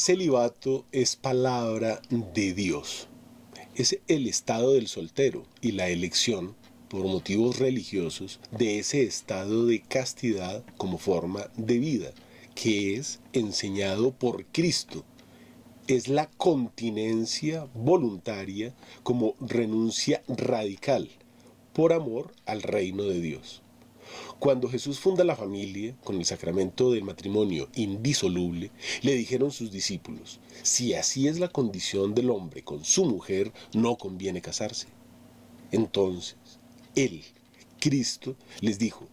celibato 0.00 0.86
es 0.92 1.14
palabra 1.14 2.00
de 2.08 2.54
Dios. 2.54 3.06
Es 3.74 3.98
el 4.08 4.26
estado 4.26 4.72
del 4.72 4.88
soltero 4.88 5.44
y 5.60 5.72
la 5.72 5.90
elección, 5.90 6.56
por 6.88 7.04
motivos 7.04 7.58
religiosos, 7.58 8.40
de 8.50 8.78
ese 8.78 9.02
estado 9.02 9.66
de 9.66 9.82
castidad 9.82 10.64
como 10.78 10.96
forma 10.96 11.50
de 11.58 11.78
vida, 11.78 12.12
que 12.54 12.94
es 12.94 13.20
enseñado 13.34 14.12
por 14.12 14.46
Cristo. 14.46 15.04
Es 15.86 16.08
la 16.08 16.30
continencia 16.30 17.68
voluntaria 17.74 18.74
como 19.02 19.34
renuncia 19.38 20.22
radical 20.28 21.10
por 21.74 21.92
amor 21.92 22.32
al 22.46 22.62
reino 22.62 23.02
de 23.02 23.20
Dios. 23.20 23.60
Cuando 24.40 24.70
Jesús 24.70 24.98
funda 24.98 25.22
la 25.22 25.36
familia 25.36 25.94
con 26.02 26.16
el 26.16 26.24
sacramento 26.24 26.92
del 26.92 27.04
matrimonio 27.04 27.68
indisoluble, 27.74 28.70
le 29.02 29.12
dijeron 29.12 29.50
sus 29.50 29.70
discípulos, 29.70 30.40
si 30.62 30.94
así 30.94 31.28
es 31.28 31.38
la 31.38 31.48
condición 31.48 32.14
del 32.14 32.30
hombre 32.30 32.64
con 32.64 32.82
su 32.82 33.04
mujer, 33.04 33.52
no 33.74 33.98
conviene 33.98 34.40
casarse. 34.40 34.86
Entonces, 35.72 36.38
Él, 36.94 37.22
Cristo, 37.80 38.34
les 38.62 38.78
dijo, 38.78 39.06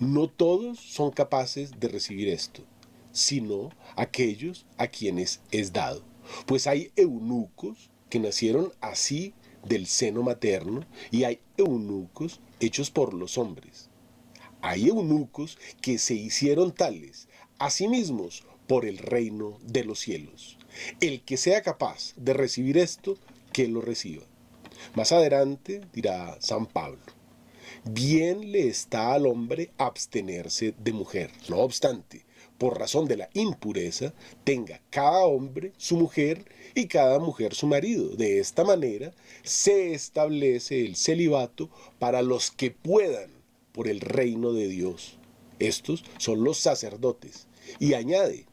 no 0.00 0.28
todos 0.28 0.80
son 0.80 1.12
capaces 1.12 1.80
de 1.80 1.88
recibir 1.88 2.28
esto, 2.28 2.62
sino 3.10 3.70
aquellos 3.96 4.66
a 4.76 4.88
quienes 4.88 5.40
es 5.50 5.72
dado. 5.72 6.04
Pues 6.44 6.66
hay 6.66 6.92
eunucos 6.96 7.88
que 8.10 8.20
nacieron 8.20 8.70
así 8.82 9.32
del 9.66 9.86
seno 9.86 10.22
materno 10.22 10.84
y 11.10 11.24
hay 11.24 11.40
eunucos 11.56 12.40
hechos 12.60 12.90
por 12.90 13.14
los 13.14 13.38
hombres. 13.38 13.83
Hay 14.66 14.88
eunucos 14.88 15.58
que 15.82 15.98
se 15.98 16.14
hicieron 16.14 16.72
tales 16.72 17.28
a 17.58 17.68
sí 17.68 17.86
mismos 17.86 18.44
por 18.66 18.86
el 18.86 18.96
reino 18.96 19.58
de 19.62 19.84
los 19.84 20.00
cielos. 20.00 20.56
El 21.02 21.20
que 21.20 21.36
sea 21.36 21.62
capaz 21.62 22.14
de 22.16 22.32
recibir 22.32 22.78
esto, 22.78 23.18
que 23.52 23.68
lo 23.68 23.82
reciba. 23.82 24.22
Más 24.94 25.12
adelante 25.12 25.82
dirá 25.92 26.38
San 26.40 26.64
Pablo, 26.64 27.02
bien 27.84 28.52
le 28.52 28.66
está 28.66 29.12
al 29.12 29.26
hombre 29.26 29.70
abstenerse 29.76 30.72
de 30.78 30.94
mujer. 30.94 31.30
No 31.50 31.58
obstante, 31.58 32.24
por 32.56 32.78
razón 32.78 33.06
de 33.06 33.18
la 33.18 33.28
impureza, 33.34 34.14
tenga 34.44 34.80
cada 34.88 35.26
hombre 35.26 35.74
su 35.76 35.98
mujer 35.98 36.42
y 36.74 36.86
cada 36.86 37.18
mujer 37.18 37.54
su 37.54 37.66
marido. 37.66 38.16
De 38.16 38.38
esta 38.38 38.64
manera 38.64 39.12
se 39.42 39.92
establece 39.92 40.80
el 40.86 40.96
celibato 40.96 41.68
para 41.98 42.22
los 42.22 42.50
que 42.50 42.70
puedan 42.70 43.33
por 43.74 43.88
el 43.88 44.00
reino 44.00 44.54
de 44.54 44.68
Dios. 44.68 45.18
Estos 45.58 46.02
son 46.16 46.42
los 46.42 46.56
sacerdotes. 46.56 47.48
Y 47.78 47.92
añade, 47.92 48.46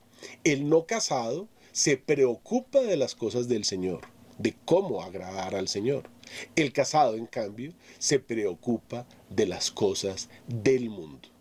el 0.44 0.68
no 0.68 0.86
casado 0.86 1.48
se 1.72 1.96
preocupa 1.96 2.82
de 2.82 2.98
las 2.98 3.16
cosas 3.16 3.48
del 3.48 3.64
Señor, 3.64 4.02
de 4.38 4.54
cómo 4.66 5.02
agradar 5.02 5.56
al 5.56 5.70
Señor. 5.70 6.10
El 6.58 6.74
casado, 6.74 7.16
en 7.16 7.28
cambio, 7.28 7.72
se 8.00 8.20
preocupa 8.20 9.08
de 9.30 9.46
las 9.46 9.72
cosas 9.72 10.28
del 10.50 10.90
mundo 10.90 11.32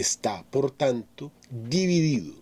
está, 0.00 0.44
por 0.50 0.70
tanto, 0.70 1.32
dividido, 1.50 2.34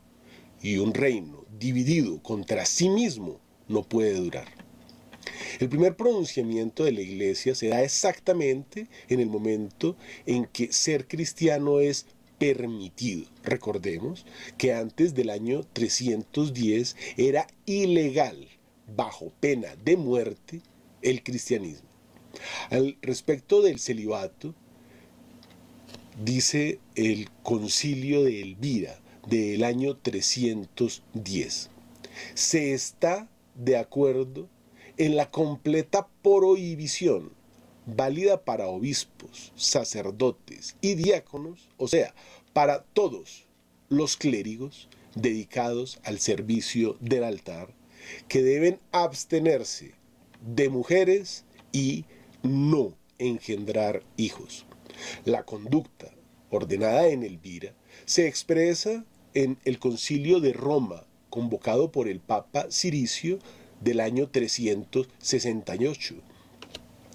y 0.63 0.79
un 0.79 0.95
reino 0.95 1.45
dividido 1.59 2.23
contra 2.23 2.65
sí 2.67 2.89
mismo 2.89 3.41
no 3.69 3.83
puede 3.83 4.15
durar. 4.15 4.64
El 5.61 5.69
primer 5.69 5.97
pronunciamiento 5.97 6.85
de 6.85 6.93
la 6.93 7.01
iglesia 7.01 7.55
se 7.55 7.69
da 7.69 7.83
exactamente 7.83 8.89
en 9.09 9.21
el 9.21 9.29
momento 9.29 9.97
en 10.27 10.47
que 10.47 10.73
ser 10.73 11.07
cristiano 11.07 11.81
es 11.81 12.07
permitido. 12.39 13.27
Recordemos 13.43 14.27
que 14.59 14.73
antes 14.73 15.15
del 15.15 15.31
año 15.31 15.63
310 15.73 16.97
era 17.17 17.47
ilegal, 17.67 18.49
bajo 18.97 19.33
pena 19.41 19.77
de 19.85 19.97
muerte, 19.97 20.61
el 21.03 21.23
cristianismo. 21.23 21.89
Al 22.71 22.99
respecto 23.03 23.63
del 23.63 23.79
celibato, 23.79 24.55
dice 26.23 26.81
el 26.95 27.29
concilio 27.43 28.25
de 28.25 28.43
Elvira 28.43 29.01
del 29.29 29.65
año 29.65 29.97
310. 29.97 31.71
Se 32.35 32.73
está 32.73 33.29
de 33.55 33.77
acuerdo 33.77 34.49
en 34.97 35.17
la 35.17 35.31
completa 35.31 36.09
prohibición 36.23 37.33
válida 37.87 38.45
para 38.45 38.69
obispos, 38.69 39.53
sacerdotes 39.57 40.77
y 40.81 40.95
diáconos, 40.95 41.69
o 41.77 41.89
sea, 41.89 42.15
para 42.53 42.83
todos 42.83 43.47
los 43.89 44.17
clérigos 44.17 44.89
dedicados 45.15 46.01
al 46.05 46.19
servicio 46.19 46.97
del 47.01 47.25
altar, 47.25 47.75
que 48.29 48.43
deben 48.43 48.81
abstenerse 48.93 49.95
de 50.41 50.69
mujeres 50.69 51.45
y 51.73 52.05
no 52.43 52.95
engendrar 53.19 54.03
hijos. 54.17 54.67
La 55.25 55.45
conducta 55.45 56.11
ordenada 56.51 57.09
en 57.09 57.23
Elvira 57.23 57.75
se 58.05 58.27
expresa 58.29 59.05
en 59.35 59.59
el 59.65 59.79
concilio 59.79 60.41
de 60.41 60.53
Roma, 60.53 61.05
convocado 61.31 61.91
por 61.91 62.09
el 62.09 62.21
Papa 62.21 62.67
Ciricio 62.71 63.39
del 63.85 64.01
año 64.01 64.29
368, 64.29 66.15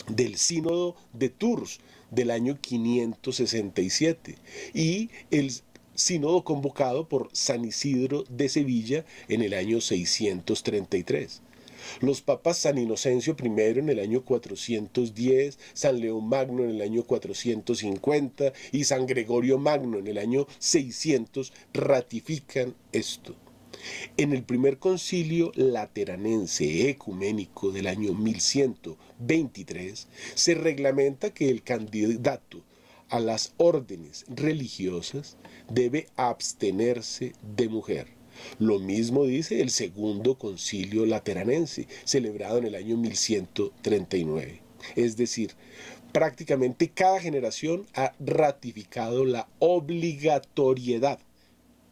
del 0.07 0.37
Sínodo 0.37 0.95
de 1.13 1.29
Tours 1.29 1.79
del 2.11 2.31
año 2.31 2.57
567 2.61 4.35
y 4.73 5.09
el 5.31 5.51
sínodo 5.95 6.43
convocado 6.43 7.09
por 7.09 7.29
San 7.33 7.65
Isidro 7.65 8.23
de 8.29 8.49
Sevilla 8.49 9.05
en 9.27 9.41
el 9.41 9.53
año 9.53 9.81
633. 9.81 11.41
Los 12.01 12.21
papas 12.21 12.57
San 12.57 12.77
Inocencio 12.77 13.35
I 13.41 13.79
en 13.79 13.89
el 13.89 13.99
año 13.99 14.23
410, 14.23 15.57
San 15.73 15.99
León 15.99 16.27
Magno 16.27 16.63
en 16.63 16.71
el 16.71 16.81
año 16.81 17.03
450 17.03 18.53
y 18.71 18.83
San 18.83 19.05
Gregorio 19.05 19.57
Magno 19.57 19.97
en 19.97 20.07
el 20.07 20.17
año 20.17 20.45
600 20.59 21.53
ratifican 21.73 22.75
esto. 22.91 23.35
En 24.17 24.33
el 24.33 24.43
primer 24.43 24.77
concilio 24.77 25.51
lateranense 25.55 26.89
ecuménico 26.89 27.71
del 27.71 27.87
año 27.87 28.13
1123 28.13 30.07
se 30.35 30.53
reglamenta 30.55 31.33
que 31.33 31.49
el 31.49 31.63
candidato 31.63 32.63
a 33.09 33.19
las 33.19 33.53
órdenes 33.57 34.25
religiosas 34.27 35.37
debe 35.69 36.07
abstenerse 36.15 37.33
de 37.55 37.69
mujer 37.69 38.19
lo 38.57 38.79
mismo 38.79 39.25
dice 39.25 39.61
el 39.61 39.69
segundo 39.69 40.37
concilio 40.37 41.05
lateranense, 41.05 41.87
celebrado 42.05 42.57
en 42.57 42.65
el 42.65 42.75
año 42.75 42.97
1139. 42.97 44.61
Es 44.95 45.17
decir, 45.17 45.51
prácticamente 46.11 46.89
cada 46.89 47.19
generación 47.19 47.85
ha 47.93 48.13
ratificado 48.19 49.25
la 49.25 49.47
obligatoriedad 49.59 51.19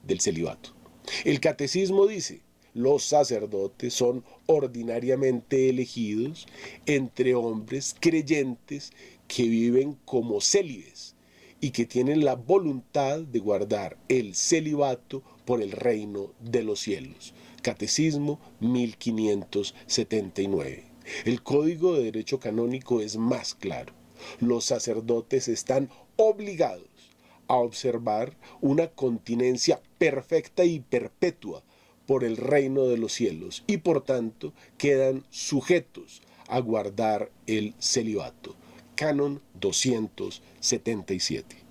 del 0.03 0.21
celibato. 0.21 0.76
El 1.23 1.40
catecismo 1.40 2.07
dice, 2.07 2.41
los 2.73 3.03
sacerdotes 3.03 3.94
son 3.94 4.25
ordinariamente 4.45 5.69
elegidos 5.69 6.47
entre 6.85 7.34
hombres 7.34 7.95
creyentes 8.00 8.91
que 9.28 9.47
viven 9.47 9.97
como 10.06 10.41
célibes 10.41 11.16
y 11.59 11.72
que 11.72 11.85
tienen 11.85 12.23
la 12.23 12.35
voluntad 12.35 13.18
de 13.19 13.40
guardar 13.40 13.97
el 14.09 14.35
celibato 14.35 15.23
por 15.45 15.63
el 15.63 15.72
reino 15.72 16.34
de 16.40 16.62
los 16.63 16.79
cielos. 16.79 17.34
Catecismo 17.63 18.39
1579. 18.59 20.83
El 21.25 21.42
Código 21.42 21.95
de 21.95 22.03
Derecho 22.03 22.39
Canónico 22.39 23.01
es 23.01 23.18
más 23.18 23.56
claro. 23.56 23.94
Los 24.39 24.65
sacerdotes 24.65 25.48
están 25.48 25.89
obligados 26.15 26.87
a 27.47 27.55
observar 27.55 28.35
una 28.61 28.88
continencia 28.88 29.81
perfecta 29.97 30.65
y 30.65 30.79
perpetua 30.79 31.63
por 32.05 32.23
el 32.23 32.38
reino 32.38 32.85
de 32.85 32.97
los 32.97 33.13
cielos 33.13 33.63
y 33.67 33.77
por 33.77 34.03
tanto 34.03 34.53
quedan 34.77 35.25
sujetos 35.29 36.21
a 36.47 36.59
guardar 36.59 37.31
el 37.45 37.73
celibato. 37.79 38.55
Canon 38.95 39.41
277. 39.59 41.66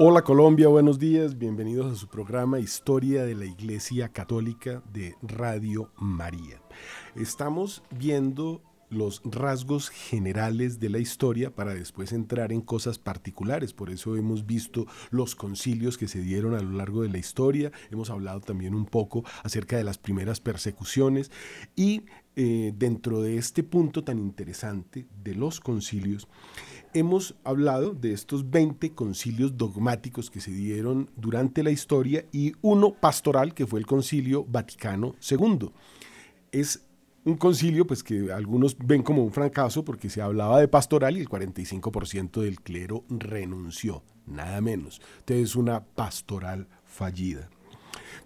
Hola 0.00 0.22
Colombia, 0.22 0.68
buenos 0.68 1.00
días, 1.00 1.38
bienvenidos 1.38 1.92
a 1.92 1.96
su 1.96 2.06
programa 2.06 2.60
Historia 2.60 3.24
de 3.24 3.34
la 3.34 3.46
Iglesia 3.46 4.10
Católica 4.10 4.80
de 4.92 5.16
Radio 5.22 5.90
María. 5.96 6.62
Estamos 7.16 7.82
viendo 7.90 8.62
los 8.90 9.20
rasgos 9.24 9.90
generales 9.90 10.78
de 10.78 10.88
la 10.88 11.00
historia 11.00 11.54
para 11.54 11.74
después 11.74 12.12
entrar 12.12 12.52
en 12.52 12.60
cosas 12.60 13.00
particulares. 13.00 13.72
Por 13.72 13.90
eso 13.90 14.14
hemos 14.14 14.46
visto 14.46 14.86
los 15.10 15.34
concilios 15.34 15.98
que 15.98 16.06
se 16.06 16.20
dieron 16.20 16.54
a 16.54 16.62
lo 16.62 16.70
largo 16.70 17.02
de 17.02 17.08
la 17.08 17.18
historia, 17.18 17.72
hemos 17.90 18.08
hablado 18.08 18.40
también 18.40 18.76
un 18.76 18.86
poco 18.86 19.24
acerca 19.42 19.76
de 19.76 19.84
las 19.84 19.98
primeras 19.98 20.40
persecuciones 20.40 21.32
y 21.74 22.04
eh, 22.36 22.72
dentro 22.76 23.20
de 23.20 23.36
este 23.36 23.64
punto 23.64 24.04
tan 24.04 24.20
interesante 24.20 25.08
de 25.24 25.34
los 25.34 25.58
concilios, 25.58 26.28
hemos 26.94 27.34
hablado 27.44 27.92
de 27.94 28.12
estos 28.12 28.50
20 28.50 28.92
concilios 28.92 29.56
dogmáticos 29.56 30.30
que 30.30 30.40
se 30.40 30.50
dieron 30.50 31.10
durante 31.16 31.62
la 31.62 31.70
historia 31.70 32.24
y 32.32 32.52
uno 32.62 32.92
pastoral 32.92 33.54
que 33.54 33.66
fue 33.66 33.80
el 33.80 33.86
concilio 33.86 34.44
Vaticano 34.44 35.14
II. 35.28 35.70
Es 36.52 36.82
un 37.24 37.36
concilio 37.36 37.86
pues 37.86 38.02
que 38.02 38.32
algunos 38.32 38.76
ven 38.78 39.02
como 39.02 39.22
un 39.22 39.32
fracaso 39.32 39.84
porque 39.84 40.08
se 40.08 40.22
hablaba 40.22 40.60
de 40.60 40.68
pastoral 40.68 41.16
y 41.16 41.20
el 41.20 41.28
45% 41.28 42.40
del 42.40 42.60
clero 42.60 43.04
renunció, 43.08 44.02
nada 44.26 44.60
menos. 44.60 45.00
Entonces 45.20 45.50
es 45.50 45.56
una 45.56 45.84
pastoral 45.84 46.68
fallida. 46.84 47.50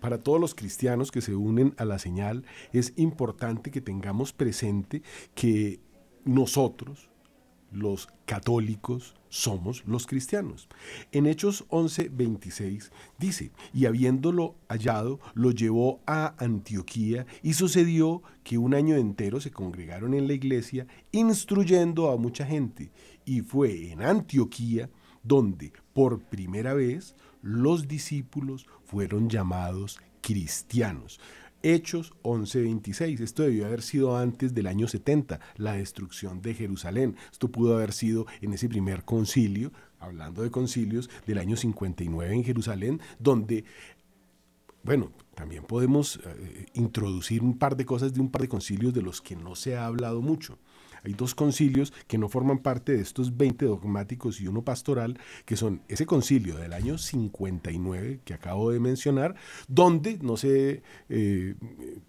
Para 0.00 0.18
todos 0.18 0.40
los 0.40 0.54
cristianos 0.54 1.10
que 1.10 1.20
se 1.20 1.34
unen 1.34 1.74
a 1.78 1.84
la 1.84 1.98
señal 1.98 2.44
es 2.72 2.92
importante 2.96 3.70
que 3.70 3.80
tengamos 3.80 4.32
presente 4.32 5.02
que 5.34 5.80
nosotros, 6.24 7.11
los 7.72 8.08
católicos 8.26 9.14
somos 9.28 9.82
los 9.86 10.06
cristianos. 10.06 10.68
En 11.10 11.26
Hechos 11.26 11.64
11, 11.68 12.10
26 12.10 12.92
dice, 13.18 13.50
y 13.72 13.86
habiéndolo 13.86 14.56
hallado, 14.68 15.20
lo 15.34 15.50
llevó 15.50 16.00
a 16.06 16.34
Antioquía 16.38 17.26
y 17.42 17.54
sucedió 17.54 18.22
que 18.44 18.58
un 18.58 18.74
año 18.74 18.96
entero 18.96 19.40
se 19.40 19.50
congregaron 19.50 20.14
en 20.14 20.26
la 20.26 20.34
iglesia 20.34 20.86
instruyendo 21.12 22.10
a 22.10 22.16
mucha 22.16 22.44
gente. 22.44 22.90
Y 23.24 23.40
fue 23.40 23.90
en 23.90 24.02
Antioquía 24.02 24.90
donde 25.22 25.72
por 25.92 26.20
primera 26.20 26.74
vez 26.74 27.14
los 27.42 27.88
discípulos 27.88 28.66
fueron 28.84 29.28
llamados 29.28 29.98
cristianos. 30.20 31.20
Hechos 31.62 32.12
11:26. 32.22 33.20
Esto 33.20 33.42
debió 33.42 33.66
haber 33.66 33.82
sido 33.82 34.16
antes 34.16 34.54
del 34.54 34.66
año 34.66 34.88
70, 34.88 35.40
la 35.56 35.74
destrucción 35.74 36.42
de 36.42 36.54
Jerusalén. 36.54 37.16
Esto 37.30 37.48
pudo 37.48 37.74
haber 37.74 37.92
sido 37.92 38.26
en 38.40 38.52
ese 38.52 38.68
primer 38.68 39.04
concilio, 39.04 39.72
hablando 40.00 40.42
de 40.42 40.50
concilios, 40.50 41.10
del 41.26 41.38
año 41.38 41.56
59 41.56 42.34
en 42.34 42.44
Jerusalén, 42.44 43.00
donde, 43.18 43.64
bueno, 44.82 45.12
también 45.34 45.64
podemos 45.64 46.20
eh, 46.24 46.66
introducir 46.74 47.42
un 47.42 47.58
par 47.58 47.76
de 47.76 47.86
cosas 47.86 48.12
de 48.12 48.20
un 48.20 48.30
par 48.30 48.42
de 48.42 48.48
concilios 48.48 48.92
de 48.92 49.02
los 49.02 49.20
que 49.20 49.36
no 49.36 49.54
se 49.54 49.76
ha 49.76 49.86
hablado 49.86 50.20
mucho. 50.20 50.58
Hay 51.04 51.14
dos 51.14 51.34
concilios 51.34 51.92
que 52.06 52.18
no 52.18 52.28
forman 52.28 52.58
parte 52.58 52.92
de 52.92 53.02
estos 53.02 53.36
20 53.36 53.66
dogmáticos 53.66 54.40
y 54.40 54.46
uno 54.46 54.62
pastoral, 54.62 55.18
que 55.44 55.56
son 55.56 55.82
ese 55.88 56.06
concilio 56.06 56.56
del 56.56 56.72
año 56.72 56.98
59 56.98 58.20
que 58.24 58.34
acabo 58.34 58.70
de 58.70 58.80
mencionar, 58.80 59.34
donde 59.68 60.18
no 60.18 60.36
se 60.36 60.82
eh, 61.08 61.54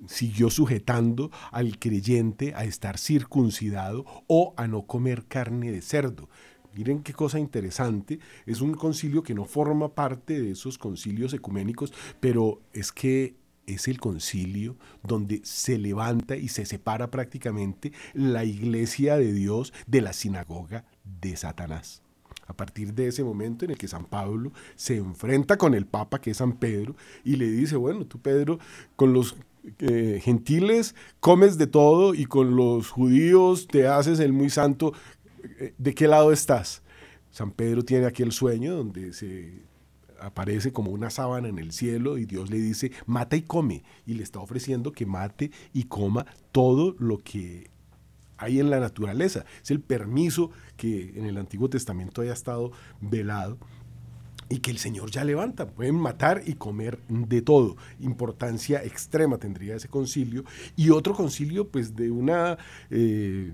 siguió 0.08 0.50
sujetando 0.50 1.32
al 1.52 1.80
creyente 1.80 2.54
a 2.56 2.66
estar 2.66 2.98
circuncidado 2.98 4.06
o 4.28 4.54
a 4.58 4.68
no 4.68 4.86
comer 4.86 5.26
carne 5.26 5.72
de 5.72 5.82
cerdo. 5.82 6.30
Miren 6.76 7.04
qué 7.04 7.14
cosa 7.14 7.40
interesante. 7.40 8.20
Es 8.46 8.62
un 8.62 8.74
concilio 8.74 9.22
que 9.22 9.36
no 9.36 9.46
forma 9.46 9.94
parte 9.94 10.42
de 10.42 10.52
esos 10.52 10.78
concilios 10.78 11.34
ecuménicos, 11.34 11.94
pero 12.20 12.62
es 12.74 12.92
que 12.92 13.36
es 13.68 13.88
el 13.88 14.00
concilio 14.00 14.76
donde 15.04 15.42
se 15.44 15.78
levanta 15.78 16.36
y 16.36 16.48
se 16.48 16.66
separa 16.66 17.10
prácticamente 17.12 17.92
la 18.14 18.44
iglesia 18.44 19.18
de 19.18 19.32
Dios 19.32 19.74
de 19.88 20.02
la 20.02 20.14
sinagoga 20.14 20.86
de 21.04 21.36
Satanás. 21.36 22.02
A 22.48 22.54
partir 22.54 22.94
de 22.94 23.08
ese 23.08 23.24
momento 23.24 23.64
en 23.64 23.72
el 23.72 23.78
que 23.78 23.88
San 23.88 24.06
Pablo 24.06 24.52
se 24.76 24.98
enfrenta 24.98 25.58
con 25.58 25.74
el 25.74 25.86
Papa, 25.86 26.20
que 26.20 26.32
es 26.32 26.38
San 26.38 26.54
Pedro, 26.54 26.96
y 27.24 27.38
le 27.38 27.50
dice, 27.50 27.76
bueno, 27.78 28.06
tú 28.06 28.20
Pedro, 28.20 28.60
con 28.96 29.14
los 29.14 29.36
eh, 29.80 30.20
gentiles 30.22 30.94
comes 31.22 31.58
de 31.58 31.68
todo 31.68 32.14
y 32.14 32.26
con 32.26 32.58
los 32.58 32.90
judíos 32.90 33.68
te 33.68 33.88
haces 33.88 34.20
el 34.20 34.34
muy 34.34 34.50
santo, 34.50 34.94
eh, 35.60 35.74
¿de 35.78 35.96
qué 35.96 36.08
lado 36.08 36.34
estás? 36.34 36.84
San 37.32 37.52
Pedro 37.52 37.84
tiene 37.84 38.06
aquel 38.06 38.32
sueño 38.34 38.76
donde 38.76 39.14
se 39.14 39.64
aparece 40.24 40.72
como 40.72 40.92
una 40.92 41.10
sábana 41.10 41.48
en 41.48 41.60
el 41.60 41.72
cielo 41.72 42.18
y 42.18 42.26
Dios 42.26 42.50
le 42.50 42.58
dice, 42.58 42.92
mata 43.06 43.36
y 43.36 43.42
come. 43.42 43.84
Y 44.06 44.14
le 44.16 44.24
está 44.24 44.40
ofreciendo 44.40 44.92
que 44.92 45.06
mate 45.06 45.52
y 45.74 45.84
coma 45.84 46.26
todo 46.52 46.96
lo 47.00 47.18
que 47.20 47.70
hay 48.38 48.60
en 48.60 48.70
la 48.70 48.80
naturaleza. 48.80 49.46
Es 49.62 49.72
el 49.72 49.80
permiso 49.80 50.52
que 50.78 51.14
en 51.16 51.26
el 51.26 51.38
Antiguo 51.38 51.70
Testamento 51.70 52.22
haya 52.22 52.34
estado 52.34 52.72
velado 53.00 53.58
y 54.50 54.60
que 54.60 54.72
el 54.72 54.78
Señor 54.78 55.12
ya 55.12 55.24
levanta. 55.24 55.68
Pueden 55.68 55.96
matar 55.96 56.44
y 56.46 56.54
comer 56.54 57.00
de 57.08 57.42
todo. 57.42 57.76
Importancia 58.00 58.84
extrema 58.84 59.38
tendría 59.38 59.76
ese 59.76 59.88
concilio. 59.88 60.44
Y 60.76 60.90
otro 60.90 61.14
concilio, 61.14 61.68
pues 61.70 61.96
de 61.96 62.12
una... 62.12 62.58
Eh, 62.90 63.54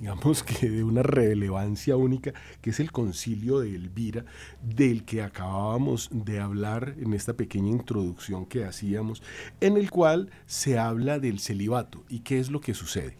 digamos 0.00 0.42
que 0.42 0.70
de 0.70 0.82
una 0.82 1.02
relevancia 1.02 1.96
única, 1.96 2.32
que 2.62 2.70
es 2.70 2.80
el 2.80 2.90
concilio 2.90 3.60
de 3.60 3.74
Elvira, 3.74 4.24
del 4.62 5.04
que 5.04 5.22
acabábamos 5.22 6.08
de 6.10 6.40
hablar 6.40 6.94
en 6.98 7.12
esta 7.12 7.34
pequeña 7.34 7.68
introducción 7.68 8.46
que 8.46 8.64
hacíamos, 8.64 9.22
en 9.60 9.76
el 9.76 9.90
cual 9.90 10.30
se 10.46 10.78
habla 10.78 11.18
del 11.18 11.38
celibato 11.38 12.02
y 12.08 12.20
qué 12.20 12.38
es 12.38 12.50
lo 12.50 12.60
que 12.60 12.72
sucede. 12.72 13.14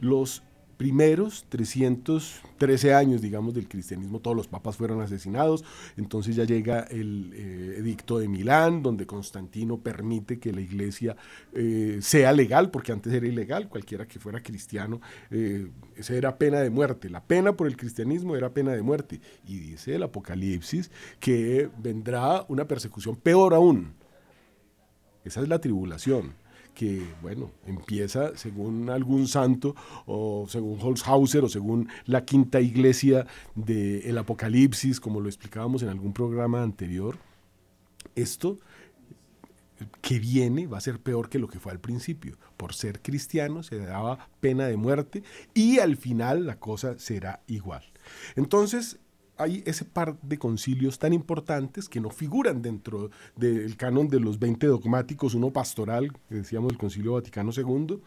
Los 0.00 0.42
primeros 0.76 1.46
313 1.48 2.94
años, 2.94 3.22
digamos, 3.22 3.54
del 3.54 3.68
cristianismo, 3.68 4.20
todos 4.20 4.36
los 4.36 4.48
papas 4.48 4.76
fueron 4.76 5.00
asesinados, 5.00 5.64
entonces 5.96 6.36
ya 6.36 6.44
llega 6.44 6.80
el 6.80 7.32
eh, 7.34 7.76
edicto 7.78 8.18
de 8.18 8.28
Milán, 8.28 8.82
donde 8.82 9.06
Constantino 9.06 9.78
permite 9.78 10.38
que 10.38 10.52
la 10.52 10.60
iglesia 10.60 11.16
eh, 11.54 11.98
sea 12.02 12.32
legal, 12.32 12.70
porque 12.70 12.92
antes 12.92 13.12
era 13.12 13.26
ilegal, 13.26 13.68
cualquiera 13.68 14.06
que 14.06 14.18
fuera 14.18 14.42
cristiano, 14.42 15.00
eh, 15.30 15.68
esa 15.96 16.14
era 16.14 16.36
pena 16.38 16.60
de 16.60 16.70
muerte, 16.70 17.08
la 17.08 17.22
pena 17.22 17.56
por 17.56 17.66
el 17.66 17.76
cristianismo 17.76 18.36
era 18.36 18.50
pena 18.50 18.72
de 18.72 18.82
muerte, 18.82 19.20
y 19.46 19.58
dice 19.58 19.94
el 19.94 20.02
Apocalipsis 20.02 20.90
que 21.20 21.70
vendrá 21.78 22.44
una 22.48 22.66
persecución 22.66 23.16
peor 23.16 23.54
aún, 23.54 23.94
esa 25.24 25.40
es 25.40 25.48
la 25.48 25.60
tribulación 25.60 26.45
que, 26.76 27.02
bueno, 27.22 27.50
empieza 27.66 28.36
según 28.36 28.90
algún 28.90 29.26
santo 29.26 29.74
o 30.04 30.46
según 30.48 30.78
Holzhauser 30.80 31.42
o 31.42 31.48
según 31.48 31.88
la 32.04 32.24
quinta 32.24 32.60
iglesia 32.60 33.26
del 33.54 34.16
Apocalipsis, 34.18 35.00
como 35.00 35.20
lo 35.20 35.28
explicábamos 35.28 35.82
en 35.82 35.88
algún 35.88 36.12
programa 36.12 36.62
anterior. 36.62 37.18
Esto 38.14 38.58
que 40.00 40.18
viene 40.18 40.66
va 40.66 40.78
a 40.78 40.82
ser 40.82 41.00
peor 41.00 41.28
que 41.28 41.38
lo 41.38 41.48
que 41.48 41.58
fue 41.58 41.72
al 41.72 41.80
principio. 41.80 42.36
Por 42.56 42.74
ser 42.74 43.00
cristiano 43.00 43.62
se 43.62 43.78
daba 43.78 44.28
pena 44.40 44.66
de 44.66 44.76
muerte 44.76 45.22
y 45.54 45.78
al 45.78 45.96
final 45.96 46.46
la 46.46 46.58
cosa 46.58 46.98
será 46.98 47.40
igual. 47.46 47.84
Entonces, 48.36 48.98
hay 49.36 49.62
ese 49.66 49.84
par 49.84 50.18
de 50.22 50.38
concilios 50.38 50.98
tan 50.98 51.12
importantes 51.12 51.88
que 51.88 52.00
no 52.00 52.10
figuran 52.10 52.62
dentro 52.62 53.10
del 53.36 53.76
canon 53.76 54.08
de 54.08 54.20
los 54.20 54.38
20 54.38 54.66
dogmáticos, 54.66 55.34
uno 55.34 55.52
pastoral, 55.52 56.10
decíamos 56.30 56.72
el 56.72 56.78
Concilio 56.78 57.14
Vaticano 57.14 57.50
II, 57.56 58.00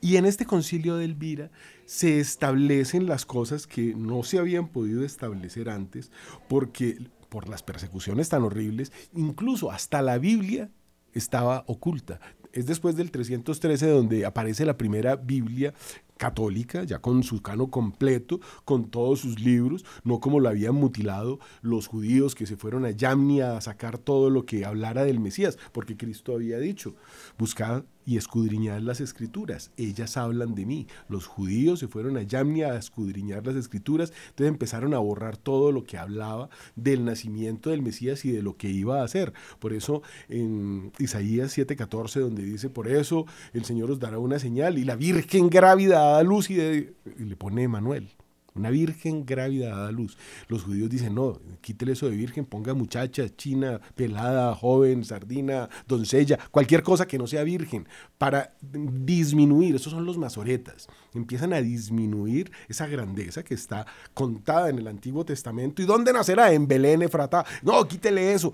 y 0.00 0.16
en 0.16 0.26
este 0.26 0.46
concilio 0.46 0.96
de 0.96 1.04
Elvira 1.04 1.50
se 1.84 2.20
establecen 2.20 3.06
las 3.06 3.26
cosas 3.26 3.66
que 3.66 3.94
no 3.94 4.22
se 4.22 4.38
habían 4.38 4.68
podido 4.68 5.04
establecer 5.04 5.68
antes, 5.68 6.10
porque 6.48 6.98
por 7.28 7.48
las 7.48 7.62
persecuciones 7.62 8.28
tan 8.28 8.42
horribles, 8.42 8.92
incluso 9.14 9.70
hasta 9.70 10.02
la 10.02 10.18
Biblia 10.18 10.70
estaba 11.12 11.64
oculta. 11.66 12.20
Es 12.52 12.66
después 12.66 12.96
del 12.96 13.10
313 13.10 13.86
donde 13.86 14.26
aparece 14.26 14.64
la 14.64 14.76
primera 14.76 15.16
Biblia 15.16 15.72
católica, 16.20 16.84
ya 16.84 16.98
con 16.98 17.22
su 17.22 17.40
cano 17.40 17.70
completo, 17.70 18.40
con 18.66 18.90
todos 18.90 19.20
sus 19.20 19.40
libros, 19.40 19.86
no 20.04 20.20
como 20.20 20.38
lo 20.38 20.50
habían 20.50 20.74
mutilado 20.74 21.40
los 21.62 21.86
judíos 21.86 22.34
que 22.34 22.44
se 22.44 22.58
fueron 22.58 22.84
a 22.84 22.90
Yamni 22.90 23.40
a 23.40 23.58
sacar 23.62 23.96
todo 23.96 24.28
lo 24.28 24.44
que 24.44 24.66
hablara 24.66 25.04
del 25.04 25.18
Mesías, 25.18 25.56
porque 25.72 25.96
Cristo 25.96 26.34
había 26.34 26.58
dicho, 26.58 26.94
buscad 27.38 27.84
y 28.10 28.16
escudriñar 28.16 28.82
las 28.82 29.00
escrituras. 29.00 29.70
Ellas 29.76 30.16
hablan 30.16 30.56
de 30.56 30.66
mí. 30.66 30.88
Los 31.08 31.26
judíos 31.28 31.78
se 31.78 31.86
fueron 31.86 32.16
a 32.16 32.22
Yamnia 32.22 32.72
a 32.72 32.76
escudriñar 32.76 33.46
las 33.46 33.54
escrituras, 33.54 34.12
entonces 34.30 34.48
empezaron 34.48 34.94
a 34.94 34.98
borrar 34.98 35.36
todo 35.36 35.70
lo 35.70 35.84
que 35.84 35.96
hablaba 35.96 36.50
del 36.74 37.04
nacimiento 37.04 37.70
del 37.70 37.82
Mesías 37.82 38.24
y 38.24 38.32
de 38.32 38.42
lo 38.42 38.56
que 38.56 38.68
iba 38.68 39.00
a 39.00 39.04
hacer. 39.04 39.32
Por 39.60 39.72
eso 39.72 40.02
en 40.28 40.90
Isaías 40.98 41.56
7:14, 41.56 42.18
donde 42.18 42.42
dice, 42.42 42.68
por 42.68 42.88
eso 42.88 43.26
el 43.52 43.64
Señor 43.64 43.92
os 43.92 44.00
dará 44.00 44.18
una 44.18 44.40
señal 44.40 44.76
y 44.78 44.84
la 44.84 44.96
Virgen 44.96 45.48
grávida 45.48 46.00
da 46.00 46.22
luz 46.24 46.50
y, 46.50 46.54
y 46.60 46.94
le 47.16 47.36
pone 47.36 47.62
Emanuel. 47.62 48.08
Una 48.54 48.70
virgen 48.70 49.24
grávida 49.24 49.86
a 49.86 49.92
luz. 49.92 50.16
Los 50.48 50.62
judíos 50.62 50.90
dicen, 50.90 51.14
no, 51.14 51.40
quítele 51.60 51.92
eso 51.92 52.08
de 52.08 52.16
virgen, 52.16 52.44
ponga 52.44 52.74
muchacha, 52.74 53.28
china, 53.36 53.80
pelada, 53.94 54.54
joven, 54.54 55.04
sardina, 55.04 55.68
doncella, 55.86 56.38
cualquier 56.50 56.82
cosa 56.82 57.06
que 57.06 57.18
no 57.18 57.26
sea 57.26 57.44
virgen, 57.44 57.86
para 58.18 58.54
disminuir, 58.60 59.76
esos 59.76 59.92
son 59.92 60.04
los 60.04 60.18
masoretas, 60.18 60.88
empiezan 61.14 61.52
a 61.52 61.62
disminuir 61.62 62.50
esa 62.68 62.86
grandeza 62.86 63.42
que 63.42 63.54
está 63.54 63.86
contada 64.14 64.68
en 64.68 64.78
el 64.78 64.88
Antiguo 64.88 65.24
Testamento. 65.24 65.82
¿Y 65.82 65.86
dónde 65.86 66.12
nacerá? 66.12 66.52
En 66.52 66.66
Belén, 66.66 67.02
Efratá. 67.02 67.44
No, 67.62 67.86
quítele 67.86 68.32
eso. 68.32 68.52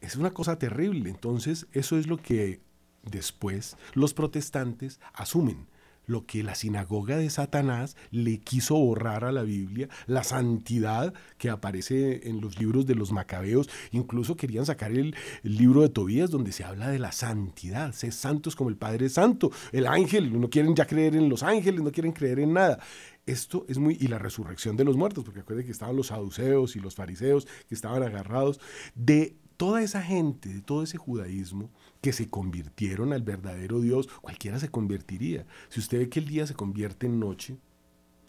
Es 0.00 0.16
una 0.16 0.32
cosa 0.32 0.58
terrible. 0.58 1.10
Entonces, 1.10 1.66
eso 1.72 1.96
es 1.96 2.06
lo 2.06 2.16
que 2.16 2.60
después 3.04 3.76
los 3.94 4.14
protestantes 4.14 5.00
asumen 5.14 5.66
lo 6.06 6.26
que 6.26 6.42
la 6.42 6.54
sinagoga 6.54 7.16
de 7.16 7.30
Satanás 7.30 7.96
le 8.10 8.38
quiso 8.38 8.76
borrar 8.76 9.24
a 9.24 9.32
la 9.32 9.42
Biblia, 9.42 9.88
la 10.06 10.24
santidad 10.24 11.14
que 11.38 11.50
aparece 11.50 12.28
en 12.28 12.40
los 12.40 12.58
libros 12.58 12.86
de 12.86 12.94
los 12.94 13.12
macabeos, 13.12 13.68
incluso 13.92 14.36
querían 14.36 14.66
sacar 14.66 14.92
el, 14.92 15.14
libro 15.42 15.82
de 15.82 15.88
Tobías 15.88 16.30
donde 16.30 16.52
se 16.52 16.64
habla 16.64 16.88
de 16.88 16.98
la 16.98 17.12
santidad, 17.12 17.92
ser 17.92 18.12
santos 18.12 18.56
como 18.56 18.70
el 18.70 18.76
Padre 18.76 19.08
Santo, 19.08 19.50
el 19.72 19.86
ángel, 19.86 20.40
no 20.40 20.48
quieren 20.50 20.74
ya 20.74 20.86
creer 20.86 21.14
en 21.16 21.28
los 21.28 21.42
ángeles, 21.42 21.80
no 21.82 21.92
quieren 21.92 22.12
creer 22.12 22.40
en 22.40 22.52
nada. 22.52 22.78
Esto 23.24 23.64
es 23.68 23.78
muy, 23.78 23.96
y 24.00 24.08
la 24.08 24.18
resurrección 24.18 24.76
de 24.76 24.84
los 24.84 24.96
muertos, 24.96 25.24
porque 25.24 25.40
acuérdense 25.40 25.66
que 25.66 25.72
estaban 25.72 25.96
los 25.96 26.08
saduceos 26.08 26.74
y 26.74 26.80
los 26.80 26.96
fariseos 26.96 27.46
que 27.68 27.74
estaban 27.74 28.02
agarrados 28.02 28.60
de 28.94 29.36
toda 29.56 29.82
esa 29.82 30.02
gente, 30.02 30.48
de 30.48 30.60
todo 30.60 30.82
ese 30.82 30.98
judaísmo, 30.98 31.70
que 32.00 32.12
se 32.12 32.28
convirtieron 32.28 33.12
al 33.12 33.22
verdadero 33.22 33.80
Dios, 33.80 34.08
cualquiera 34.20 34.58
se 34.58 34.68
convertiría. 34.68 35.46
Si 35.68 35.80
usted 35.80 35.98
ve 35.98 36.08
que 36.08 36.20
el 36.20 36.26
día 36.26 36.46
se 36.46 36.54
convierte 36.54 37.06
en 37.06 37.20
noche, 37.20 37.56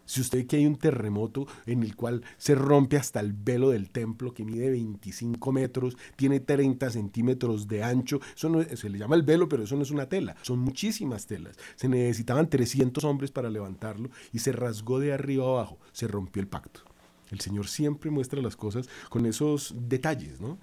si 0.06 0.22
usted 0.22 0.40
ve 0.40 0.48
que 0.48 0.58
hay 0.58 0.66
un 0.66 0.76
terremoto 0.76 1.48
en 1.66 1.84
el 1.84 1.96
cual 1.96 2.24
se 2.38 2.56
rompe 2.56 2.98
hasta 2.98 3.20
el 3.20 3.34
velo 3.34 3.70
del 3.70 3.90
templo 3.90 4.34
que 4.34 4.44
mide 4.44 4.70
25 4.70 5.52
metros, 5.52 5.98
tiene 6.16 6.40
30 6.40 6.90
centímetros 6.90 7.68
de 7.68 7.84
ancho, 7.84 8.20
eso 8.36 8.52
se 8.76 8.90
le 8.90 9.00
llama 9.00 9.16
el 9.16 9.24
velo, 9.24 9.48
pero 9.48 9.64
eso 9.64 9.76
no 9.76 9.84
es 9.84 9.92
una 9.92 10.10
tela, 10.10 10.36
son 10.42 10.60
muchísimas 10.60 11.26
telas. 11.26 11.58
Se 11.76 11.88
necesitaban 11.88 12.50
300 12.50 13.04
hombres 13.04 13.32
para 13.32 13.50
levantarlo 13.50 14.10
y 14.32 14.40
se 14.40 14.52
rasgó 14.52 15.00
de 15.00 15.14
arriba 15.14 15.46
abajo, 15.46 15.80
se 15.94 16.08
rompió 16.08 16.42
el 16.42 16.48
pacto. 16.48 16.82
El 17.32 17.40
Señor 17.40 17.68
siempre 17.68 18.12
muestra 18.12 18.42
las 18.42 18.56
cosas 18.56 18.88
con 19.10 19.26
esos 19.26 19.74
detalles, 19.76 20.40
¿no? 20.40 20.60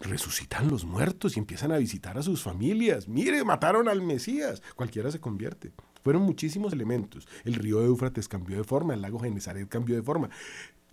Resucitan 0.00 0.68
los 0.68 0.84
muertos 0.84 1.36
y 1.36 1.40
empiezan 1.40 1.72
a 1.72 1.78
visitar 1.78 2.18
a 2.18 2.22
sus 2.22 2.42
familias. 2.42 3.08
Mire, 3.08 3.44
mataron 3.44 3.88
al 3.88 4.02
Mesías. 4.02 4.62
Cualquiera 4.74 5.10
se 5.10 5.20
convierte. 5.20 5.72
Fueron 6.02 6.22
muchísimos 6.22 6.72
elementos. 6.72 7.26
El 7.44 7.54
río 7.54 7.82
Éufrates 7.82 8.28
cambió 8.28 8.56
de 8.56 8.64
forma, 8.64 8.94
el 8.94 9.02
lago 9.02 9.18
Genezaret 9.18 9.68
cambió 9.68 9.96
de 9.96 10.02
forma. 10.02 10.30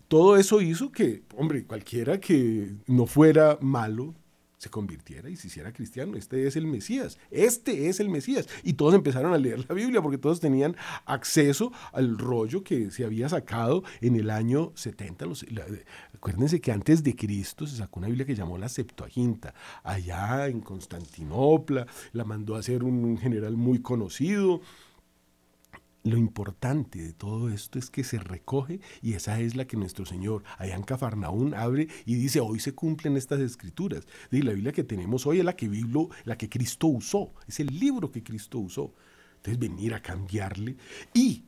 Todo 0.08 0.38
eso 0.38 0.62
hizo 0.62 0.92
que, 0.92 1.24
hombre, 1.38 1.66
cualquiera 1.66 2.20
que 2.20 2.76
no 2.88 3.06
fuera 3.06 3.58
malo, 3.62 4.16
se 4.64 4.70
convirtiera 4.70 5.30
y 5.30 5.36
se 5.36 5.48
hiciera 5.48 5.74
cristiano. 5.74 6.16
Este 6.16 6.48
es 6.48 6.56
el 6.56 6.66
Mesías, 6.66 7.20
este 7.32 7.90
es 7.90 8.00
el 8.00 8.10
Mesías. 8.10 8.48
Y 8.64 8.74
todos 8.74 8.94
empezaron 8.94 9.34
a 9.34 9.38
leer 9.38 9.66
la 9.68 9.76
Biblia 9.76 10.02
porque 10.02 10.18
todos 10.18 10.40
tenían 10.40 10.78
acceso 11.06 11.74
al 11.92 12.18
rollo 12.18 12.64
que 12.64 12.90
se 12.90 13.04
había 13.04 13.28
sacado 13.28 13.84
en 14.00 14.16
el 14.16 14.30
año 14.30 14.72
70. 14.76 15.26
acuérdense 16.14 16.62
que 16.62 16.72
antes 16.72 17.04
de 17.04 17.14
Cristo 17.14 17.68
se 17.68 17.76
sacó 17.76 18.00
una 18.00 18.08
Biblia 18.08 18.26
que 18.26 18.36
llamó 18.36 18.58
la 18.58 18.70
Septuaginta, 18.70 19.54
allá 19.84 20.48
en 20.48 20.62
Constantinopla, 20.62 21.86
la 22.14 22.24
mandó 22.24 22.56
a 22.56 22.60
hacer 22.60 22.84
un 22.86 23.18
general 23.18 23.58
muy 23.58 23.80
conocido 23.82 24.62
lo 26.04 26.18
importante 26.18 27.02
de 27.02 27.14
todo 27.14 27.50
esto 27.50 27.80
es 27.80 27.90
que 27.90 28.04
se 28.04 28.20
recoge 28.20 28.82
y 29.02 29.14
esa 29.14 29.40
es 29.40 29.56
la 29.56 29.66
que 29.66 29.78
nuestro 29.78 30.06
Señor 30.06 30.44
allá 30.58 30.76
en 30.76 30.84
Cafarnaún 30.84 31.54
abre 31.54 31.88
y 32.06 32.16
dice, 32.16 32.42
hoy 32.42 32.60
se 32.60 32.76
cumplen 32.76 33.16
estas 33.16 33.40
escrituras. 33.40 34.06
Y 34.30 34.42
la 34.42 34.52
Biblia 34.52 34.74
que 34.74 34.84
tenemos 34.84 35.26
hoy 35.26 35.40
es 35.40 35.46
la 35.46 35.56
que, 35.56 35.70
la 36.26 36.38
que 36.38 36.50
Cristo 36.50 36.88
usó, 36.88 37.34
es 37.48 37.60
el 37.62 37.68
libro 37.68 38.12
que 38.12 38.24
Cristo 38.24 38.60
usó. 38.60 38.94
Entonces 39.38 39.60
venir 39.60 39.94
a 39.94 40.02
cambiarle 40.02 40.76
y 41.14 41.46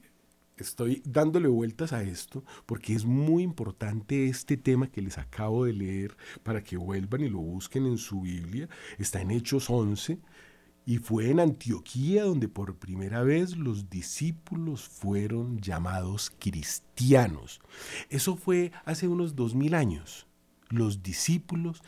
estoy 0.57 1.01
dándole 1.05 1.49
vueltas 1.49 1.91
a 1.91 2.03
esto 2.03 2.45
porque 2.65 2.93
es 2.93 3.03
muy 3.03 3.43
importante 3.43 4.27
este 4.27 4.55
tema 4.55 4.87
que 4.87 5.01
les 5.01 5.17
acabo 5.17 5.65
de 5.65 5.73
leer 5.73 6.15
para 6.43 6.63
que 6.63 6.77
vuelvan 6.77 7.21
y 7.21 7.29
lo 7.29 7.39
busquen 7.39 7.85
en 7.85 7.97
su 7.97 8.21
Biblia. 8.21 8.69
Está 8.97 9.21
en 9.21 9.31
Hechos 9.31 9.69
11 9.69 10.19
y 10.85 10.97
fue 10.97 11.31
en 11.31 11.39
Antioquía 11.39 12.23
donde 12.23 12.47
por 12.47 12.75
primera 12.77 13.23
vez 13.23 13.57
los 13.57 13.89
discípulos 13.89 14.87
fueron 14.87 15.59
llamados 15.59 16.31
cristianos. 16.39 17.59
Eso 18.09 18.35
fue 18.35 18.71
hace 18.85 19.07
unos 19.07 19.35
dos 19.35 19.55
mil 19.55 19.73
años. 19.73 20.27
Los 20.69 21.01
discípulos 21.01 21.81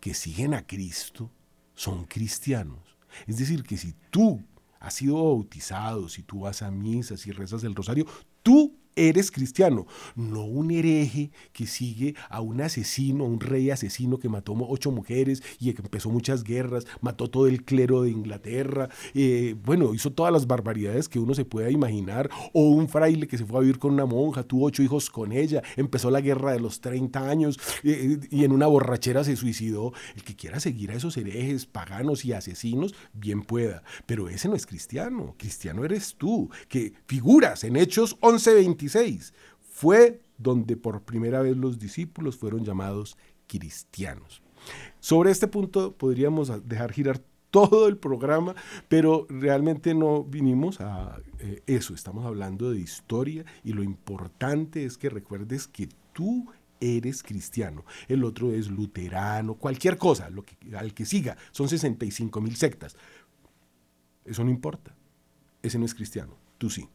que 0.00 0.12
siguen 0.12 0.54
a 0.54 0.66
Cristo 0.66 1.30
son 1.74 2.04
cristianos. 2.04 2.80
Es 3.26 3.38
decir, 3.38 3.62
que 3.62 3.76
si 3.76 3.94
tú 4.10 4.42
has 4.80 4.94
sido 4.94 5.22
bautizado, 5.22 6.08
si 6.08 6.22
tú 6.22 6.40
vas 6.40 6.62
a 6.62 6.70
misa, 6.70 7.16
si 7.16 7.30
rezas 7.30 7.64
el 7.64 7.74
rosario, 7.74 8.06
tú 8.42 8.75
eres 8.96 9.30
cristiano, 9.30 9.86
no 10.14 10.44
un 10.44 10.70
hereje 10.70 11.30
que 11.52 11.66
sigue 11.66 12.14
a 12.30 12.40
un 12.40 12.60
asesino, 12.60 13.24
un 13.24 13.40
rey 13.40 13.70
asesino 13.70 14.18
que 14.18 14.28
mató 14.28 14.54
ocho 14.68 14.90
mujeres 14.90 15.42
y 15.60 15.72
que 15.74 15.82
empezó 15.82 16.10
muchas 16.10 16.42
guerras, 16.42 16.86
mató 17.00 17.28
todo 17.28 17.46
el 17.46 17.64
clero 17.64 18.02
de 18.02 18.10
Inglaterra, 18.10 18.88
eh, 19.14 19.54
bueno, 19.64 19.94
hizo 19.94 20.12
todas 20.12 20.32
las 20.32 20.46
barbaridades 20.46 21.08
que 21.08 21.18
uno 21.18 21.34
se 21.34 21.44
pueda 21.44 21.70
imaginar, 21.70 22.30
o 22.52 22.70
un 22.70 22.88
fraile 22.88 23.26
que 23.26 23.38
se 23.38 23.44
fue 23.44 23.58
a 23.58 23.60
vivir 23.60 23.78
con 23.78 23.92
una 23.92 24.06
monja, 24.06 24.42
tuvo 24.42 24.66
ocho 24.66 24.82
hijos 24.82 25.10
con 25.10 25.32
ella, 25.32 25.62
empezó 25.76 26.10
la 26.10 26.20
guerra 26.20 26.52
de 26.52 26.60
los 26.60 26.80
30 26.80 27.28
años 27.28 27.58
eh, 27.82 28.18
y 28.30 28.44
en 28.44 28.52
una 28.52 28.66
borrachera 28.66 29.24
se 29.24 29.36
suicidó. 29.36 29.92
El 30.14 30.22
que 30.22 30.34
quiera 30.34 30.60
seguir 30.60 30.90
a 30.90 30.94
esos 30.94 31.16
herejes, 31.16 31.66
paganos 31.66 32.24
y 32.24 32.32
asesinos, 32.32 32.94
bien 33.12 33.42
pueda, 33.42 33.82
pero 34.06 34.28
ese 34.28 34.48
no 34.48 34.56
es 34.56 34.66
cristiano, 34.66 35.34
cristiano 35.36 35.84
eres 35.84 36.14
tú, 36.16 36.50
que 36.68 36.94
figuras 37.06 37.64
en 37.64 37.76
Hechos 37.76 38.16
11:20 38.86 39.32
fue 39.60 40.20
donde 40.38 40.76
por 40.76 41.02
primera 41.02 41.42
vez 41.42 41.56
los 41.56 41.78
discípulos 41.78 42.36
fueron 42.36 42.64
llamados 42.64 43.16
cristianos. 43.46 44.42
Sobre 45.00 45.30
este 45.30 45.48
punto 45.48 45.96
podríamos 45.96 46.66
dejar 46.66 46.92
girar 46.92 47.20
todo 47.50 47.88
el 47.88 47.96
programa, 47.96 48.54
pero 48.88 49.26
realmente 49.28 49.94
no 49.94 50.24
vinimos 50.24 50.80
a 50.80 51.20
eh, 51.38 51.62
eso, 51.66 51.94
estamos 51.94 52.26
hablando 52.26 52.70
de 52.70 52.80
historia 52.80 53.44
y 53.64 53.72
lo 53.72 53.82
importante 53.82 54.84
es 54.84 54.98
que 54.98 55.08
recuerdes 55.08 55.66
que 55.66 55.88
tú 56.12 56.46
eres 56.80 57.22
cristiano, 57.22 57.84
el 58.08 58.24
otro 58.24 58.52
es 58.52 58.68
luterano, 58.68 59.54
cualquier 59.54 59.96
cosa, 59.96 60.28
al 60.76 60.94
que 60.94 61.06
siga, 61.06 61.36
son 61.50 61.68
65 61.68 62.40
mil 62.40 62.56
sectas. 62.56 62.96
Eso 64.24 64.44
no 64.44 64.50
importa, 64.50 64.94
ese 65.62 65.78
no 65.78 65.86
es 65.86 65.94
cristiano, 65.94 66.36
tú 66.58 66.68
sí 66.68 66.88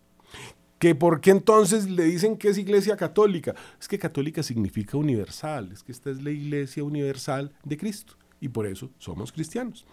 que 0.81 0.95
por 0.95 1.21
qué 1.21 1.29
entonces 1.29 1.87
le 1.87 2.05
dicen 2.05 2.37
que 2.37 2.49
es 2.49 2.57
iglesia 2.57 2.97
católica. 2.97 3.53
Es 3.79 3.87
que 3.87 3.99
católica 3.99 4.41
significa 4.41 4.97
universal, 4.97 5.71
es 5.71 5.83
que 5.83 5.91
esta 5.91 6.09
es 6.09 6.23
la 6.23 6.31
iglesia 6.31 6.83
universal 6.83 7.53
de 7.63 7.77
Cristo 7.77 8.15
y 8.39 8.49
por 8.49 8.65
eso 8.65 8.89
somos 8.97 9.31
cristianos. 9.31 9.85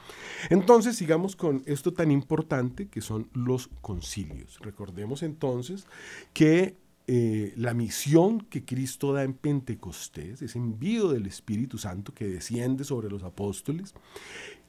Entonces 0.48 0.96
sigamos 0.96 1.36
con 1.36 1.62
esto 1.66 1.92
tan 1.92 2.10
importante 2.10 2.88
que 2.88 3.02
son 3.02 3.28
los 3.34 3.68
concilios. 3.82 4.58
Recordemos 4.60 5.22
entonces 5.22 5.86
que 6.32 6.74
eh, 7.06 7.52
la 7.56 7.74
misión 7.74 8.40
que 8.40 8.64
Cristo 8.64 9.12
da 9.12 9.24
en 9.24 9.34
Pentecostés, 9.34 10.40
ese 10.40 10.58
envío 10.58 11.08
del 11.08 11.26
Espíritu 11.26 11.76
Santo 11.76 12.14
que 12.14 12.26
desciende 12.26 12.84
sobre 12.84 13.10
los 13.10 13.24
apóstoles, 13.24 13.94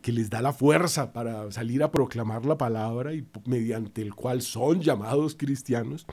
que 0.02 0.12
les 0.12 0.30
da 0.30 0.42
la 0.42 0.54
fuerza 0.54 1.12
para 1.12 1.52
salir 1.52 1.84
a 1.84 1.92
proclamar 1.92 2.46
la 2.46 2.58
palabra 2.58 3.14
y 3.14 3.28
mediante 3.46 4.02
el 4.02 4.16
cual 4.16 4.42
son 4.42 4.82
llamados 4.82 5.36
cristianos, 5.36 6.06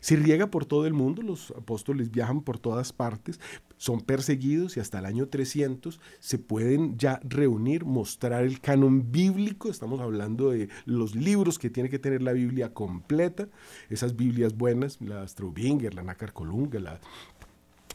se 0.00 0.16
riega 0.16 0.48
por 0.48 0.64
todo 0.64 0.86
el 0.86 0.92
mundo, 0.92 1.22
los 1.22 1.50
apóstoles 1.52 2.10
viajan 2.10 2.42
por 2.42 2.58
todas 2.58 2.92
partes, 2.92 3.40
son 3.76 4.00
perseguidos 4.00 4.76
y 4.76 4.80
hasta 4.80 5.00
el 5.00 5.06
año 5.06 5.26
300 5.26 6.00
se 6.20 6.38
pueden 6.38 6.98
ya 6.98 7.20
reunir, 7.24 7.84
mostrar 7.84 8.44
el 8.44 8.60
canon 8.60 9.10
bíblico, 9.10 9.70
estamos 9.70 10.00
hablando 10.00 10.50
de 10.50 10.68
los 10.84 11.16
libros 11.16 11.58
que 11.58 11.70
tiene 11.70 11.88
que 11.88 11.98
tener 11.98 12.22
la 12.22 12.32
Biblia 12.32 12.72
completa, 12.72 13.48
esas 13.90 14.14
Biblias 14.14 14.56
buenas, 14.56 15.00
la 15.00 15.26
Straubinger, 15.26 15.94
la 15.94 16.04
Nácar 16.04 16.32
Colunga, 16.32 16.78
la 16.78 17.00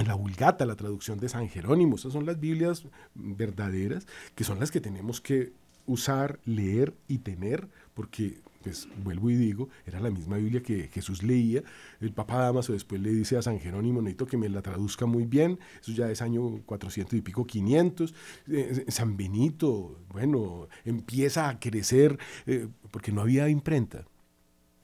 la 0.06 0.16
Vulgata, 0.16 0.66
la 0.66 0.76
traducción 0.76 1.20
de 1.20 1.30
San 1.30 1.50
Jerónimo, 1.50 1.96
esas 1.96 2.14
son 2.14 2.26
las 2.26 2.40
Biblias 2.40 2.84
verdaderas, 3.16 4.06
que 4.36 4.44
son 4.44 4.60
las 4.60 4.72
que 4.72 4.82
tenemos 4.82 5.22
que 5.22 5.54
usar, 5.88 6.40
leer 6.46 6.94
y 7.08 7.20
tener, 7.20 7.68
porque, 7.94 8.42
pues, 8.62 8.88
vuelvo 9.04 9.30
y 9.30 9.36
digo, 9.36 9.70
era 9.86 10.00
la 10.00 10.12
misma 10.12 10.38
Biblia 10.38 10.62
que 10.62 10.90
Jesús 10.90 11.24
leía. 11.24 11.64
El 12.00 12.12
Papa 12.12 12.40
Damaso 12.40 12.74
después 12.74 13.02
le 13.02 13.10
dice 13.10 13.38
a 13.38 13.42
San 13.42 13.60
Jerónimo, 13.60 14.02
necesito 14.02 14.28
que 14.28 14.38
me 14.38 14.50
la 14.50 14.62
traduzca 14.62 15.06
muy 15.06 15.26
bien, 15.26 15.60
eso 15.82 15.94
ya 15.94 16.12
es 16.12 16.22
año 16.22 16.62
400 16.66 17.14
y 17.14 17.22
pico, 17.22 17.46
500. 17.46 18.14
Eh, 18.50 18.86
San 18.90 19.18
Benito, 19.18 19.98
bueno, 20.10 20.68
empieza 20.86 21.50
a 21.50 21.60
crecer, 21.60 22.20
eh, 22.46 22.68
porque 22.92 23.12
no 23.12 23.22
había 23.22 23.50
imprenta. 23.50 24.06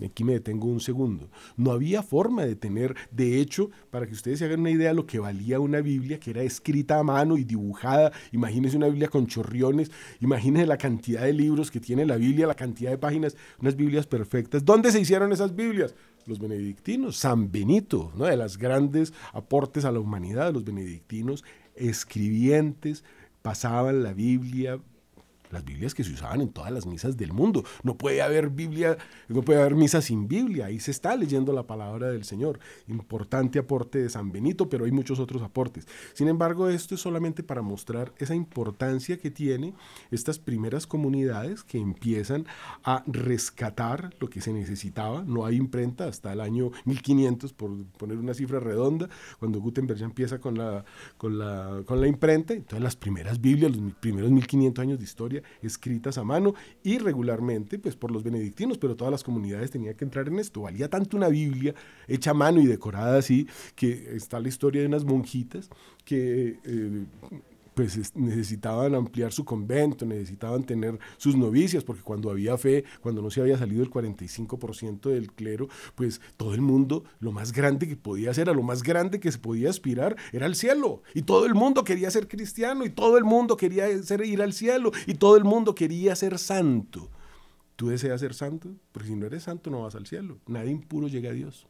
Aquí 0.03 0.23
me 0.23 0.33
detengo 0.33 0.67
un 0.67 0.79
segundo. 0.79 1.29
No 1.55 1.71
había 1.71 2.03
forma 2.03 2.45
de 2.45 2.55
tener, 2.55 2.95
de 3.11 3.39
hecho, 3.39 3.69
para 3.89 4.05
que 4.05 4.13
ustedes 4.13 4.39
se 4.39 4.45
hagan 4.45 4.61
una 4.61 4.71
idea 4.71 4.89
de 4.89 4.95
lo 4.95 5.05
que 5.05 5.19
valía 5.19 5.59
una 5.59 5.81
Biblia 5.81 6.19
que 6.19 6.31
era 6.31 6.43
escrita 6.43 6.99
a 6.99 7.03
mano 7.03 7.37
y 7.37 7.43
dibujada. 7.43 8.11
Imagínense 8.31 8.75
una 8.75 8.87
Biblia 8.87 9.07
con 9.07 9.27
chorriones, 9.27 9.91
imagínense 10.19 10.67
la 10.67 10.77
cantidad 10.77 11.21
de 11.21 11.33
libros 11.33 11.71
que 11.71 11.79
tiene 11.79 12.05
la 12.05 12.17
Biblia, 12.17 12.47
la 12.47 12.55
cantidad 12.55 12.91
de 12.91 12.97
páginas, 12.97 13.37
unas 13.61 13.75
Biblias 13.75 14.07
perfectas. 14.07 14.65
¿Dónde 14.65 14.91
se 14.91 14.99
hicieron 14.99 15.31
esas 15.31 15.55
Biblias? 15.55 15.95
Los 16.25 16.39
benedictinos, 16.39 17.17
San 17.17 17.51
Benito, 17.51 18.11
¿no? 18.15 18.25
de 18.25 18.37
las 18.37 18.57
grandes 18.57 19.13
aportes 19.33 19.85
a 19.85 19.91
la 19.91 19.99
humanidad, 19.99 20.53
los 20.53 20.63
benedictinos, 20.63 21.43
escribientes, 21.75 23.03
pasaban 23.41 24.03
la 24.03 24.13
Biblia 24.13 24.79
las 25.53 25.63
Biblias 25.63 25.93
que 25.93 26.03
se 26.03 26.11
usaban 26.11 26.41
en 26.41 26.49
todas 26.49 26.71
las 26.71 26.85
misas 26.85 27.17
del 27.17 27.33
mundo. 27.33 27.63
No 27.83 27.97
puede 27.97 28.21
haber 28.21 28.49
Biblia, 28.49 28.97
no 29.27 29.41
puede 29.41 29.59
haber 29.59 29.75
misa 29.75 30.01
sin 30.01 30.27
Biblia. 30.27 30.65
Ahí 30.65 30.79
se 30.79 30.91
está 30.91 31.15
leyendo 31.15 31.53
la 31.53 31.63
palabra 31.63 32.11
del 32.11 32.23
Señor. 32.23 32.59
Importante 32.87 33.59
aporte 33.59 33.99
de 33.99 34.09
San 34.09 34.31
Benito, 34.31 34.69
pero 34.69 34.85
hay 34.85 34.91
muchos 34.91 35.19
otros 35.19 35.41
aportes. 35.41 35.87
Sin 36.13 36.27
embargo, 36.27 36.69
esto 36.69 36.95
es 36.95 37.01
solamente 37.01 37.43
para 37.43 37.61
mostrar 37.61 38.13
esa 38.17 38.35
importancia 38.35 39.17
que 39.17 39.31
tiene 39.31 39.73
estas 40.11 40.39
primeras 40.39 40.87
comunidades 40.87 41.63
que 41.63 41.77
empiezan 41.77 42.45
a 42.83 43.03
rescatar 43.07 44.13
lo 44.19 44.29
que 44.29 44.41
se 44.41 44.53
necesitaba. 44.53 45.23
No 45.25 45.45
hay 45.45 45.55
imprenta 45.55 46.07
hasta 46.07 46.33
el 46.33 46.41
año 46.41 46.71
1500, 46.85 47.53
por 47.53 47.71
poner 47.97 48.17
una 48.17 48.33
cifra 48.33 48.59
redonda, 48.59 49.09
cuando 49.39 49.59
Gutenberg 49.59 49.99
ya 49.99 50.05
empieza 50.05 50.39
con 50.39 50.57
la, 50.57 50.83
con 51.17 51.37
la, 51.37 51.81
con 51.85 52.01
la 52.01 52.07
imprenta. 52.07 52.53
Entonces 52.53 52.81
las 52.81 52.95
primeras 52.95 53.39
Biblias, 53.39 53.75
los 53.75 53.93
primeros 53.93 54.31
1500 54.31 54.81
años 54.81 54.97
de 54.99 55.05
historia, 55.05 55.42
escritas 55.61 56.17
a 56.17 56.23
mano 56.23 56.53
y 56.83 56.97
regularmente 56.97 57.79
pues 57.79 57.95
por 57.95 58.11
los 58.11 58.23
benedictinos, 58.23 58.77
pero 58.77 58.95
todas 58.95 59.11
las 59.11 59.23
comunidades 59.23 59.71
tenían 59.71 59.95
que 59.95 60.05
entrar 60.05 60.27
en 60.27 60.39
esto. 60.39 60.61
Valía 60.61 60.89
tanto 60.89 61.17
una 61.17 61.29
Biblia 61.29 61.73
hecha 62.07 62.31
a 62.31 62.33
mano 62.33 62.61
y 62.61 62.65
decorada 62.65 63.17
así, 63.17 63.47
que 63.75 64.15
está 64.15 64.39
la 64.39 64.47
historia 64.47 64.81
de 64.81 64.87
unas 64.87 65.05
monjitas 65.05 65.69
que 66.05 66.59
eh, 66.63 67.05
pues 67.73 68.15
necesitaban 68.15 68.95
ampliar 68.95 69.31
su 69.31 69.45
convento, 69.45 70.05
necesitaban 70.05 70.63
tener 70.63 70.99
sus 71.17 71.35
novicias, 71.35 71.83
porque 71.83 72.03
cuando 72.03 72.29
había 72.29 72.57
fe, 72.57 72.83
cuando 73.01 73.21
no 73.21 73.29
se 73.29 73.41
había 73.41 73.57
salido 73.57 73.83
el 73.83 73.89
45% 73.89 75.09
del 75.09 75.31
clero, 75.31 75.67
pues 75.95 76.21
todo 76.37 76.53
el 76.53 76.61
mundo, 76.61 77.03
lo 77.19 77.31
más 77.31 77.51
grande 77.51 77.87
que 77.87 77.95
podía 77.95 78.31
hacer, 78.31 78.49
a 78.49 78.53
lo 78.53 78.63
más 78.63 78.83
grande 78.83 79.19
que 79.19 79.31
se 79.31 79.39
podía 79.39 79.69
aspirar, 79.69 80.15
era 80.31 80.45
el 80.45 80.55
cielo. 80.55 81.03
Y 81.13 81.23
todo 81.23 81.45
el 81.45 81.55
mundo 81.55 81.83
quería 81.83 82.11
ser 82.11 82.27
cristiano, 82.27 82.85
y 82.85 82.89
todo 82.89 83.17
el 83.17 83.23
mundo 83.23 83.57
quería 83.57 84.01
ser, 84.03 84.25
ir 84.25 84.41
al 84.41 84.53
cielo, 84.53 84.91
y 85.07 85.15
todo 85.15 85.37
el 85.37 85.43
mundo 85.43 85.75
quería 85.75 86.15
ser 86.15 86.37
santo. 86.39 87.09
¿Tú 87.75 87.89
deseas 87.89 88.19
ser 88.19 88.33
santo? 88.33 88.69
Porque 88.91 89.09
si 89.09 89.15
no 89.15 89.25
eres 89.25 89.43
santo 89.43 89.71
no 89.71 89.81
vas 89.81 89.95
al 89.95 90.05
cielo. 90.05 90.37
Nadie 90.47 90.71
impuro 90.71 91.07
llega 91.07 91.31
a 91.31 91.33
Dios. 91.33 91.67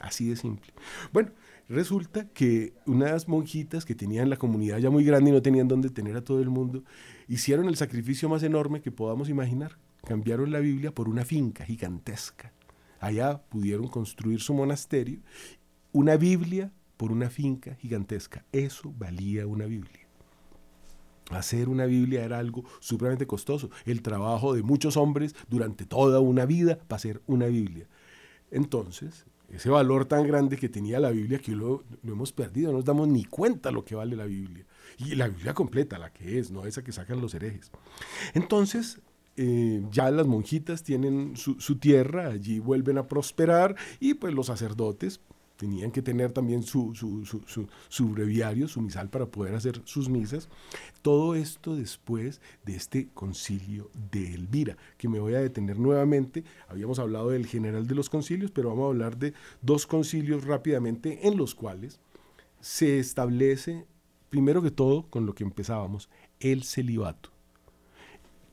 Así 0.00 0.28
de 0.28 0.36
simple. 0.36 0.72
Bueno, 1.12 1.32
Resulta 1.70 2.28
que 2.28 2.74
unas 2.84 3.28
monjitas 3.28 3.84
que 3.84 3.94
tenían 3.94 4.28
la 4.28 4.36
comunidad 4.36 4.78
ya 4.78 4.90
muy 4.90 5.04
grande 5.04 5.30
y 5.30 5.32
no 5.32 5.40
tenían 5.40 5.68
dónde 5.68 5.88
tener 5.88 6.16
a 6.16 6.24
todo 6.24 6.42
el 6.42 6.50
mundo, 6.50 6.82
hicieron 7.28 7.68
el 7.68 7.76
sacrificio 7.76 8.28
más 8.28 8.42
enorme 8.42 8.82
que 8.82 8.90
podamos 8.90 9.28
imaginar. 9.28 9.78
Cambiaron 10.04 10.50
la 10.50 10.58
Biblia 10.58 10.92
por 10.92 11.08
una 11.08 11.24
finca 11.24 11.64
gigantesca. 11.64 12.52
Allá 12.98 13.40
pudieron 13.48 13.86
construir 13.86 14.40
su 14.40 14.52
monasterio. 14.52 15.20
Una 15.92 16.16
Biblia 16.16 16.72
por 16.96 17.12
una 17.12 17.30
finca 17.30 17.76
gigantesca. 17.76 18.44
Eso 18.50 18.92
valía 18.98 19.46
una 19.46 19.66
Biblia. 19.66 20.08
Hacer 21.30 21.68
una 21.68 21.84
Biblia 21.84 22.24
era 22.24 22.40
algo 22.40 22.64
supremamente 22.80 23.28
costoso. 23.28 23.70
El 23.84 24.02
trabajo 24.02 24.54
de 24.54 24.64
muchos 24.64 24.96
hombres 24.96 25.36
durante 25.48 25.86
toda 25.86 26.18
una 26.18 26.46
vida 26.46 26.78
para 26.88 26.96
hacer 26.96 27.22
una 27.28 27.46
Biblia. 27.46 27.86
Entonces, 28.50 29.24
ese 29.52 29.68
valor 29.68 30.04
tan 30.06 30.26
grande 30.26 30.56
que 30.56 30.68
tenía 30.68 31.00
la 31.00 31.10
Biblia 31.10 31.38
que 31.38 31.52
lo, 31.52 31.84
lo, 32.02 32.12
hemos 32.12 32.32
perdido, 32.32 32.70
no 32.70 32.78
nos 32.78 32.84
damos 32.84 33.08
ni 33.08 33.24
cuenta 33.24 33.70
lo 33.70 33.84
que 33.84 33.94
vale 33.94 34.16
la 34.16 34.26
Biblia. 34.26 34.64
Y 34.98 35.14
la 35.14 35.28
Biblia 35.28 35.54
completa, 35.54 35.98
la 35.98 36.12
que 36.12 36.38
es, 36.38 36.50
no 36.50 36.66
esa 36.66 36.82
que 36.82 36.92
sacan 36.92 37.20
los 37.20 37.34
herejes. 37.34 37.70
Entonces, 38.34 39.00
eh, 39.36 39.82
ya 39.90 40.10
las 40.10 40.26
monjitas 40.26 40.82
tienen 40.82 41.36
su, 41.36 41.60
su, 41.60 41.78
tierra, 41.78 42.28
allí 42.28 42.58
vuelven 42.58 42.98
a 42.98 43.06
prosperar 43.06 43.76
y 43.98 44.14
pues 44.14 44.34
los 44.34 44.46
sacerdotes 44.46 45.20
tenían 45.60 45.90
que 45.90 46.00
tener 46.00 46.32
también 46.32 46.62
su, 46.62 46.94
su, 46.94 47.26
su, 47.26 47.68
su, 47.90 48.08
breviario, 48.08 48.66
su 48.66 48.80
misal 48.80 49.10
para 49.10 49.26
poder 49.26 49.54
hacer 49.54 49.82
sus 49.84 50.08
misas. 50.08 50.48
Todo 51.02 51.34
esto 51.34 51.76
después 51.76 52.40
de 52.64 52.76
este 52.76 53.10
concilio 53.12 53.90
de 54.10 54.32
Elvira, 54.32 54.78
que 54.96 55.10
me 55.10 55.20
voy 55.20 55.34
a 55.34 55.40
detener 55.40 55.78
nuevamente. 55.78 56.44
Habíamos 56.66 56.98
hablado 56.98 57.28
del 57.28 57.44
general 57.44 57.86
de 57.86 57.94
los 57.94 58.08
concilios, 58.08 58.50
pero 58.50 58.70
vamos 58.70 58.84
a 58.84 58.88
hablar 58.88 59.18
de 59.18 59.34
dos 59.60 59.86
concilios 59.86 60.44
rápidamente 60.44 61.28
en 61.28 61.36
los 61.36 61.54
cuales 61.54 62.00
se 62.62 62.98
establece, 62.98 63.84
primero 64.30 64.62
que 64.62 64.70
todo, 64.70 65.10
con 65.10 65.26
lo 65.26 65.34
que 65.34 65.44
empezábamos, 65.44 66.08
el 66.40 66.62
celibato, 66.62 67.28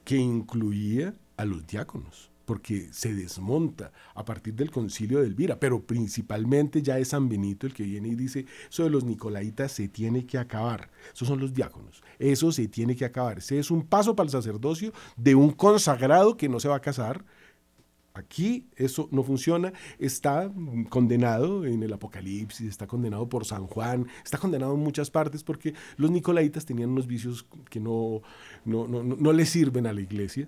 que 0.04 0.17
incluía 0.17 1.15
a 1.38 1.46
los 1.46 1.65
diáconos 1.65 2.32
porque 2.48 2.88
se 2.94 3.14
desmonta 3.14 3.92
a 4.16 4.24
partir 4.24 4.54
del 4.54 4.72
concilio 4.72 5.20
de 5.20 5.28
Elvira, 5.28 5.60
pero 5.60 5.86
principalmente 5.86 6.82
ya 6.82 6.98
es 6.98 7.10
San 7.10 7.28
Benito 7.28 7.68
el 7.68 7.74
que 7.74 7.84
viene 7.84 8.08
y 8.08 8.16
dice, 8.16 8.46
eso 8.70 8.86
de 8.86 8.90
los 8.90 9.04
nicolaitas 9.04 9.74
se 9.74 9.90
tiene 9.90 10.26
que 10.26 10.38
acabar, 10.38 10.90
esos 11.14 11.28
son 11.28 11.42
los 11.42 11.54
diáconos, 11.54 12.02
eso 12.20 12.54
se 12.54 12.70
tiene 12.70 12.96
que 12.96 13.04
acabar, 13.04 13.40
ese 13.40 13.60
es 13.60 13.70
un 13.70 13.86
paso 13.86 14.16
para 14.16 14.28
el 14.28 14.32
sacerdocio 14.32 14.94
de 15.18 15.36
un 15.36 15.52
consagrado 15.52 16.38
que 16.38 16.48
no 16.48 16.62
se 16.62 16.70
va 16.70 16.78
a 16.78 16.82
casar, 16.82 17.26
Aquí 18.18 18.66
eso 18.76 19.08
no 19.12 19.22
funciona, 19.22 19.74
está 20.00 20.52
condenado 20.90 21.66
en 21.66 21.84
el 21.84 21.94
Apocalipsis, 21.94 22.68
está 22.68 22.88
condenado 22.88 23.30
por 23.30 23.46
San 23.46 23.68
Juan, 23.68 24.08
está 24.26 24.40
condenado 24.40 24.74
en 24.74 24.80
muchas 24.80 25.12
partes 25.12 25.44
porque 25.44 25.76
los 25.98 26.10
nicolaitas 26.10 26.66
tenían 26.66 26.90
unos 26.90 27.06
vicios 27.06 27.46
que 27.70 27.80
no, 27.80 28.24
no, 28.66 28.88
no, 28.88 29.04
no 29.04 29.34
le 29.34 29.46
sirven 29.46 29.86
a 29.86 29.94
la 29.94 30.02
iglesia. 30.02 30.48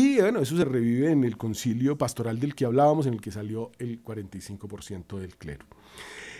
Y 0.00 0.20
bueno, 0.20 0.38
eso 0.38 0.56
se 0.56 0.64
revive 0.64 1.10
en 1.10 1.24
el 1.24 1.36
concilio 1.36 1.98
pastoral 1.98 2.38
del 2.38 2.54
que 2.54 2.64
hablábamos, 2.64 3.06
en 3.06 3.14
el 3.14 3.20
que 3.20 3.32
salió 3.32 3.72
el 3.80 4.00
45% 4.00 5.18
del 5.18 5.34
clero. 5.34 5.66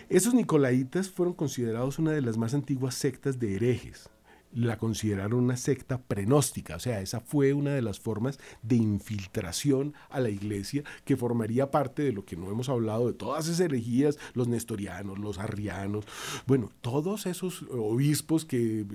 Esos 0.09 0.33
nicolaitas 0.33 1.11
fueron 1.11 1.35
considerados 1.35 1.99
una 1.99 2.13
de 2.13 2.23
las 2.23 2.39
más 2.39 2.55
antiguas 2.55 2.95
sectas 2.95 3.41
de 3.41 3.57
herejes 3.57 4.11
la 4.53 4.79
consideraron 4.79 5.45
una 5.45 5.57
secta 5.57 6.01
prenóstica, 6.01 6.77
o 6.77 6.81
sea, 6.81 7.01
esa 7.01 7.21
fue 7.21 7.53
una 7.53 7.73
de 7.73 7.83
las 7.83 8.01
formas 8.01 8.39
de 8.63 8.77
infiltración 8.77 9.95
a 10.11 10.21
la 10.21 10.31
iglesia 10.31 10.85
que 11.05 11.17
formaría 11.17 11.71
parte 11.71 12.03
de 12.03 12.13
lo 12.13 12.25
que 12.25 12.37
no 12.37 12.51
hemos 12.51 12.69
hablado, 12.69 13.07
de 13.09 13.13
todas 13.13 13.47
esas 13.47 13.61
herejías, 13.61 14.19
los 14.35 14.49
nestorianos, 14.49 15.19
los 15.19 15.39
arrianos, 15.39 16.07
bueno, 16.47 16.71
todos 16.81 17.27
esos 17.27 17.63
obispos 17.71 18.45
que 18.45 18.87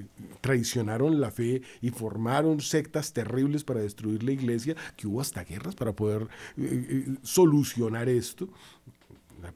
traicionaron 0.42 1.22
la 1.22 1.32
fe 1.32 1.62
y 1.82 1.92
formaron 1.92 2.60
sectas 2.62 3.14
terribles 3.14 3.64
para 3.64 3.82
destruir 3.82 4.24
la 4.24 4.32
iglesia, 4.32 4.76
que 4.98 5.08
hubo 5.08 5.22
hasta 5.22 5.44
guerras 5.44 5.76
para 5.76 5.94
poder 5.94 6.24
eh, 6.58 7.06
eh, 7.08 7.16
solucionar 7.22 8.10
esto 8.10 8.50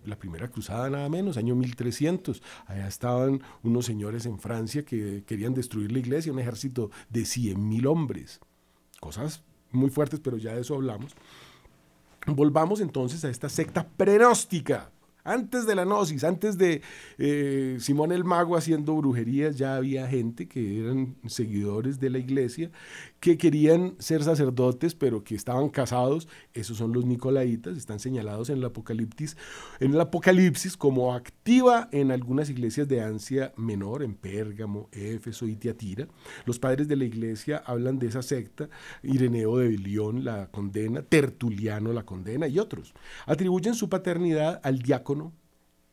la, 0.06 0.18
primera 0.18 0.48
cruzada 0.48 0.90
nada 0.90 1.10
menos, 1.10 1.38
año 1.38 1.56
1300. 1.56 2.42
Allá 2.66 2.88
estaban 2.88 3.42
unos 3.64 3.86
señores 3.86 4.26
en 4.26 4.40
Francia 4.40 4.84
que 4.84 5.24
querían 5.26 5.54
destruir 5.54 5.92
la 5.92 6.00
iglesia, 6.00 6.32
un 6.32 6.40
ejército 6.40 6.92
de 7.10 7.22
100.000 7.22 7.88
hombres. 7.88 8.40
Cosas 9.00 9.44
muy 9.72 9.90
fuertes, 9.90 10.20
pero 10.20 10.38
ya 10.38 10.54
de 10.54 10.62
eso 10.62 10.76
hablamos. 10.76 11.16
Volvamos 12.26 12.82
entonces 12.82 13.24
a 13.24 13.30
esta 13.30 13.50
secta 13.50 13.88
prenóstica 13.88 14.92
antes 15.28 15.68
de 15.68 15.76
la 15.76 15.84
gnosis, 15.84 16.24
antes 16.24 16.58
de 16.58 16.82
eh, 17.18 17.78
Simón 17.80 18.14
el 18.14 18.24
Mago 18.24 18.56
haciendo 18.56 18.96
brujerías, 18.96 19.58
ya 19.58 19.76
había 19.76 20.08
gente 20.08 20.48
que 20.48 20.80
eran 20.80 21.18
seguidores 21.28 22.00
de 22.00 22.10
la 22.10 22.18
iglesia, 22.18 22.72
que 23.20 23.38
querían 23.38 23.96
ser 24.00 24.24
sacerdotes, 24.24 24.96
pero 24.96 25.24
que 25.24 25.36
estaban 25.36 25.70
casados. 25.70 26.30
Esos 26.54 26.78
son 26.78 26.94
los 26.94 27.06
nicolaitas, 27.06 27.78
están 27.78 28.00
señalados 28.00 28.50
en 28.50 28.58
el 28.60 28.66
Apocalipsis, 28.66 29.36
como 30.78 31.14
activa 31.14 31.90
en 31.92 32.12
algunas 32.12 32.50
iglesias 32.50 32.88
de 32.88 33.02
Asia 33.02 33.54
Menor, 33.58 34.04
en 34.04 34.16
Pérgamo, 34.16 34.88
Éfeso 34.94 35.46
y 35.46 35.56
Tiatira. 35.56 36.08
Los 36.46 36.58
padres 36.58 36.88
de 36.88 36.96
la 36.96 37.04
iglesia 37.04 37.62
hablan 37.66 38.00
de 38.00 38.08
esa 38.08 38.22
secta, 38.22 38.70
Ireneo 39.04 39.58
de 39.58 39.68
Bilión 39.68 40.24
la 40.24 40.48
condena, 40.48 41.02
Tertuliano 41.02 41.92
la 41.92 42.04
condena 42.04 42.48
y 42.48 42.60
otros. 42.60 42.94
Atribuyen 43.26 43.76
su 43.76 43.90
paternidad 43.90 44.62
al 44.64 44.80
diácono 44.80 45.17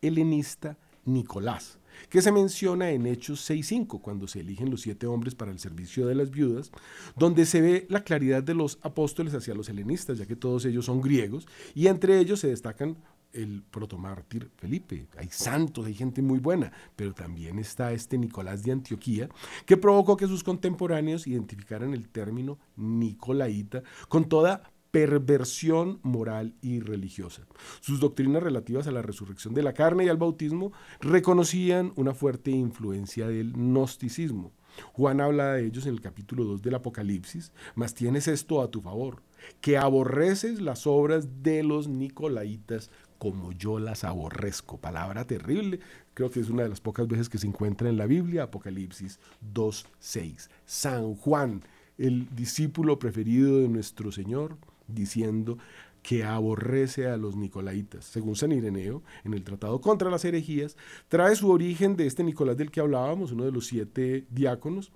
helenista 0.01 0.79
Nicolás, 1.05 1.79
que 2.09 2.23
se 2.23 2.33
menciona 2.33 2.91
en 2.91 3.07
Hechos 3.07 3.49
6.5, 3.49 4.01
cuando 4.01 4.27
se 4.27 4.41
eligen 4.41 4.71
los 4.71 4.83
siete 4.83 5.07
hombres 5.07 5.35
para 5.35 5.53
el 5.53 5.59
servicio 5.59 6.07
de 6.07 6.15
las 6.15 6.31
viudas, 6.31 6.71
donde 7.17 7.47
se 7.47 7.61
ve 7.61 7.87
la 7.89 8.03
claridad 8.03 8.43
de 8.43 8.55
los 8.55 8.79
apóstoles 8.83 9.35
hacia 9.35 9.55
los 9.55 9.69
helenistas, 9.69 10.19
ya 10.19 10.27
que 10.27 10.37
todos 10.37 10.65
ellos 10.65 10.87
son 10.87 11.01
griegos, 11.01 11.47
y 11.75 11.87
entre 11.87 12.19
ellos 12.19 12.41
se 12.41 12.49
destacan 12.49 12.97
el 13.35 13.63
protomártir 13.69 14.51
Felipe. 14.57 15.09
Hay 15.19 15.29
santos, 15.29 15.87
hay 15.87 15.95
gente 15.95 16.23
muy 16.23 16.39
buena, 16.39 16.73
pero 16.97 17.13
también 17.13 17.59
está 17.59 17.93
este 17.93 18.17
Nicolás 18.17 18.63
de 18.63 18.73
Antioquía, 18.73 19.29
que 19.67 19.77
provocó 19.77 20.17
que 20.17 20.27
sus 20.27 20.45
contemporáneos 20.45 21.27
identificaran 21.27 21.93
el 21.93 22.09
término 22.09 22.59
nicolaíta 22.77 23.83
con 24.09 24.29
toda 24.29 24.63
perversión 24.95 25.99
moral 26.05 26.55
y 26.63 26.79
religiosa. 26.79 27.43
Sus 27.81 27.99
doctrinas 27.99 28.45
relativas 28.45 28.87
a 28.87 28.93
la 28.93 29.03
resurrección 29.03 29.53
de 29.53 29.65
la 29.65 29.73
carne 29.73 30.05
y 30.05 30.09
al 30.09 30.19
bautismo 30.19 30.71
reconocían 31.01 31.93
una 31.97 32.15
fuerte 32.15 32.53
influencia 32.53 33.27
del 33.27 33.55
gnosticismo. 33.55 34.53
Juan 34.93 35.21
habla 35.21 35.55
de 35.55 35.67
ellos 35.67 35.87
en 35.87 35.95
el 35.95 36.01
capítulo 36.01 36.45
2 36.45 36.63
del 36.63 36.77
Apocalipsis, 36.77 37.51
mas 37.75 37.93
tienes 37.93 38.29
esto 38.29 38.63
a 38.63 38.71
tu 38.71 38.83
favor, 38.83 39.21
que 39.61 39.79
aborreces 39.79 40.61
las 40.61 40.87
obras 40.87 41.43
de 41.43 41.65
los 41.65 41.89
nicolaitas 41.89 42.89
como 43.19 43.51
yo 43.51 43.81
las 43.81 44.05
aborrezco. 44.05 44.79
Palabra 44.79 45.27
terrible, 45.27 45.81
creo 46.15 46.31
que 46.31 46.39
es 46.39 46.51
una 46.51 46.63
de 46.63 46.69
las 46.69 46.81
pocas 46.81 47.09
veces 47.09 47.29
que 47.29 47.39
se 47.39 47.49
encuentra 47.49 47.89
en 47.89 47.97
la 47.97 48.07
Biblia, 48.07 48.45
Apocalipsis 48.45 49.19
2.6. 49.53 50.51
San 50.65 51.17
Juan, 51.17 51.63
el 51.99 52.33
discípulo 52.37 53.01
preferido 53.01 53.59
de 53.59 53.69
nuestro 53.69 54.13
Señor, 54.13 54.57
diciendo 54.87 55.59
que 56.03 56.23
aborrece 56.23 57.07
a 57.07 57.17
los 57.17 57.35
nicolaitas. 57.35 58.05
Según 58.05 58.37
San 58.37 58.53
Ireneo, 58.53 59.03
en 59.25 59.33
el 59.35 59.43
Tratado 59.43 59.81
contra 59.81 60.11
las 60.11 60.25
herejías, 60.25 60.77
trae 61.09 61.35
su 61.35 61.51
origen 61.51 61.97
de 61.97 62.07
este 62.07 62.23
Nicolás 62.23 62.59
del 62.59 62.71
que 62.71 62.81
hablábamos, 62.81 63.33
uno 63.33 63.45
de 63.45 63.53
los 63.53 63.67
siete 63.67 64.27
diáconos, 64.31 64.93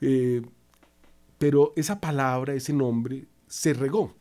eh, 0.00 0.42
pero 1.38 1.72
esa 1.74 2.00
palabra, 2.00 2.54
ese 2.54 2.72
nombre, 2.72 3.26
se 3.46 3.72
regó 3.72 4.14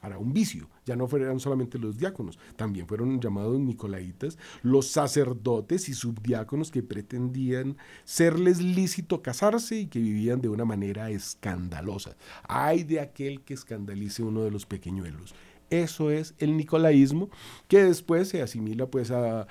para 0.00 0.18
un 0.18 0.32
vicio. 0.32 0.68
Ya 0.86 0.96
no 0.96 1.06
fueron 1.06 1.40
solamente 1.40 1.78
los 1.78 1.98
diáconos, 1.98 2.38
también 2.56 2.86
fueron 2.86 3.20
llamados 3.20 3.60
nicolaitas, 3.60 4.38
los 4.62 4.88
sacerdotes 4.88 5.88
y 5.88 5.94
subdiáconos 5.94 6.70
que 6.70 6.82
pretendían 6.82 7.76
serles 8.04 8.60
lícito 8.60 9.22
casarse 9.22 9.76
y 9.76 9.86
que 9.86 10.00
vivían 10.00 10.40
de 10.40 10.48
una 10.48 10.64
manera 10.64 11.10
escandalosa. 11.10 12.16
Ay 12.42 12.84
de 12.84 13.00
aquel 13.00 13.42
que 13.42 13.54
escandalice 13.54 14.22
uno 14.22 14.42
de 14.42 14.50
los 14.50 14.66
pequeñuelos. 14.66 15.34
Eso 15.70 16.10
es 16.10 16.34
el 16.38 16.56
nicolaísmo, 16.56 17.30
que 17.68 17.84
después 17.84 18.28
se 18.28 18.42
asimila 18.42 18.86
pues 18.86 19.12
a, 19.12 19.46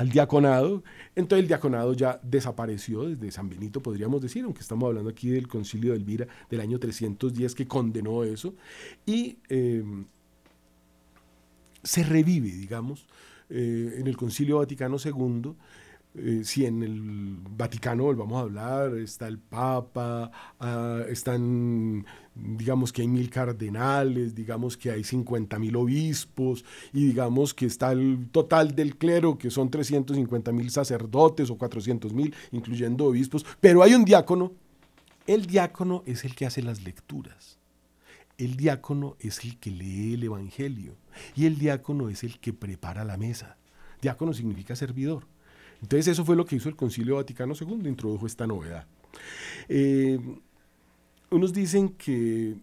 al 0.00 0.08
diaconado. 0.08 0.82
Entonces 1.14 1.42
el 1.42 1.48
diaconado 1.48 1.92
ya 1.92 2.18
desapareció 2.22 3.02
desde 3.02 3.30
San 3.30 3.50
Benito, 3.50 3.82
podríamos 3.82 4.22
decir, 4.22 4.44
aunque 4.44 4.62
estamos 4.62 4.86
hablando 4.86 5.10
aquí 5.10 5.28
del 5.28 5.46
concilio 5.46 5.92
de 5.92 5.98
Elvira 5.98 6.26
del 6.48 6.60
año 6.62 6.78
310 6.78 7.54
que 7.54 7.68
condenó 7.68 8.24
eso. 8.24 8.54
Y 9.04 9.36
eh, 9.50 9.84
se 11.82 12.02
revive, 12.02 12.48
digamos, 12.48 13.06
eh, 13.50 13.96
en 13.98 14.06
el 14.06 14.16
concilio 14.16 14.56
Vaticano 14.58 14.96
II 15.04 15.54
eh, 16.14 16.40
si 16.44 16.66
en 16.66 16.82
el 16.82 17.38
Vaticano 17.56 18.04
volvamos 18.04 18.38
a 18.38 18.40
hablar, 18.40 18.94
está 18.96 19.28
el 19.28 19.38
Papa, 19.38 20.30
ah, 20.58 21.02
están, 21.08 22.04
digamos 22.42 22.92
que 22.92 23.02
hay 23.02 23.08
mil 23.08 23.30
cardenales, 23.30 24.34
digamos 24.34 24.76
que 24.76 24.90
hay 24.90 25.04
50 25.04 25.58
mil 25.58 25.76
obispos, 25.76 26.64
y 26.92 27.06
digamos 27.06 27.54
que 27.54 27.66
está 27.66 27.92
el 27.92 28.28
total 28.30 28.74
del 28.74 28.96
clero, 28.96 29.38
que 29.38 29.50
son 29.50 29.70
350 29.70 30.52
mil 30.52 30.70
sacerdotes 30.70 31.50
o 31.50 31.58
400 31.58 32.12
mil, 32.12 32.34
incluyendo 32.52 33.06
obispos, 33.06 33.44
pero 33.60 33.82
hay 33.82 33.94
un 33.94 34.04
diácono. 34.04 34.52
El 35.26 35.46
diácono 35.46 36.02
es 36.06 36.24
el 36.24 36.34
que 36.34 36.46
hace 36.46 36.62
las 36.62 36.82
lecturas. 36.82 37.58
El 38.38 38.56
diácono 38.56 39.16
es 39.20 39.44
el 39.44 39.58
que 39.58 39.70
lee 39.70 40.14
el 40.14 40.24
Evangelio. 40.24 40.96
Y 41.36 41.44
el 41.46 41.58
diácono 41.58 42.08
es 42.08 42.24
el 42.24 42.40
que 42.40 42.52
prepara 42.52 43.04
la 43.04 43.16
mesa. 43.16 43.58
Diácono 44.00 44.32
significa 44.32 44.74
servidor. 44.74 45.26
Entonces 45.82 46.08
eso 46.08 46.24
fue 46.24 46.36
lo 46.36 46.46
que 46.46 46.56
hizo 46.56 46.68
el 46.68 46.76
Concilio 46.76 47.16
Vaticano 47.16 47.54
II, 47.58 47.86
introdujo 47.86 48.26
esta 48.26 48.46
novedad. 48.46 48.86
Eh, 49.68 50.18
unos 51.30 51.52
dicen 51.52 51.90
que 51.90 52.56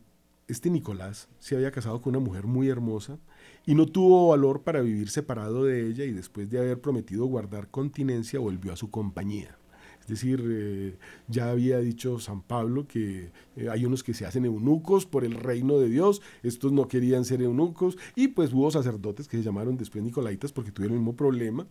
este 0.48 0.70
Nicolás 0.70 1.28
se 1.40 1.56
había 1.56 1.72
casado 1.72 2.02
con 2.02 2.16
una 2.16 2.26
mujer 2.26 2.46
muy 2.46 2.70
hermosa 2.70 3.18
y 3.66 3.76
no 3.76 3.86
tuvo 3.86 4.30
valor 4.30 4.64
para 4.64 4.82
vivir 4.82 5.10
separado 5.10 5.66
de 5.66 5.88
ella 5.88 6.06
y 6.06 6.12
después 6.12 6.50
de 6.50 6.60
haber 6.60 6.80
prometido 6.80 7.26
guardar 7.26 7.70
continencia 7.70 8.40
volvió 8.40 8.74
a 8.74 8.78
su 8.78 8.90
compañía. 8.90 9.58
Es 10.02 10.08
decir, 10.08 10.42
eh, 10.48 10.98
ya 11.28 11.50
había 11.50 11.80
dicho 11.80 12.18
San 12.20 12.42
Pablo 12.42 12.88
que 12.88 13.30
eh, 13.58 13.70
hay 13.70 13.86
unos 13.86 14.04
que 14.04 14.14
se 14.14 14.26
hacen 14.26 14.46
eunucos 14.46 15.06
por 15.06 15.26
el 15.26 15.34
reino 15.34 15.80
de 15.80 15.90
Dios, 15.90 16.22
estos 16.44 16.72
no 16.72 16.88
querían 16.88 17.26
ser 17.26 17.42
eunucos 17.42 17.98
y 18.16 18.30
pues 18.30 18.54
hubo 18.54 18.72
sacerdotes 18.72 19.28
que 19.28 19.36
se 19.36 19.44
llamaron 19.44 19.76
después 19.76 20.02
Nicolaitas 20.06 20.54
porque 20.54 20.72
tuvieron 20.72 20.96
el 20.96 21.02
mismo 21.02 21.18
problema. 21.18 21.68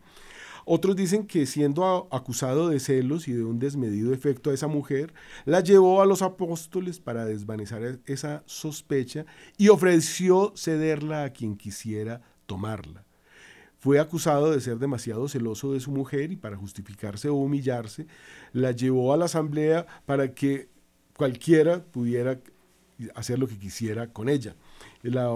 Otros 0.68 0.96
dicen 0.96 1.28
que 1.28 1.46
siendo 1.46 2.08
acusado 2.10 2.68
de 2.68 2.80
celos 2.80 3.28
y 3.28 3.32
de 3.32 3.44
un 3.44 3.60
desmedido 3.60 4.12
efecto 4.12 4.50
a 4.50 4.54
esa 4.54 4.66
mujer, 4.66 5.14
la 5.44 5.60
llevó 5.60 6.02
a 6.02 6.06
los 6.06 6.22
apóstoles 6.22 6.98
para 6.98 7.24
desvanecer 7.24 8.00
esa 8.04 8.42
sospecha 8.46 9.26
y 9.56 9.68
ofreció 9.68 10.52
cederla 10.56 11.22
a 11.22 11.30
quien 11.30 11.56
quisiera 11.56 12.20
tomarla. 12.46 13.04
Fue 13.78 14.00
acusado 14.00 14.50
de 14.50 14.60
ser 14.60 14.78
demasiado 14.78 15.28
celoso 15.28 15.72
de 15.72 15.78
su 15.78 15.92
mujer 15.92 16.32
y 16.32 16.36
para 16.36 16.56
justificarse 16.56 17.28
o 17.28 17.34
humillarse, 17.34 18.08
la 18.52 18.72
llevó 18.72 19.14
a 19.14 19.16
la 19.16 19.26
asamblea 19.26 19.86
para 20.04 20.34
que 20.34 20.68
cualquiera 21.16 21.84
pudiera 21.84 22.40
hacer 23.14 23.38
lo 23.38 23.46
que 23.46 23.56
quisiera 23.56 24.12
con 24.12 24.28
ella. 24.28 24.56
La 25.02 25.30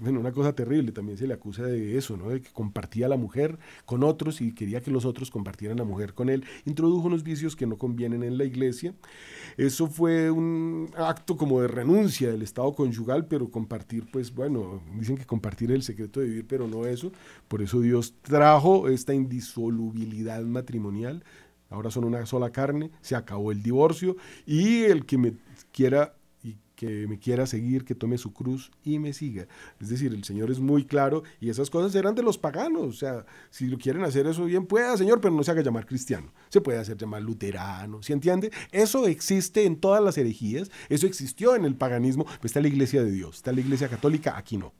bueno, 0.00 0.20
una 0.20 0.32
cosa 0.32 0.54
terrible, 0.54 0.92
también 0.92 1.16
se 1.16 1.26
le 1.26 1.34
acusa 1.34 1.64
de 1.64 1.96
eso, 1.96 2.16
¿no? 2.16 2.28
De 2.28 2.40
que 2.40 2.50
compartía 2.52 3.08
la 3.08 3.16
mujer 3.16 3.58
con 3.84 4.04
otros 4.04 4.40
y 4.40 4.52
quería 4.52 4.82
que 4.82 4.90
los 4.90 5.04
otros 5.04 5.30
compartieran 5.30 5.78
la 5.78 5.84
mujer 5.84 6.14
con 6.14 6.28
él. 6.28 6.44
Introdujo 6.66 7.06
unos 7.06 7.22
vicios 7.22 7.56
que 7.56 7.66
no 7.66 7.78
convienen 7.78 8.22
en 8.22 8.36
la 8.36 8.44
iglesia. 8.44 8.94
Eso 9.56 9.86
fue 9.86 10.30
un 10.30 10.90
acto 10.96 11.36
como 11.36 11.60
de 11.62 11.68
renuncia 11.68 12.30
del 12.30 12.42
estado 12.42 12.74
conyugal, 12.74 13.26
pero 13.26 13.50
compartir, 13.50 14.06
pues 14.12 14.34
bueno, 14.34 14.82
dicen 14.98 15.16
que 15.16 15.24
compartir 15.24 15.72
el 15.72 15.82
secreto 15.82 16.20
de 16.20 16.26
vivir, 16.26 16.46
pero 16.46 16.68
no 16.68 16.86
eso. 16.86 17.12
Por 17.48 17.62
eso 17.62 17.80
Dios 17.80 18.14
trajo 18.22 18.88
esta 18.88 19.14
indisolubilidad 19.14 20.42
matrimonial. 20.42 21.24
Ahora 21.70 21.90
son 21.90 22.04
una 22.04 22.24
sola 22.26 22.50
carne, 22.50 22.90
se 23.00 23.16
acabó 23.16 23.50
el 23.52 23.62
divorcio 23.62 24.16
y 24.46 24.82
el 24.82 25.06
que 25.06 25.18
me 25.18 25.34
quiera 25.72 26.14
que 26.74 27.06
me 27.06 27.18
quiera 27.18 27.46
seguir, 27.46 27.84
que 27.84 27.94
tome 27.94 28.18
su 28.18 28.32
cruz 28.32 28.70
y 28.84 28.98
me 28.98 29.12
siga. 29.12 29.46
Es 29.80 29.88
decir, 29.88 30.12
el 30.12 30.24
Señor 30.24 30.50
es 30.50 30.60
muy 30.60 30.84
claro 30.84 31.22
y 31.40 31.50
esas 31.50 31.70
cosas 31.70 31.94
eran 31.94 32.14
de 32.14 32.22
los 32.22 32.38
paganos. 32.38 32.86
O 32.86 32.92
sea, 32.92 33.26
si 33.50 33.66
lo 33.66 33.78
quieren 33.78 34.02
hacer 34.02 34.26
eso 34.26 34.44
bien, 34.44 34.66
pueda, 34.66 34.96
Señor, 34.96 35.20
pero 35.20 35.34
no 35.34 35.42
se 35.42 35.50
haga 35.50 35.62
llamar 35.62 35.86
cristiano. 35.86 36.32
Se 36.48 36.60
puede 36.60 36.78
hacer 36.78 36.96
llamar 36.96 37.22
luterano, 37.22 38.02
¿se 38.02 38.12
entiende? 38.12 38.50
Eso 38.72 39.06
existe 39.06 39.64
en 39.64 39.76
todas 39.76 40.02
las 40.02 40.18
herejías, 40.18 40.70
eso 40.88 41.06
existió 41.06 41.54
en 41.56 41.64
el 41.64 41.76
paganismo, 41.76 42.24
pues 42.24 42.46
está 42.46 42.60
la 42.60 42.68
iglesia 42.68 43.02
de 43.02 43.10
Dios, 43.10 43.36
está 43.36 43.52
la 43.52 43.60
iglesia 43.60 43.88
católica, 43.88 44.36
aquí 44.36 44.56
no. 44.56 44.72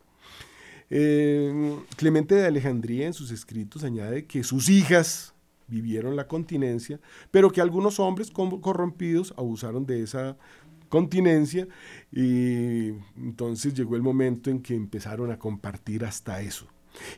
Eh, 0.91 1.79
Clemente 1.97 2.35
de 2.35 2.47
Alejandría 2.47 3.07
en 3.07 3.15
sus 3.15 3.31
escritos 3.31 3.85
añade 3.85 4.27
que 4.27 4.45
sus 4.45 4.69
hijas 4.69 5.35
vivieron 5.67 6.17
la 6.17 6.29
continencia, 6.29 7.01
pero 7.31 7.51
que 7.51 7.61
algunos 7.61 7.99
hombres 7.99 8.31
corrompidos 8.31 9.35
abusaron 9.37 9.87
de 9.87 10.03
esa 10.03 10.37
continencia 10.95 11.67
y 12.13 12.91
entonces 13.17 13.75
llegó 13.75 13.97
el 13.97 14.03
momento 14.03 14.49
en 14.49 14.63
que 14.63 14.77
empezaron 14.77 15.33
a 15.33 15.41
compartir 15.41 16.05
hasta 16.05 16.41
eso. 16.41 16.69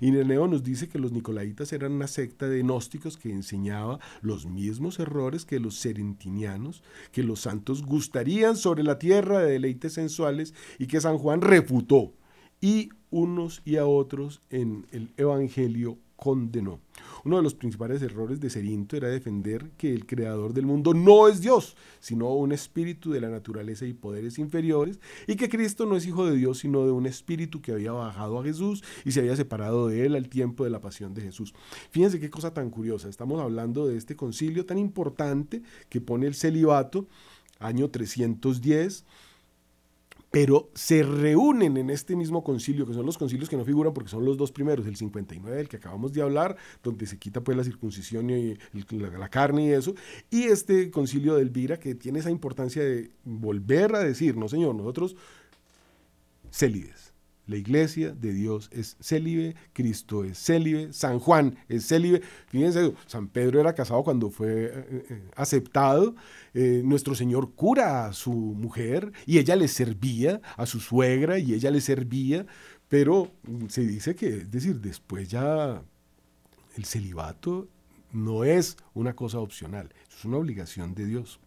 Y 0.01 0.11
Neneo 0.11 0.49
nos 0.49 0.62
dice 0.62 0.89
que 0.89 0.99
los 0.99 1.12
nicolaitas 1.12 1.75
eran 1.75 1.93
una 1.93 2.07
secta 2.07 2.49
de 2.49 2.61
gnósticos 2.62 3.19
que 3.19 3.31
enseñaba 3.31 3.99
los 4.23 4.47
mismos 4.47 4.99
errores 4.99 5.45
que 5.45 5.61
los 5.61 5.77
serentinianos, 5.77 6.83
que 7.12 7.23
los 7.23 7.41
santos 7.41 7.85
gustarían 7.85 8.57
sobre 8.57 8.83
la 8.83 8.99
tierra 8.99 9.41
de 9.41 9.53
deleites 9.53 9.93
sensuales 9.93 10.55
y 10.79 10.87
que 10.87 11.03
San 11.03 11.19
Juan 11.19 11.43
refutó, 11.43 12.15
y 12.62 12.89
unos 13.11 13.61
y 13.67 13.77
a 13.77 13.85
otros 13.85 14.41
en 14.49 14.87
el 14.91 15.12
Evangelio 15.19 15.99
condenó. 16.17 16.81
Uno 17.25 17.37
de 17.37 17.43
los 17.43 17.55
principales 17.55 18.01
errores 18.03 18.41
de 18.41 18.51
Cerinto 18.51 18.97
era 18.97 19.09
defender 19.09 19.71
que 19.77 19.93
el 19.93 20.07
creador 20.07 20.55
del 20.55 20.67
mundo 20.67 20.95
no 20.95 21.29
es 21.29 21.41
Dios, 21.41 21.77
sino 22.01 22.33
un 22.35 22.53
espíritu 22.53 23.11
de 23.11 23.21
la 23.21 23.29
naturaleza 23.29 23.85
y 23.87 23.93
poderes 23.93 24.39
inferiores, 24.39 24.99
y 25.27 25.37
que 25.37 25.49
Cristo 25.49 25.87
no 25.87 25.97
es 25.97 26.07
hijo 26.07 26.27
de 26.27 26.37
Dios, 26.37 26.59
sino 26.59 26.87
de 26.87 26.93
un 26.93 27.07
espíritu 27.07 27.61
que 27.61 27.73
había 27.73 27.93
bajado 27.93 28.41
a 28.41 28.45
Jesús 28.45 28.83
y 29.05 29.13
se 29.13 29.21
había 29.21 29.37
separado 29.37 29.89
de 29.89 30.07
él 30.07 30.15
al 30.15 30.29
tiempo 30.29 30.65
de 30.65 30.71
la 30.71 30.81
pasión 30.81 31.15
de 31.15 31.23
Jesús. 31.23 31.55
Fíjense 31.91 32.21
qué 32.21 32.31
cosa 32.31 32.55
tan 32.55 32.71
curiosa. 32.71 33.09
Estamos 33.09 33.41
hablando 33.41 33.87
de 33.87 33.97
este 33.97 34.17
concilio 34.17 34.65
tan 34.65 34.79
importante 34.79 35.63
que 35.89 36.01
pone 36.01 36.27
el 36.27 36.35
celibato, 36.35 37.07
año 37.59 37.91
310 37.91 39.05
pero 40.37 40.68
se 40.75 41.03
reúnen 41.03 41.79
en 41.79 41.88
este 41.88 42.14
mismo 42.14 42.44
concilio, 42.44 42.85
que 42.85 42.92
son 42.92 43.07
los 43.07 43.16
concilios 43.16 43.49
que 43.49 43.57
no 43.57 43.64
figuran 43.64 43.94
porque 43.94 44.11
son 44.11 44.22
los 44.22 44.37
dos 44.37 44.53
primeros, 44.53 44.87
el 44.87 44.94
59 44.94 45.57
del 45.57 45.66
que 45.66 45.79
acabamos 45.79 46.12
de 46.12 46.20
hablar, 46.20 46.59
donde 46.83 47.07
se 47.07 47.16
quita 47.16 47.40
pues 47.40 47.57
la 47.57 47.64
circuncisión 47.64 48.29
y 48.29 48.59
la, 48.90 49.31
carne 49.31 49.64
y 49.64 49.70
eso, 49.70 49.94
y 50.29 50.42
este 50.42 50.90
concilio 50.90 51.37
de 51.37 51.40
Elvira 51.40 51.79
que 51.79 51.94
tiene 51.94 52.18
esa 52.18 52.31
importancia 52.31 52.85
de 52.85 53.09
volver 53.25 53.94
a 53.94 54.01
decir, 54.01 54.37
no 54.37 54.46
señor, 54.46 54.75
nosotros 54.75 55.16
célides, 56.53 57.06
La 57.47 57.57
iglesia 57.57 58.11
de 58.11 58.33
Dios 58.33 58.69
es 58.73 58.97
célibe, 59.01 59.55
Cristo 59.73 60.25
es 60.25 60.37
célibe, 60.37 60.93
San 60.93 61.21
Juan 61.21 61.57
es 61.69 61.87
célibe. 61.87 62.21
Fíjense, 62.49 62.93
San 63.07 63.29
Pedro 63.29 63.61
era 63.61 63.73
casado 63.73 64.03
cuando 64.03 64.31
fue 64.31 64.65
eh, 64.65 65.07
eh, 65.11 65.23
aceptado. 65.37 66.17
Eh, 66.55 66.83
nuestro 66.85 67.15
Señor 67.15 67.53
cura 67.55 68.07
a 68.07 68.13
su 68.13 68.33
mujer 68.33 69.13
y 69.27 69.39
ella 69.39 69.55
le 69.55 69.69
servía, 69.69 70.41
a 70.57 70.67
su 70.67 70.81
suegra 70.81 71.39
y 71.39 71.55
ella 71.55 71.71
le 71.71 71.81
servía. 71.81 72.47
Pero 72.89 73.31
se 73.69 73.83
dice 73.83 74.17
que, 74.17 74.39
es 74.39 74.51
decir, 74.51 74.81
después 74.81 75.29
ya 75.29 75.83
el 76.77 76.85
celibato 76.85 77.69
no 78.13 78.43
es 78.43 78.77
una 78.93 79.15
cosa 79.15 79.39
opcional, 79.39 79.93
es 80.11 80.25
una 80.25 80.39
obligación 80.39 80.95
de 80.95 81.07
Dios. 81.07 81.39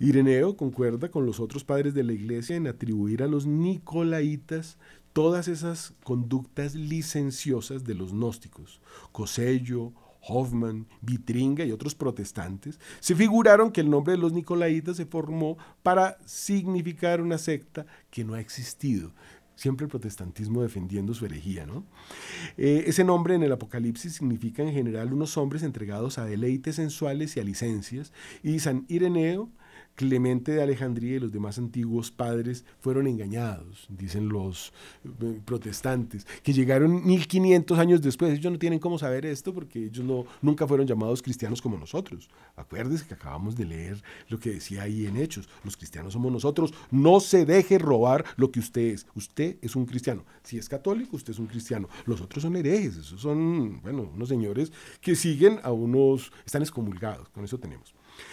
Ireneo 0.00 0.56
concuerda 0.56 1.10
con 1.10 1.26
los 1.26 1.40
otros 1.40 1.64
padres 1.64 1.94
de 1.94 2.04
la 2.04 2.12
iglesia 2.12 2.56
en 2.56 2.66
atribuir 2.66 3.22
a 3.22 3.26
los 3.26 3.46
nicolaitas 3.46 4.78
todas 5.18 5.48
esas 5.48 5.94
conductas 6.04 6.76
licenciosas 6.76 7.82
de 7.82 7.96
los 7.96 8.12
gnósticos. 8.12 8.80
Cosello, 9.10 9.92
Hoffman, 10.20 10.86
Vitringa 11.00 11.64
y 11.64 11.72
otros 11.72 11.96
protestantes 11.96 12.78
se 13.00 13.16
figuraron 13.16 13.72
que 13.72 13.80
el 13.80 13.90
nombre 13.90 14.12
de 14.12 14.18
los 14.18 14.32
nicolaitas 14.32 14.96
se 14.96 15.06
formó 15.06 15.58
para 15.82 16.18
significar 16.24 17.20
una 17.20 17.36
secta 17.36 17.84
que 18.12 18.22
no 18.22 18.34
ha 18.34 18.40
existido. 18.40 19.12
Siempre 19.56 19.86
el 19.86 19.90
protestantismo 19.90 20.62
defendiendo 20.62 21.12
su 21.14 21.26
herejía, 21.26 21.66
¿no? 21.66 21.84
Eh, 22.56 22.84
ese 22.86 23.02
nombre 23.02 23.34
en 23.34 23.42
el 23.42 23.50
Apocalipsis 23.50 24.12
significa 24.12 24.62
en 24.62 24.72
general 24.72 25.12
unos 25.12 25.36
hombres 25.36 25.64
entregados 25.64 26.18
a 26.18 26.26
deleites 26.26 26.76
sensuales 26.76 27.36
y 27.36 27.40
a 27.40 27.42
licencias, 27.42 28.12
y 28.44 28.60
San 28.60 28.84
Ireneo 28.86 29.50
Clemente 29.98 30.52
de 30.52 30.62
Alejandría 30.62 31.16
y 31.16 31.18
los 31.18 31.32
demás 31.32 31.58
antiguos 31.58 32.12
padres 32.12 32.64
fueron 32.78 33.08
engañados, 33.08 33.88
dicen 33.88 34.28
los 34.28 34.72
eh, 35.04 35.40
protestantes, 35.44 36.24
que 36.44 36.52
llegaron 36.52 37.04
1500 37.04 37.76
años 37.80 38.00
después. 38.00 38.32
Ellos 38.32 38.52
no 38.52 38.60
tienen 38.60 38.78
cómo 38.78 38.96
saber 38.96 39.26
esto 39.26 39.52
porque 39.52 39.86
ellos 39.86 40.04
no, 40.04 40.24
nunca 40.40 40.68
fueron 40.68 40.86
llamados 40.86 41.20
cristianos 41.20 41.60
como 41.60 41.76
nosotros. 41.76 42.30
Acuérdese 42.54 43.08
que 43.08 43.14
acabamos 43.14 43.56
de 43.56 43.64
leer 43.64 44.00
lo 44.28 44.38
que 44.38 44.50
decía 44.50 44.84
ahí 44.84 45.04
en 45.04 45.16
Hechos. 45.16 45.48
Los 45.64 45.76
cristianos 45.76 46.12
somos 46.12 46.30
nosotros. 46.30 46.72
No 46.92 47.18
se 47.18 47.44
deje 47.44 47.76
robar 47.76 48.24
lo 48.36 48.52
que 48.52 48.60
usted 48.60 48.82
es. 48.82 49.04
Usted 49.16 49.56
es 49.62 49.74
un 49.74 49.84
cristiano. 49.84 50.24
Si 50.44 50.58
es 50.58 50.68
católico, 50.68 51.16
usted 51.16 51.32
es 51.32 51.40
un 51.40 51.48
cristiano. 51.48 51.88
Los 52.06 52.20
otros 52.20 52.44
son 52.44 52.54
herejes. 52.54 52.98
Esos 52.98 53.20
son, 53.20 53.80
bueno, 53.82 54.08
unos 54.14 54.28
señores 54.28 54.70
que 55.00 55.16
siguen 55.16 55.58
a 55.64 55.72
unos, 55.72 56.30
están 56.46 56.62
excomulgados. 56.62 57.28
Con 57.30 57.42
eso 57.42 57.58
tenemos. 57.58 57.92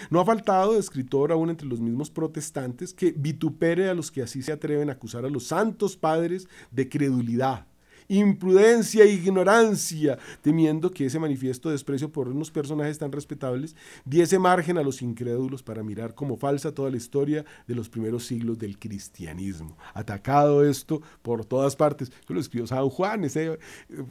No 0.09 0.19
ha 0.19 0.25
faltado 0.25 0.77
escritor 0.77 1.31
aún 1.31 1.49
entre 1.49 1.67
los 1.67 1.79
mismos 1.79 2.09
protestantes 2.09 2.93
que 2.93 3.13
vitupere 3.15 3.89
a 3.89 3.93
los 3.93 4.11
que 4.11 4.21
así 4.21 4.41
se 4.41 4.51
atreven 4.51 4.89
a 4.89 4.93
acusar 4.93 5.25
a 5.25 5.29
los 5.29 5.47
santos 5.47 5.97
padres 5.97 6.47
de 6.71 6.89
credulidad 6.89 7.65
imprudencia 8.07 9.03
e 9.03 9.11
ignorancia, 9.11 10.17
temiendo 10.41 10.91
que 10.91 11.05
ese 11.05 11.19
manifiesto 11.19 11.69
desprecio 11.69 12.11
por 12.11 12.27
unos 12.27 12.51
personajes 12.51 12.97
tan 12.97 13.11
respetables 13.11 13.75
diese 14.05 14.39
margen 14.39 14.77
a 14.77 14.83
los 14.83 15.01
incrédulos 15.01 15.63
para 15.63 15.83
mirar 15.83 16.15
como 16.15 16.37
falsa 16.37 16.73
toda 16.73 16.91
la 16.91 16.97
historia 16.97 17.45
de 17.67 17.75
los 17.75 17.89
primeros 17.89 18.25
siglos 18.25 18.59
del 18.59 18.77
cristianismo. 18.77 19.77
Atacado 19.93 20.65
esto 20.65 21.01
por 21.21 21.45
todas 21.45 21.75
partes. 21.75 22.09
Eso 22.09 22.33
lo 22.33 22.39
escribió 22.39 22.67
San 22.67 22.89
Juan, 22.89 23.23
ese, 23.23 23.59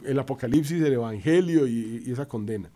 el 0.03 0.19
Apocalipsis, 0.19 0.81
el 0.81 0.93
Evangelio 0.93 1.67
y, 1.67 2.03
y 2.05 2.11
esa 2.11 2.27
condena. 2.27 2.69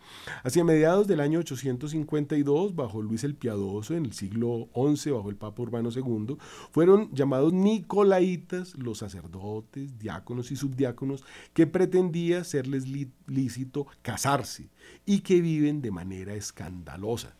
Hacia 0.43 0.63
mediados 0.63 1.07
del 1.07 1.19
año 1.19 1.39
852, 1.39 2.75
bajo 2.75 3.01
Luis 3.01 3.23
el 3.23 3.35
Piadoso, 3.35 3.95
en 3.95 4.05
el 4.05 4.13
siglo 4.13 4.69
XI, 4.73 5.11
bajo 5.11 5.29
el 5.29 5.35
Papa 5.35 5.61
Urbano 5.61 5.89
II, 5.93 6.37
fueron 6.71 7.09
llamados 7.13 7.53
Nicolaitas 7.53 8.75
los 8.75 8.99
sacerdotes, 8.99 9.97
diáconos 9.97 10.51
y 10.51 10.55
subdiáconos 10.55 11.08
que 11.53 11.67
pretendía 11.67 12.43
serles 12.43 12.85
lícito 13.27 13.87
casarse 14.01 14.69
y 15.05 15.19
que 15.19 15.41
viven 15.41 15.81
de 15.81 15.91
manera 15.91 16.33
escandalosa. 16.33 17.35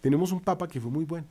Tenemos 0.00 0.32
un 0.32 0.40
papa 0.40 0.68
que 0.68 0.80
fue 0.80 0.90
muy 0.90 1.04
bueno. 1.04 1.28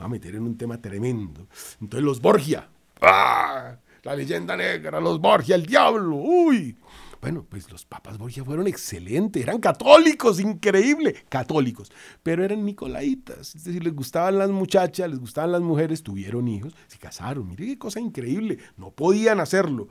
Va 0.00 0.04
a 0.04 0.08
meter 0.08 0.34
en 0.34 0.42
un 0.42 0.56
tema 0.56 0.80
tremendo. 0.80 1.46
Entonces 1.80 2.04
los 2.04 2.20
Borgia. 2.20 2.68
¡Ah! 3.00 3.76
La 4.02 4.14
leyenda 4.14 4.56
negra, 4.56 5.00
los 5.00 5.20
Borgia, 5.20 5.56
el 5.56 5.66
diablo. 5.66 6.16
¡Uy! 6.16 6.76
Bueno, 7.20 7.44
pues 7.48 7.70
los 7.72 7.84
papas 7.84 8.18
Borgia 8.18 8.44
fueron 8.44 8.66
excelentes, 8.66 9.42
eran 9.42 9.58
católicos, 9.58 10.38
increíble, 10.38 11.24
católicos, 11.28 11.90
pero 12.22 12.44
eran 12.44 12.64
nicolaitas, 12.64 13.54
es 13.54 13.64
decir, 13.64 13.82
les 13.82 13.94
gustaban 13.94 14.38
las 14.38 14.50
muchachas, 14.50 15.10
les 15.10 15.18
gustaban 15.18 15.50
las 15.50 15.62
mujeres, 15.62 16.02
tuvieron 16.02 16.46
hijos, 16.46 16.74
se 16.86 16.98
casaron, 16.98 17.48
mire 17.48 17.66
qué 17.66 17.78
cosa 17.78 18.00
increíble, 18.00 18.58
no 18.76 18.90
podían 18.90 19.40
hacerlo, 19.40 19.88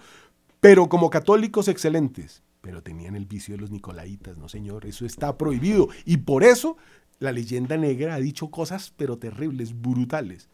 pero 0.66 0.90
como 0.90 1.12
católicos 1.12 1.68
excelentes, 1.68 2.42
pero 2.62 2.82
tenían 2.82 3.16
el 3.16 3.28
vicio 3.28 3.54
de 3.54 3.62
los 3.62 3.70
nicolaitas, 3.70 4.40
no 4.40 4.50
señor, 4.50 4.88
eso 4.88 5.06
está 5.06 5.38
prohibido. 5.38 5.90
Y 6.06 6.18
por 6.18 6.44
eso 6.44 6.76
la 7.20 7.32
leyenda 7.32 7.78
negra 7.78 8.16
ha 8.16 8.20
dicho 8.20 8.50
cosas, 8.50 8.92
pero 8.98 9.20
terribles, 9.20 9.80
brutales. 9.80 10.50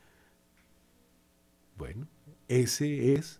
Bueno, 1.77 2.09
ese 2.49 3.13
es 3.13 3.39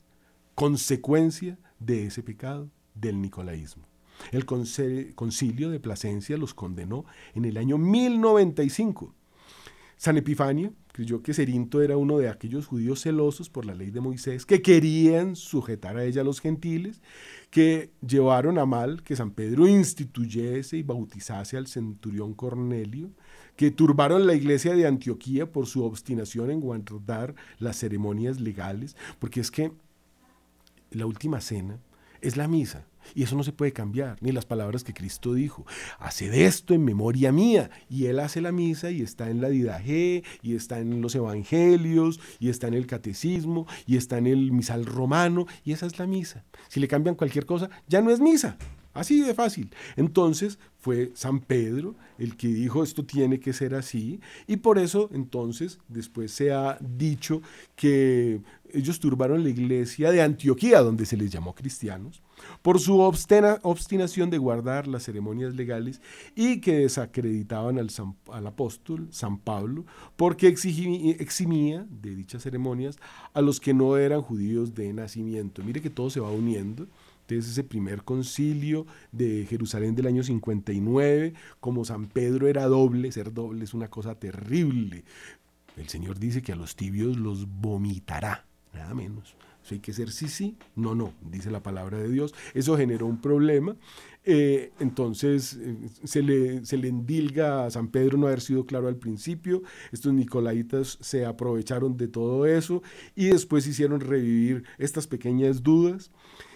consecuencia 0.55 1.60
de 1.79 2.05
ese 2.05 2.23
pecado 2.23 2.69
del 2.95 3.21
nicolaísmo. 3.21 3.84
El 4.31 4.45
concilio 4.45 5.71
de 5.71 5.81
Plasencia 5.81 6.38
los 6.38 6.53
condenó 6.53 7.03
en 7.36 7.43
el 7.43 7.57
año 7.57 7.77
1095. 7.77 9.13
San 10.01 10.17
Epifanio 10.17 10.73
creyó 10.93 11.21
que 11.21 11.31
Cerinto 11.31 11.79
era 11.79 11.95
uno 11.95 12.17
de 12.17 12.27
aquellos 12.27 12.65
judíos 12.65 13.03
celosos 13.03 13.51
por 13.51 13.67
la 13.67 13.75
ley 13.75 13.91
de 13.91 14.01
Moisés 14.01 14.47
que 14.47 14.63
querían 14.63 15.35
sujetar 15.35 15.95
a 15.95 16.03
ella 16.03 16.21
a 16.21 16.23
los 16.23 16.41
gentiles, 16.41 17.03
que 17.51 17.91
llevaron 18.01 18.57
a 18.57 18.65
mal 18.65 19.03
que 19.03 19.15
San 19.15 19.29
Pedro 19.29 19.67
instituyese 19.67 20.77
y 20.77 20.81
bautizase 20.81 21.55
al 21.55 21.67
centurión 21.67 22.33
Cornelio, 22.33 23.11
que 23.55 23.69
turbaron 23.69 24.25
la 24.25 24.33
iglesia 24.33 24.73
de 24.73 24.87
Antioquía 24.87 25.51
por 25.51 25.67
su 25.67 25.83
obstinación 25.83 26.49
en 26.49 26.61
guardar 26.61 27.35
las 27.59 27.77
ceremonias 27.77 28.39
legales, 28.39 28.97
porque 29.19 29.39
es 29.39 29.51
que 29.51 29.71
la 30.89 31.05
última 31.05 31.41
cena 31.41 31.77
es 32.21 32.37
la 32.37 32.47
misa. 32.47 32.87
Y 33.15 33.23
eso 33.23 33.35
no 33.35 33.43
se 33.43 33.51
puede 33.51 33.73
cambiar, 33.73 34.17
ni 34.21 34.31
las 34.31 34.45
palabras 34.45 34.83
que 34.83 34.93
Cristo 34.93 35.33
dijo. 35.33 35.65
Haced 35.99 36.33
esto 36.33 36.73
en 36.73 36.83
memoria 36.83 37.31
mía. 37.31 37.69
Y 37.89 38.05
Él 38.05 38.19
hace 38.19 38.41
la 38.41 38.51
misa 38.51 38.91
y 38.91 39.01
está 39.01 39.29
en 39.29 39.41
la 39.41 39.49
didaje, 39.49 40.23
y 40.41 40.55
está 40.55 40.79
en 40.79 41.01
los 41.01 41.15
evangelios, 41.15 42.19
y 42.39 42.49
está 42.49 42.67
en 42.67 42.73
el 42.73 42.87
catecismo, 42.87 43.67
y 43.85 43.97
está 43.97 44.17
en 44.17 44.27
el 44.27 44.51
misal 44.51 44.85
romano, 44.85 45.45
y 45.63 45.73
esa 45.73 45.85
es 45.85 45.99
la 45.99 46.07
misa. 46.07 46.43
Si 46.67 46.79
le 46.79 46.87
cambian 46.87 47.15
cualquier 47.15 47.45
cosa, 47.45 47.69
ya 47.87 48.01
no 48.01 48.11
es 48.11 48.19
misa. 48.19 48.57
Así 48.93 49.21
de 49.21 49.33
fácil. 49.33 49.69
Entonces 49.95 50.59
fue 50.77 51.11
San 51.13 51.39
Pedro 51.39 51.95
el 52.17 52.35
que 52.35 52.47
dijo 52.47 52.83
esto 52.83 53.05
tiene 53.05 53.39
que 53.39 53.53
ser 53.53 53.73
así 53.73 54.19
y 54.47 54.57
por 54.57 54.79
eso 54.79 55.09
entonces 55.13 55.79
después 55.87 56.31
se 56.31 56.51
ha 56.51 56.77
dicho 56.81 57.41
que 57.75 58.41
ellos 58.73 58.99
turbaron 58.99 59.43
la 59.43 59.49
iglesia 59.49 60.11
de 60.11 60.21
Antioquía, 60.21 60.81
donde 60.81 61.05
se 61.05 61.15
les 61.15 61.31
llamó 61.31 61.55
cristianos, 61.55 62.21
por 62.62 62.80
su 62.80 62.99
obstinación 62.99 64.30
de 64.30 64.38
guardar 64.38 64.88
las 64.88 65.04
ceremonias 65.04 65.56
legales 65.56 66.01
y 66.36 66.62
que 66.62 66.77
desacreditaban 66.77 67.80
al, 67.80 67.89
al 68.32 68.47
apóstol 68.47 69.08
San 69.12 69.38
Pablo, 69.38 69.86
porque 70.15 70.47
eximía 70.47 71.86
de 71.89 72.15
dichas 72.15 72.43
ceremonias 72.43 72.97
a 73.34 73.41
los 73.41 73.60
que 73.60 73.73
no 73.73 73.97
eran 73.97 74.21
judíos 74.21 74.73
de 74.75 74.93
nacimiento. 74.93 75.63
Mire 75.63 75.82
que 75.82 75.89
todo 75.89 76.10
se 76.10 76.19
va 76.19 76.32
uniendo. 76.32 76.88
Entonces 77.21 77.51
ese 77.54 77.63
primer 77.63 78.04
concilio 78.04 78.86
de 79.13 79.45
Jerusalén 79.49 79.95
del 79.95 80.08
año 80.08 80.21
59, 80.21 81.34
como 81.62 81.86
San 81.86 82.08
Pedro 82.08 82.47
era 82.49 82.65
doble, 82.65 83.12
ser 83.12 83.34
doble 83.34 83.63
es 83.63 83.73
una 83.73 83.89
cosa 83.89 84.15
terrible. 84.15 85.06
El 85.77 85.88
Señor 85.88 86.19
dice 86.19 86.41
que 86.41 86.51
a 86.51 86.58
los 86.58 86.75
tibios 86.75 87.15
los 87.17 87.47
vomitará, 87.47 88.45
nada 88.73 88.93
menos. 88.93 89.36
Eso 89.63 89.76
hay 89.76 89.80
que 89.80 89.93
ser 89.93 90.12
sí, 90.12 90.28
sí, 90.28 90.58
no, 90.76 90.95
no, 90.95 91.13
dice 91.21 91.52
la 91.52 91.62
palabra 91.62 91.97
de 91.97 92.10
Dios. 92.10 92.34
Eso 92.54 92.78
generó 92.78 93.06
un 93.06 93.21
problema. 93.21 93.76
Eh, 94.24 94.71
entonces 94.80 95.58
eh, 95.60 95.78
se, 96.04 96.21
le, 96.21 96.63
se 96.63 96.78
le 96.78 96.88
endilga 96.88 97.65
a 97.65 97.71
San 97.71 97.88
Pedro 97.88 98.17
no 98.17 98.28
haber 98.28 98.41
sido 98.41 98.65
claro 98.65 98.88
al 98.88 98.97
principio. 98.97 99.63
Estos 99.91 100.13
nicolaitas 100.13 100.97
se 101.02 101.26
aprovecharon 101.26 101.97
de 101.97 102.08
todo 102.08 102.45
eso 102.45 102.82
y 103.15 103.28
después 103.28 103.67
hicieron 103.67 104.00
revivir 104.00 104.63
estas 104.78 105.08
pequeñas 105.08 105.63
dudas. 105.63 106.12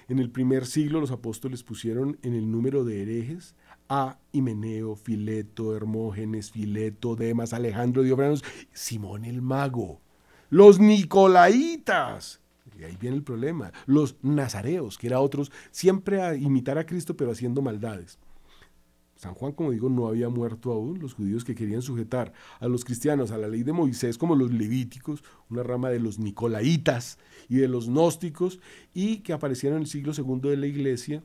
En 0.07 0.19
el 0.19 0.29
primer 0.29 0.65
siglo 0.65 0.99
los 0.99 1.11
apóstoles 1.11 1.63
pusieron 1.63 2.19
en 2.21 2.35
el 2.35 2.51
número 2.51 2.83
de 2.83 3.01
herejes 3.01 3.55
a 3.89 4.17
Himeneo, 4.31 4.95
Fileto, 4.95 5.75
Hermógenes, 5.75 6.51
Fileto, 6.51 7.15
Demas, 7.15 7.53
Alejandro, 7.53 8.03
Diobranos, 8.03 8.43
Simón 8.73 9.25
el 9.25 9.41
Mago. 9.41 10.01
Los 10.49 10.79
Nicolaitas. 10.79 12.41
Y 12.77 12.83
ahí 12.83 12.97
viene 12.99 13.15
el 13.15 13.23
problema. 13.23 13.71
Los 13.85 14.15
nazareos, 14.21 14.97
que 14.97 15.07
eran 15.07 15.19
otros, 15.19 15.51
siempre 15.71 16.21
a 16.21 16.35
imitar 16.35 16.77
a 16.77 16.85
Cristo, 16.85 17.15
pero 17.15 17.31
haciendo 17.31 17.61
maldades. 17.61 18.19
San 19.15 19.33
Juan, 19.33 19.53
como 19.53 19.71
digo, 19.71 19.89
no 19.89 20.07
había 20.07 20.29
muerto 20.29 20.73
aún. 20.73 20.99
Los 20.99 21.13
judíos 21.13 21.45
que 21.45 21.55
querían 21.55 21.81
sujetar 21.81 22.33
a 22.59 22.67
los 22.67 22.83
cristianos 22.83 23.31
a 23.31 23.37
la 23.37 23.47
ley 23.47 23.63
de 23.63 23.71
Moisés, 23.71 24.17
como 24.17 24.35
los 24.35 24.51
levíticos, 24.51 25.23
una 25.49 25.63
rama 25.63 25.89
de 25.89 25.99
los 25.99 26.19
nicolaitas 26.19 27.17
y 27.47 27.55
de 27.55 27.67
los 27.67 27.87
gnósticos, 27.87 28.59
y 28.93 29.17
que 29.17 29.33
aparecieron 29.33 29.77
en 29.77 29.83
el 29.83 29.89
siglo 29.89 30.11
II 30.15 30.49
de 30.49 30.57
la 30.57 30.67
iglesia, 30.67 31.23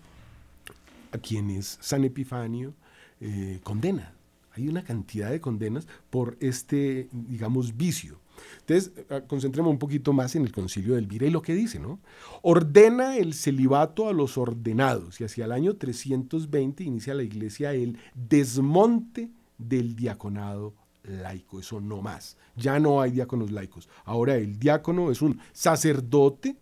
a 1.13 1.19
quienes 1.19 1.79
San 1.81 2.05
Epifanio 2.05 2.75
eh, 3.21 3.61
condena. 3.65 4.15
Hay 4.53 4.69
una 4.69 4.85
cantidad 4.85 5.31
de 5.31 5.41
condenas 5.41 5.87
por 6.11 6.37
este, 6.41 7.09
digamos, 7.13 7.77
vicio. 7.77 8.21
Entonces, 8.61 8.93
eh, 9.09 9.23
concentremos 9.27 9.71
un 9.71 9.79
poquito 9.79 10.13
más 10.13 10.35
en 10.37 10.43
el 10.43 10.53
concilio 10.53 10.95
de 10.95 11.01
Elvira 11.01 11.27
y 11.27 11.31
lo 11.31 11.43
que 11.43 11.55
dice, 11.55 11.79
¿no? 11.79 12.01
Ordena 12.43 13.17
el 13.17 13.35
celibato 13.35 14.09
a 14.09 14.13
los 14.13 14.39
ordenados 14.39 15.21
y 15.21 15.25
hacia 15.25 15.45
el 15.45 15.53
año 15.53 15.77
320 15.77 16.85
inicia 16.85 17.15
la 17.15 17.23
iglesia 17.23 17.73
el 17.73 17.99
desmonte 18.15 19.31
del 19.59 19.95
diaconado 19.95 20.75
laico, 21.03 21.61
eso 21.61 21.81
no 21.81 22.03
más. 22.03 22.37
Ya 22.57 22.79
no 22.79 23.01
hay 23.01 23.11
diáconos 23.11 23.51
laicos. 23.51 23.89
Ahora 24.05 24.37
el 24.37 24.59
diácono 24.59 25.11
es 25.11 25.23
un 25.23 25.41
sacerdote 25.53 26.57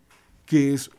que 0.45 0.73
es 0.73 0.89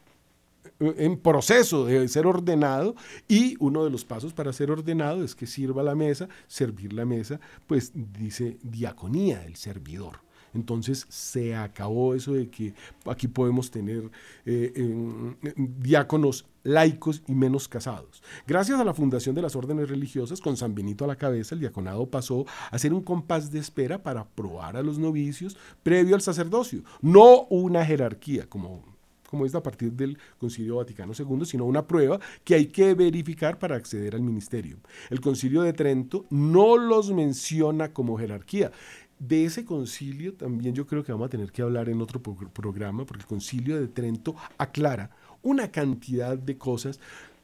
eh, 0.80 0.94
en 0.98 1.18
proceso 1.18 1.86
de 1.86 2.06
ser 2.08 2.26
ordenado 2.26 2.94
y 3.28 3.56
uno 3.58 3.84
de 3.84 3.90
los 3.90 4.04
pasos 4.04 4.32
para 4.32 4.52
ser 4.52 4.70
ordenado 4.70 5.24
es 5.24 5.34
que 5.34 5.46
sirva 5.46 5.82
la 5.82 5.94
mesa, 5.94 6.28
servir 6.46 6.92
la 6.92 7.04
mesa, 7.04 7.40
pues 7.66 7.92
dice 7.94 8.58
diaconía, 8.62 9.44
el 9.44 9.56
servidor. 9.56 10.20
Entonces 10.54 11.06
se 11.08 11.54
acabó 11.54 12.14
eso 12.14 12.34
de 12.34 12.48
que 12.48 12.74
aquí 13.06 13.28
podemos 13.28 13.70
tener 13.70 14.10
eh, 14.44 15.34
diáconos 15.56 16.46
laicos 16.62 17.22
y 17.26 17.34
menos 17.34 17.68
casados. 17.68 18.22
Gracias 18.46 18.78
a 18.78 18.84
la 18.84 18.94
fundación 18.94 19.34
de 19.34 19.42
las 19.42 19.56
órdenes 19.56 19.88
religiosas, 19.88 20.40
con 20.40 20.56
San 20.56 20.74
Benito 20.74 21.04
a 21.04 21.08
la 21.08 21.16
cabeza, 21.16 21.54
el 21.54 21.60
diaconado 21.60 22.06
pasó 22.06 22.44
a 22.70 22.78
ser 22.78 22.92
un 22.92 23.02
compás 23.02 23.50
de 23.50 23.58
espera 23.58 24.02
para 24.02 24.24
probar 24.24 24.76
a 24.76 24.82
los 24.82 24.98
novicios 24.98 25.56
previo 25.82 26.14
al 26.14 26.22
sacerdocio, 26.22 26.82
no 27.00 27.46
una 27.48 27.84
jerarquía 27.84 28.48
como 28.48 28.90
como 29.30 29.46
es 29.46 29.54
a 29.54 29.62
partir 29.62 29.92
del 29.92 30.18
Concilio 30.38 30.76
Vaticano 30.76 31.12
II, 31.16 31.44
sino 31.44 31.64
una 31.64 31.86
prueba 31.86 32.18
que 32.42 32.56
hay 32.56 32.66
que 32.66 32.94
verificar 32.94 33.60
para 33.60 33.76
acceder 33.76 34.16
al 34.16 34.22
ministerio. 34.22 34.78
El 35.08 35.20
Concilio 35.20 35.62
de 35.62 35.72
Trento 35.72 36.26
no 36.30 36.76
los 36.76 37.12
menciona 37.12 37.92
como 37.92 38.18
jerarquía 38.18 38.72
de 39.20 39.44
ese 39.44 39.64
concilio 39.64 40.34
también 40.34 40.74
yo 40.74 40.86
creo 40.86 41.04
que 41.04 41.12
vamos 41.12 41.26
a 41.26 41.30
tener 41.30 41.52
que 41.52 41.62
hablar 41.62 41.88
en 41.88 42.00
otro 42.00 42.20
programa, 42.20 43.04
porque 43.04 43.22
el 43.22 43.28
concilio 43.28 43.78
de 43.78 43.86
Trento 43.86 44.34
aclara 44.58 45.10
una 45.42 45.70
cantidad 45.70 46.36
de 46.36 46.56
cosas 46.58 46.98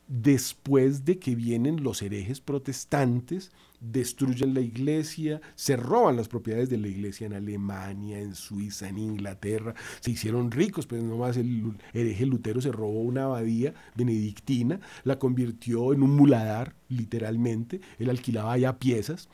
después 0.08 1.04
de 1.04 1.18
que 1.18 1.34
vienen 1.34 1.82
los 1.82 2.00
herejes 2.00 2.40
protestantes 2.40 3.52
destruyen 3.92 4.54
la 4.54 4.60
iglesia, 4.60 5.40
se 5.54 5.76
roban 5.76 6.16
las 6.16 6.28
propiedades 6.28 6.68
de 6.70 6.78
la 6.78 6.88
iglesia 6.88 7.26
en 7.26 7.34
Alemania, 7.34 8.18
en 8.18 8.34
Suiza, 8.34 8.88
en 8.88 8.98
Inglaterra, 8.98 9.74
se 10.00 10.10
hicieron 10.10 10.50
ricos, 10.50 10.86
pues 10.86 11.02
nomás 11.02 11.36
el 11.36 11.72
hereje 11.92 12.26
Lutero 12.26 12.60
se 12.60 12.72
robó 12.72 13.02
una 13.02 13.24
abadía 13.24 13.74
benedictina, 13.94 14.80
la 15.04 15.18
convirtió 15.18 15.92
en 15.92 16.02
un 16.02 16.16
muladar, 16.16 16.74
literalmente, 16.88 17.80
él 17.98 18.10
alquilaba 18.10 18.52
allá 18.52 18.78
piezas, 18.78 19.28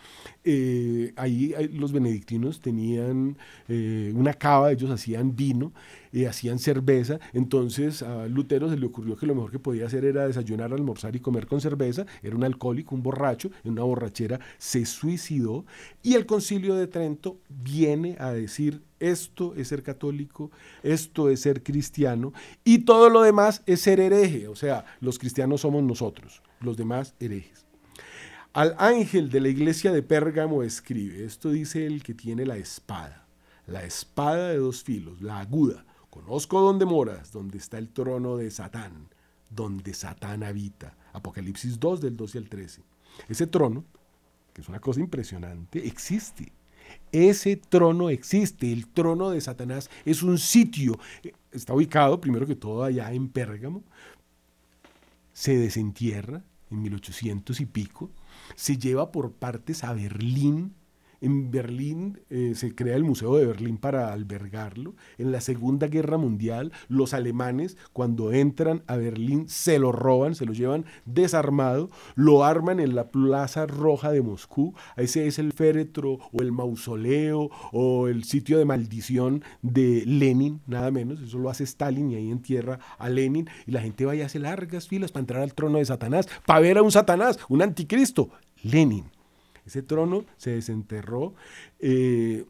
eh, 0.44 1.12
ahí 1.16 1.54
los 1.72 1.92
benedictinos 1.92 2.60
tenían 2.60 3.36
eh, 3.68 4.12
una 4.14 4.32
cava, 4.34 4.72
ellos 4.72 4.90
hacían 4.90 5.36
vino, 5.36 5.72
eh, 6.12 6.26
hacían 6.26 6.58
cerveza, 6.58 7.20
entonces 7.32 8.02
a 8.02 8.26
Lutero 8.26 8.70
se 8.70 8.76
le 8.76 8.86
ocurrió 8.86 9.16
que 9.16 9.26
lo 9.26 9.34
mejor 9.34 9.50
que 9.50 9.58
podía 9.58 9.86
hacer 9.86 10.04
era 10.04 10.26
desayunar, 10.26 10.72
almorzar 10.72 11.14
y 11.16 11.20
comer 11.20 11.46
con 11.46 11.60
cerveza, 11.60 12.06
era 12.22 12.36
un 12.36 12.44
alcohólico, 12.44 12.94
un 12.94 13.02
borracho, 13.02 13.50
en 13.64 13.72
una 13.72 13.82
borrachera 13.82 14.40
se 14.58 14.84
suicidó 14.86 15.64
y 16.02 16.14
el 16.14 16.26
concilio 16.26 16.74
de 16.74 16.86
Trento 16.86 17.38
viene 17.48 18.16
a 18.18 18.32
decir 18.32 18.82
esto 19.00 19.54
es 19.56 19.68
ser 19.68 19.82
católico, 19.82 20.50
esto 20.82 21.28
es 21.28 21.40
ser 21.40 21.62
cristiano 21.62 22.32
y 22.64 22.80
todo 22.80 23.10
lo 23.10 23.22
demás 23.22 23.62
es 23.66 23.80
ser 23.80 24.00
hereje, 24.00 24.48
o 24.48 24.54
sea, 24.54 24.84
los 25.00 25.18
cristianos 25.18 25.62
somos 25.62 25.82
nosotros, 25.82 26.42
los 26.60 26.76
demás 26.76 27.14
herejes. 27.18 27.66
Al 28.52 28.76
ángel 28.78 29.30
de 29.30 29.40
la 29.40 29.48
iglesia 29.48 29.92
de 29.92 30.02
Pérgamo 30.02 30.62
escribe, 30.62 31.24
esto 31.24 31.50
dice 31.50 31.86
el 31.86 32.02
que 32.02 32.14
tiene 32.14 32.44
la 32.44 32.56
espada, 32.56 33.26
la 33.66 33.82
espada 33.82 34.48
de 34.48 34.58
dos 34.58 34.82
filos, 34.82 35.22
la 35.22 35.40
aguda, 35.40 35.84
conozco 36.10 36.60
dónde 36.60 36.84
moras, 36.84 37.32
donde 37.32 37.58
está 37.58 37.78
el 37.78 37.88
trono 37.88 38.36
de 38.36 38.50
Satán, 38.50 39.08
donde 39.50 39.94
Satán 39.94 40.42
habita. 40.42 40.96
Apocalipsis 41.12 41.78
2 41.78 42.00
del 42.00 42.16
12 42.16 42.38
al 42.38 42.48
13. 42.48 42.82
Ese 43.28 43.46
trono 43.46 43.84
que 44.52 44.60
es 44.60 44.68
una 44.68 44.80
cosa 44.80 45.00
impresionante, 45.00 45.86
existe. 45.86 46.52
Ese 47.10 47.56
trono 47.56 48.10
existe, 48.10 48.72
el 48.72 48.88
trono 48.88 49.30
de 49.30 49.40
Satanás 49.40 49.90
es 50.04 50.22
un 50.22 50.38
sitio, 50.38 50.98
está 51.50 51.74
ubicado 51.74 52.20
primero 52.20 52.46
que 52.46 52.56
todo 52.56 52.84
allá 52.84 53.12
en 53.12 53.28
Pérgamo, 53.28 53.82
se 55.32 55.56
desentierra 55.56 56.42
en 56.70 56.82
1800 56.82 57.60
y 57.60 57.66
pico, 57.66 58.10
se 58.54 58.76
lleva 58.76 59.12
por 59.12 59.32
partes 59.32 59.84
a 59.84 59.92
Berlín, 59.92 60.74
en 61.22 61.50
Berlín 61.50 62.20
eh, 62.28 62.52
se 62.54 62.74
crea 62.74 62.96
el 62.96 63.04
Museo 63.04 63.36
de 63.36 63.46
Berlín 63.46 63.78
para 63.78 64.12
albergarlo. 64.12 64.94
En 65.16 65.32
la 65.32 65.40
Segunda 65.40 65.86
Guerra 65.86 66.18
Mundial, 66.18 66.72
los 66.88 67.14
alemanes, 67.14 67.78
cuando 67.92 68.32
entran 68.32 68.82
a 68.86 68.96
Berlín, 68.96 69.48
se 69.48 69.78
lo 69.78 69.92
roban, 69.92 70.34
se 70.34 70.44
lo 70.44 70.52
llevan 70.52 70.84
desarmado, 71.06 71.90
lo 72.16 72.44
arman 72.44 72.80
en 72.80 72.94
la 72.94 73.10
Plaza 73.10 73.66
Roja 73.66 74.10
de 74.10 74.20
Moscú. 74.20 74.74
Ese 74.96 75.26
es 75.26 75.38
el 75.38 75.52
féretro 75.52 76.18
o 76.32 76.42
el 76.42 76.52
mausoleo 76.52 77.50
o 77.72 78.08
el 78.08 78.24
sitio 78.24 78.58
de 78.58 78.64
maldición 78.64 79.44
de 79.62 80.02
Lenin, 80.04 80.60
nada 80.66 80.90
menos. 80.90 81.20
Eso 81.20 81.38
lo 81.38 81.50
hace 81.50 81.64
Stalin 81.64 82.10
y 82.10 82.16
ahí 82.16 82.30
entierra 82.30 82.80
a 82.98 83.08
Lenin. 83.08 83.48
Y 83.66 83.70
la 83.70 83.80
gente 83.80 84.04
va 84.04 84.16
y 84.16 84.22
hace 84.22 84.40
largas 84.40 84.88
filas 84.88 85.12
para 85.12 85.20
entrar 85.20 85.42
al 85.42 85.54
trono 85.54 85.78
de 85.78 85.84
Satanás, 85.84 86.28
para 86.44 86.60
ver 86.60 86.78
a 86.78 86.82
un 86.82 86.90
Satanás, 86.90 87.38
un 87.48 87.62
anticristo. 87.62 88.30
Lenin. 88.64 89.21
Ese 89.66 89.82
trono 89.82 90.24
se 90.36 90.50
desenterró 90.50 91.34
eh, 91.78 92.44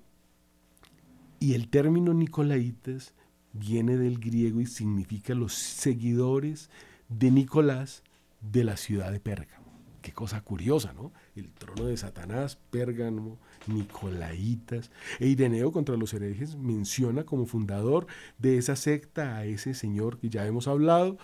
y 1.41 1.55
el 1.55 1.69
término 1.69 2.15
Nicolaitas 2.15 3.15
viene 3.53 3.97
del 3.97 4.19
griego 4.19 4.61
y 4.61 4.67
significa 4.67 5.35
los 5.35 5.55
seguidores 5.55 6.71
de 7.09 7.31
Nicolás 7.31 8.03
de 8.41 8.65
la 8.65 8.77
ciudad 8.77 9.13
de 9.13 9.21
Pérgamo. 9.21 9.63
Qué 10.01 10.13
cosa 10.13 10.41
curiosa, 10.41 10.93
¿no? 10.95 11.13
El 11.37 11.53
trono 11.53 11.85
de 11.85 11.97
Satanás, 11.97 12.59
Pérgamo, 12.71 13.39
Nicolaitas. 13.69 14.91
E 15.21 15.29
Ireneo 15.29 15.71
contra 15.71 15.97
los 15.97 16.13
herejes 16.13 16.57
menciona 16.57 17.25
como 17.25 17.47
fundador 17.47 18.09
de 18.39 18.59
esa 18.59 18.75
secta 18.75 19.37
a 19.37 19.45
ese 19.45 19.75
señor 19.75 20.19
que 20.19 20.29
ya 20.29 20.45
hemos 20.45 20.67
hablado. 20.67 21.19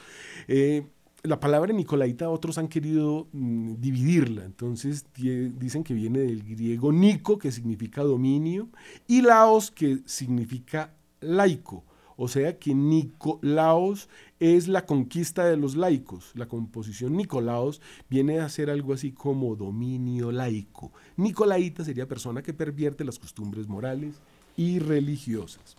Eh, 0.47 0.87
la 1.23 1.41
palabra 1.41 1.73
Nicolaita 1.73 2.29
otros 2.31 2.59
han 2.59 2.69
querido 2.69 3.29
mm, 3.33 3.75
dividirla, 3.81 4.45
entonces 4.45 5.07
dicen 5.15 5.85
que 5.85 5.95
viene 5.95 6.21
del 6.21 6.45
griego 6.45 6.93
Nico, 6.93 7.39
que 7.39 7.53
significa 7.53 8.03
dominio, 8.03 8.69
y 9.07 9.23
Laos, 9.23 9.71
que 9.71 10.01
significa 10.07 10.95
laico. 11.21 11.85
O 12.21 12.27
sea 12.27 12.59
que 12.59 12.75
Nicolaos 12.75 14.09
es 14.41 14.67
la 14.67 14.87
conquista 14.87 15.45
de 15.45 15.57
los 15.57 15.77
laicos. 15.77 16.33
La 16.35 16.49
composición 16.49 17.17
Nicolaos 17.17 17.81
viene 18.11 18.41
a 18.41 18.49
ser 18.49 18.71
algo 18.71 18.93
así 18.93 19.13
como 19.13 19.55
dominio 19.55 20.33
laico. 20.33 20.91
Nicolaita 21.17 21.85
sería 21.85 22.09
persona 22.09 22.43
que 22.43 22.53
pervierte 22.53 23.05
las 23.05 23.21
costumbres 23.21 23.69
morales 23.69 24.17
y 24.57 24.81
religiosas. 24.81 25.77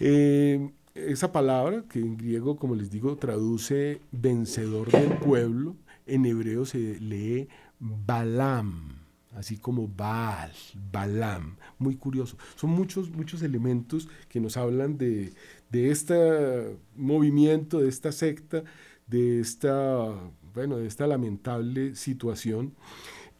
Eh, 0.00 0.72
esa 0.94 1.32
palabra, 1.32 1.84
que 1.88 1.98
en 1.98 2.16
griego, 2.16 2.56
como 2.56 2.74
les 2.74 2.90
digo, 2.90 3.16
traduce 3.16 4.00
vencedor 4.12 4.90
del 4.90 5.18
pueblo, 5.18 5.76
en 6.06 6.26
hebreo 6.26 6.64
se 6.64 7.00
lee 7.00 7.48
Balam, 7.80 9.00
así 9.32 9.56
como 9.56 9.88
Baal, 9.88 10.52
Balam. 10.92 11.56
Muy 11.78 11.96
curioso. 11.96 12.36
Son 12.54 12.70
muchos, 12.70 13.10
muchos 13.10 13.42
elementos 13.42 14.08
que 14.28 14.40
nos 14.40 14.56
hablan 14.56 14.96
de, 14.96 15.32
este 15.72 16.76
movimiento, 16.94 17.80
de 17.80 17.88
esta 17.88 18.12
secta, 18.12 18.62
de 19.08 19.40
esta, 19.40 20.08
bueno, 20.54 20.76
de 20.76 20.86
esta 20.86 21.06
lamentable 21.06 21.96
situación. 21.96 22.74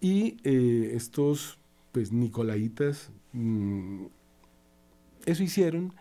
Y 0.01 0.39
eh, 0.43 0.93
estos, 0.95 1.59
pues, 1.93 2.13
Nicolaitas, 2.13 3.11
mm, 3.33 4.07
eso 5.27 5.43
hicieron 5.43 5.95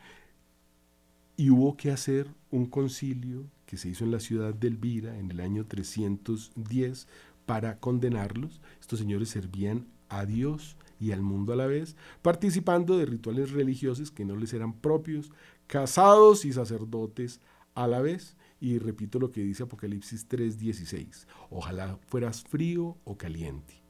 y 1.35 1.49
hubo 1.49 1.75
que 1.75 1.91
hacer 1.91 2.27
un 2.51 2.65
concilio 2.65 3.45
que 3.65 3.77
se 3.77 3.89
hizo 3.89 4.03
en 4.03 4.11
la 4.11 4.19
ciudad 4.19 4.53
de 4.53 4.67
Elvira 4.67 5.17
en 5.17 5.31
el 5.31 5.39
año 5.39 5.65
310 5.65 7.07
para 7.45 7.79
condenarlos. 7.79 8.61
Estos 8.79 8.99
señores 8.99 9.29
servían 9.29 9.87
a 10.09 10.25
Dios 10.25 10.77
y 10.99 11.11
al 11.11 11.21
mundo 11.21 11.53
a 11.53 11.55
la 11.55 11.65
vez, 11.65 11.95
participando 12.21 12.97
de 12.97 13.05
rituales 13.05 13.51
religiosos 13.51 14.11
que 14.11 14.25
no 14.25 14.35
les 14.35 14.53
eran 14.53 14.73
propios, 14.73 15.31
casados 15.67 16.45
y 16.45 16.53
sacerdotes 16.53 17.41
a 17.75 17.87
la 17.87 18.01
vez, 18.01 18.37
y 18.61 18.77
repito 18.77 19.19
lo 19.19 19.31
que 19.31 19.41
dice 19.41 19.63
Apocalipsis 19.63 20.27
3:16. 20.29 21.27
Ojalá 21.49 21.97
fueras 22.07 22.43
frío 22.43 22.97
o 23.03 23.17
caliente. 23.17 23.81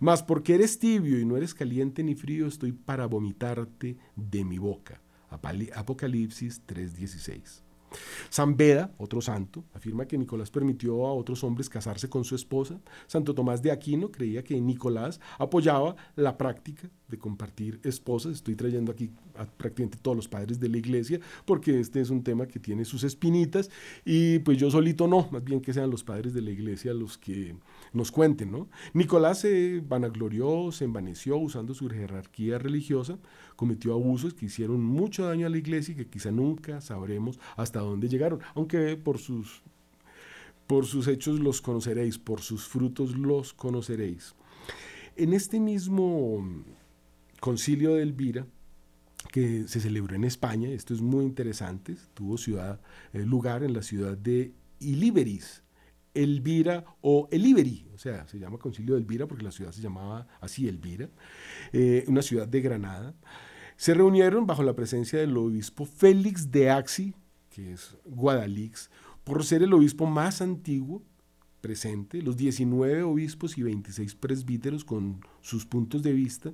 Mas 0.00 0.22
porque 0.22 0.54
eres 0.54 0.78
tibio 0.78 1.20
y 1.20 1.24
no 1.24 1.36
eres 1.36 1.54
caliente 1.54 2.02
ni 2.02 2.14
frío, 2.14 2.46
estoy 2.46 2.72
para 2.72 3.06
vomitarte 3.06 3.96
de 4.16 4.44
mi 4.44 4.58
boca. 4.58 5.00
Apocalipsis 5.30 6.62
3:16. 6.66 7.62
San 8.28 8.56
Beda, 8.56 8.92
otro 8.98 9.20
santo, 9.20 9.64
afirma 9.74 10.06
que 10.06 10.16
Nicolás 10.16 10.50
permitió 10.50 11.06
a 11.06 11.12
otros 11.12 11.42
hombres 11.44 11.68
casarse 11.68 12.08
con 12.08 12.24
su 12.24 12.34
esposa. 12.34 12.80
Santo 13.06 13.34
Tomás 13.34 13.62
de 13.62 13.72
Aquino 13.72 14.10
creía 14.10 14.44
que 14.44 14.60
Nicolás 14.60 15.20
apoyaba 15.38 15.96
la 16.16 16.38
práctica 16.38 16.88
de 17.08 17.18
compartir 17.18 17.80
esposas. 17.82 18.34
Estoy 18.34 18.54
trayendo 18.54 18.92
aquí 18.92 19.10
prácticamente 19.56 19.98
todos 20.00 20.16
los 20.16 20.28
padres 20.28 20.60
de 20.60 20.68
la 20.68 20.78
iglesia 20.78 21.20
porque 21.44 21.80
este 21.80 22.00
es 22.00 22.10
un 22.10 22.22
tema 22.22 22.46
que 22.46 22.60
tiene 22.60 22.84
sus 22.84 23.04
espinitas 23.04 23.70
y 24.04 24.38
pues 24.40 24.58
yo 24.58 24.70
solito 24.70 25.08
no, 25.08 25.28
más 25.30 25.42
bien 25.42 25.60
que 25.60 25.72
sean 25.72 25.90
los 25.90 26.04
padres 26.04 26.34
de 26.34 26.42
la 26.42 26.50
iglesia 26.50 26.94
los 26.94 27.18
que 27.18 27.56
nos 27.92 28.10
cuenten, 28.10 28.52
¿no? 28.52 28.68
Nicolás 28.92 29.40
se 29.40 29.82
vanaglorió, 29.86 30.70
se 30.72 30.84
envaneció 30.84 31.36
usando 31.36 31.74
su 31.74 31.88
jerarquía 31.88 32.58
religiosa, 32.58 33.18
cometió 33.56 33.92
abusos 33.92 34.34
que 34.34 34.46
hicieron 34.46 34.82
mucho 34.82 35.26
daño 35.26 35.46
a 35.46 35.50
la 35.50 35.58
iglesia 35.58 35.92
y 35.92 35.96
que 35.96 36.06
quizá 36.06 36.30
nunca 36.30 36.80
sabremos 36.80 37.38
hasta 37.56 37.80
dónde 37.80 38.08
llegaron, 38.08 38.40
aunque 38.54 38.96
por 38.96 39.18
sus, 39.18 39.62
por 40.66 40.86
sus 40.86 41.08
hechos 41.08 41.40
los 41.40 41.60
conoceréis, 41.60 42.18
por 42.18 42.40
sus 42.40 42.66
frutos 42.66 43.16
los 43.16 43.52
conoceréis. 43.52 44.34
En 45.16 45.32
este 45.32 45.60
mismo 45.60 46.64
concilio 47.40 47.94
de 47.94 48.02
Elvira, 48.02 48.46
que 49.32 49.68
se 49.68 49.80
celebró 49.80 50.14
en 50.14 50.24
España, 50.24 50.70
esto 50.70 50.94
es 50.94 51.00
muy 51.00 51.24
interesante, 51.24 51.96
tuvo 52.14 52.38
ciudad, 52.38 52.80
eh, 53.12 53.24
lugar 53.24 53.62
en 53.62 53.74
la 53.74 53.82
ciudad 53.82 54.16
de 54.16 54.52
Iliberis, 54.80 55.59
Elvira 56.14 56.84
o 57.00 57.28
Eliberi, 57.30 57.86
o 57.94 57.98
sea, 57.98 58.26
se 58.26 58.38
llama 58.38 58.58
Concilio 58.58 58.94
de 58.94 59.00
Elvira 59.00 59.26
porque 59.26 59.44
la 59.44 59.52
ciudad 59.52 59.72
se 59.72 59.82
llamaba 59.82 60.26
así 60.40 60.68
Elvira, 60.68 61.08
eh, 61.72 62.04
una 62.08 62.22
ciudad 62.22 62.48
de 62.48 62.60
Granada. 62.60 63.14
Se 63.76 63.94
reunieron 63.94 64.46
bajo 64.46 64.62
la 64.62 64.74
presencia 64.74 65.18
del 65.18 65.36
obispo 65.36 65.86
Félix 65.86 66.50
de 66.50 66.70
Axi, 66.70 67.14
que 67.48 67.72
es 67.72 67.96
Guadalix, 68.04 68.90
por 69.24 69.44
ser 69.44 69.62
el 69.62 69.72
obispo 69.72 70.06
más 70.06 70.42
antiguo 70.42 71.02
presente, 71.60 72.22
los 72.22 72.36
19 72.36 73.02
obispos 73.02 73.58
y 73.58 73.62
26 73.62 74.14
presbíteros 74.14 74.84
con 74.84 75.20
sus 75.40 75.66
puntos 75.66 76.02
de 76.02 76.12
vista 76.12 76.52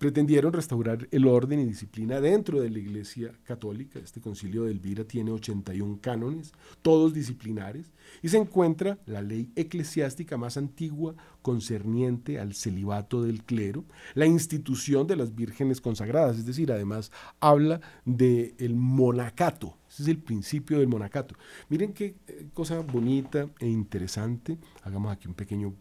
pretendieron 0.00 0.54
restaurar 0.54 1.06
el 1.10 1.26
orden 1.26 1.60
y 1.60 1.66
disciplina 1.66 2.22
dentro 2.22 2.58
de 2.62 2.70
la 2.70 2.78
Iglesia 2.78 3.34
Católica. 3.44 3.98
Este 3.98 4.18
concilio 4.22 4.64
de 4.64 4.72
Elvira 4.72 5.04
tiene 5.04 5.30
81 5.30 5.98
cánones, 6.00 6.54
todos 6.80 7.12
disciplinares, 7.12 7.92
y 8.22 8.30
se 8.30 8.38
encuentra 8.38 8.98
la 9.04 9.20
ley 9.20 9.52
eclesiástica 9.56 10.38
más 10.38 10.56
antigua 10.56 11.14
concerniente 11.42 12.40
al 12.40 12.54
celibato 12.54 13.22
del 13.22 13.44
clero, 13.44 13.84
la 14.14 14.24
institución 14.24 15.06
de 15.06 15.16
las 15.16 15.34
vírgenes 15.34 15.82
consagradas, 15.82 16.38
es 16.38 16.46
decir, 16.46 16.72
además 16.72 17.12
habla 17.38 17.82
del 18.06 18.54
el 18.56 18.76
monacato, 18.76 19.76
ese 19.86 20.04
es 20.04 20.08
el 20.08 20.18
principio 20.18 20.78
del 20.78 20.88
monacato. 20.88 21.34
Miren 21.68 21.92
qué 21.92 22.16
eh, 22.26 22.46
cosa 22.54 22.80
bonita 22.80 23.50
e 23.58 23.68
interesante, 23.68 24.56
hagamos 24.82 25.12
aquí 25.12 25.28
un 25.28 25.34
pequeño 25.34 25.74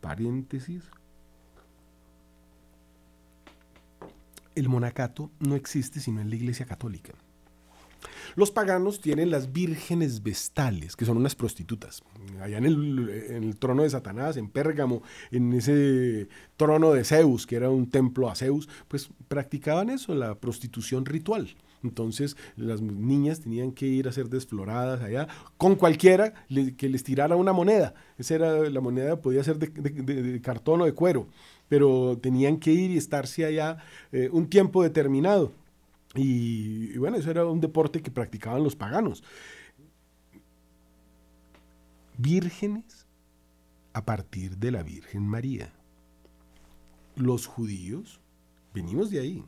paréntesis. 0.00 0.82
El 4.56 4.68
monacato 4.68 5.30
no 5.38 5.54
existe 5.54 6.00
sino 6.00 6.20
en 6.20 6.30
la 6.30 6.36
Iglesia 6.36 6.66
Católica. 6.66 7.12
Los 8.34 8.50
paganos 8.50 9.00
tienen 9.00 9.30
las 9.30 9.52
vírgenes 9.52 10.22
vestales, 10.22 10.96
que 10.96 11.04
son 11.04 11.16
unas 11.16 11.34
prostitutas. 11.34 12.02
Allá 12.40 12.58
en 12.58 12.64
el, 12.64 13.56
trono 13.58 13.82
de 13.82 13.90
Satanás, 13.90 14.36
en 14.36 14.48
Pérgamo, 14.48 15.02
en 15.30 15.52
ese 15.52 16.28
trono 16.56 16.92
de 16.92 17.04
Zeus, 17.04 17.46
que 17.46 17.56
era 17.56 17.70
un 17.70 17.88
templo 17.88 18.28
a 18.28 18.34
Zeus, 18.34 18.68
pues 18.88 19.08
practicaban 19.28 19.90
eso, 19.90 20.14
la 20.14 20.34
prostitución 20.34 21.06
ritual. 21.06 21.56
Entonces 21.82 22.36
las 22.56 22.80
niñas 22.80 23.40
tenían 23.40 23.70
que 23.70 23.86
ir 23.86 24.08
a 24.08 24.12
ser 24.12 24.28
desfloradas 24.28 25.02
allá 25.02 25.28
con 25.56 25.76
cualquiera 25.76 26.34
que 26.76 26.88
les 26.88 27.04
tirara 27.04 27.36
una 27.36 27.52
moneda. 27.52 27.94
Esa 28.18 28.34
era 28.34 28.70
la 28.70 28.80
moneda, 28.80 29.20
podía 29.20 29.44
ser 29.44 29.58
de 29.58 30.40
cartón 30.42 30.80
o 30.80 30.84
de 30.84 30.92
cuero 30.92 31.28
pero 31.68 32.18
tenían 32.18 32.58
que 32.58 32.72
ir 32.72 32.90
y 32.90 32.96
estarse 32.96 33.44
allá 33.44 33.78
eh, 34.12 34.28
un 34.32 34.48
tiempo 34.48 34.82
determinado. 34.82 35.52
Y, 36.14 36.96
bueno, 36.98 37.16
eso 37.18 37.30
era 37.30 37.44
un 37.44 37.60
deporte 37.60 38.02
que 38.02 38.10
practicaban 38.10 38.64
los 38.64 38.76
paganos. 38.76 39.22
Vírgenes 42.16 43.06
a 43.92 44.04
partir 44.04 44.56
de 44.56 44.70
la 44.70 44.82
Virgen 44.82 45.26
María. 45.26 45.72
Los 47.16 47.46
judíos, 47.46 48.20
venimos 48.72 49.10
de 49.10 49.20
ahí. 49.20 49.44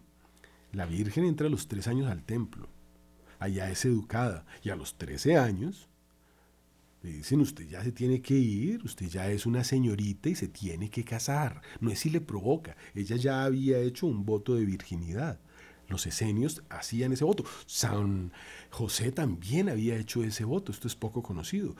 La 0.73 0.85
Virgen 0.85 1.25
entra 1.25 1.47
a 1.47 1.51
los 1.51 1.69
tres 1.69 1.89
años 1.89 2.11
al 2.11 2.23
templo. 2.25 2.69
Allá 3.39 3.71
es 3.71 3.85
educada 3.85 4.45
y 4.63 4.71
a 4.71 4.77
los 4.77 4.99
trece 4.99 5.37
años 5.37 5.89
le 7.03 7.13
dicen, 7.13 7.41
usted 7.41 7.69
ya 7.69 7.85
se 7.85 7.93
tiene 7.93 8.21
que 8.21 8.35
ir, 8.35 8.83
usted 8.85 9.07
ya 9.07 9.31
es 9.31 9.47
una 9.47 9.63
señorita 9.63 10.29
y 10.29 10.35
se 10.35 10.49
tiene 10.49 10.91
que 10.91 11.05
casar. 11.05 11.63
No 11.81 11.91
es 11.91 12.01
si 12.01 12.11
le 12.11 12.21
provoca, 12.21 12.77
ella 12.95 13.17
ya 13.17 13.45
había 13.45 13.79
hecho 13.79 14.07
un 14.07 14.25
voto 14.25 14.55
de 14.55 14.65
virginidad. 14.65 15.39
Los 15.87 16.07
esenios 16.07 16.63
hacían 16.69 17.13
ese 17.13 17.25
voto. 17.25 17.45
San 17.67 18.33
José 18.71 19.13
también 19.13 19.69
había 19.69 19.97
hecho 19.97 20.23
ese 20.25 20.45
voto, 20.45 20.73
esto 20.73 20.89
es 20.89 20.97
poco 20.97 21.23
conocido. 21.23 21.77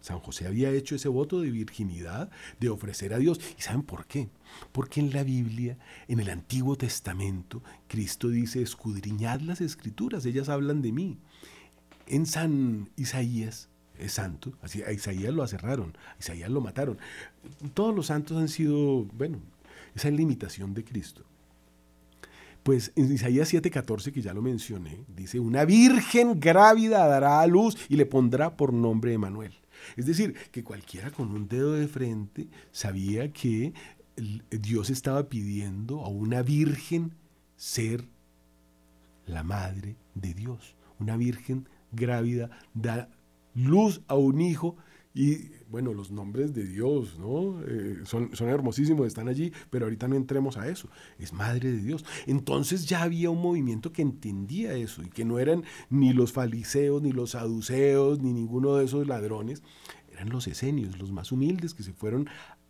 San 0.00 0.18
José 0.20 0.46
había 0.46 0.70
hecho 0.70 0.96
ese 0.96 1.08
voto 1.08 1.40
de 1.40 1.50
virginidad, 1.50 2.30
de 2.58 2.68
ofrecer 2.70 3.14
a 3.14 3.18
Dios. 3.18 3.40
¿Y 3.58 3.62
saben 3.62 3.82
por 3.82 4.06
qué? 4.06 4.30
Porque 4.72 5.00
en 5.00 5.12
la 5.12 5.22
Biblia, 5.22 5.78
en 6.08 6.18
el 6.18 6.30
Antiguo 6.30 6.76
Testamento, 6.76 7.62
Cristo 7.88 8.28
dice, 8.28 8.62
escudriñad 8.62 9.40
las 9.40 9.60
escrituras, 9.60 10.24
ellas 10.24 10.48
hablan 10.48 10.82
de 10.82 10.92
mí. 10.92 11.18
En 12.06 12.26
San 12.26 12.90
Isaías 12.96 13.70
es 14.02 14.12
santo. 14.12 14.52
Así, 14.62 14.82
a 14.82 14.92
Isaías 14.92 15.32
lo 15.32 15.42
aserraron, 15.42 15.96
a 16.14 16.18
Isaías 16.18 16.50
lo 16.50 16.60
mataron. 16.60 16.98
Todos 17.74 17.94
los 17.94 18.06
santos 18.06 18.36
han 18.36 18.48
sido, 18.48 19.04
bueno, 19.16 19.38
esa 19.94 20.08
es 20.08 20.14
la 20.14 20.22
imitación 20.22 20.74
de 20.74 20.84
Cristo. 20.84 21.24
Pues 22.62 22.92
en 22.94 23.12
Isaías 23.12 23.52
7:14, 23.52 24.12
que 24.12 24.22
ya 24.22 24.32
lo 24.34 24.42
mencioné, 24.42 25.04
dice, 25.08 25.40
una 25.40 25.64
virgen 25.64 26.38
grávida 26.38 27.06
dará 27.06 27.40
a 27.40 27.46
luz 27.46 27.76
y 27.88 27.96
le 27.96 28.06
pondrá 28.06 28.56
por 28.56 28.72
nombre 28.72 29.12
Emanuel. 29.12 29.52
Es 29.96 30.06
decir, 30.06 30.34
que 30.52 30.62
cualquiera 30.62 31.10
con 31.10 31.32
un 31.32 31.48
dedo 31.48 31.72
de 31.72 31.88
frente 31.88 32.48
sabía 32.70 33.32
que 33.32 33.72
Dios 34.50 34.90
estaba 34.90 35.28
pidiendo 35.28 36.04
a 36.04 36.08
una 36.08 36.42
virgen 36.42 37.14
ser 37.56 38.04
la 39.26 39.42
madre 39.42 39.96
de 40.14 40.34
Dios. 40.34 40.76
Una 41.00 41.16
virgen 41.16 41.68
grávida 41.90 42.50
da 42.74 43.08
luz 43.54 44.02
a 44.08 44.14
un 44.14 44.40
hijo 44.40 44.76
y 45.14 45.50
bueno, 45.68 45.92
los 45.94 46.10
nombres 46.10 46.54
de 46.54 46.64
Dios, 46.64 47.18
¿no? 47.18 47.62
Eh, 47.66 48.00
son, 48.04 48.34
son 48.34 48.48
hermosísimos, 48.48 49.06
están 49.06 49.28
allí, 49.28 49.52
pero 49.70 49.86
ahorita 49.86 50.08
no 50.08 50.16
entremos 50.16 50.56
a 50.56 50.68
eso. 50.68 50.88
Es 51.18 51.32
madre 51.32 51.72
de 51.72 51.82
Dios. 51.82 52.04
Entonces 52.26 52.86
ya 52.86 53.02
había 53.02 53.30
un 53.30 53.40
movimiento 53.40 53.92
que 53.92 54.02
entendía 54.02 54.74
eso 54.74 55.02
y 55.02 55.08
que 55.08 55.24
no 55.24 55.38
eran 55.38 55.64
ni 55.90 56.12
los 56.12 56.32
fariseos, 56.32 57.02
ni 57.02 57.12
los 57.12 57.30
saduceos, 57.30 58.20
ni 58.20 58.32
ninguno 58.32 58.76
de 58.76 58.84
esos 58.84 59.06
ladrones. 59.06 59.62
Eran 60.12 60.30
los 60.30 60.46
esenios, 60.46 60.98
los 60.98 61.10
más 61.10 61.32
humildes 61.32 61.74
que 61.74 61.82
se 61.82 61.92
fueron 61.92 62.28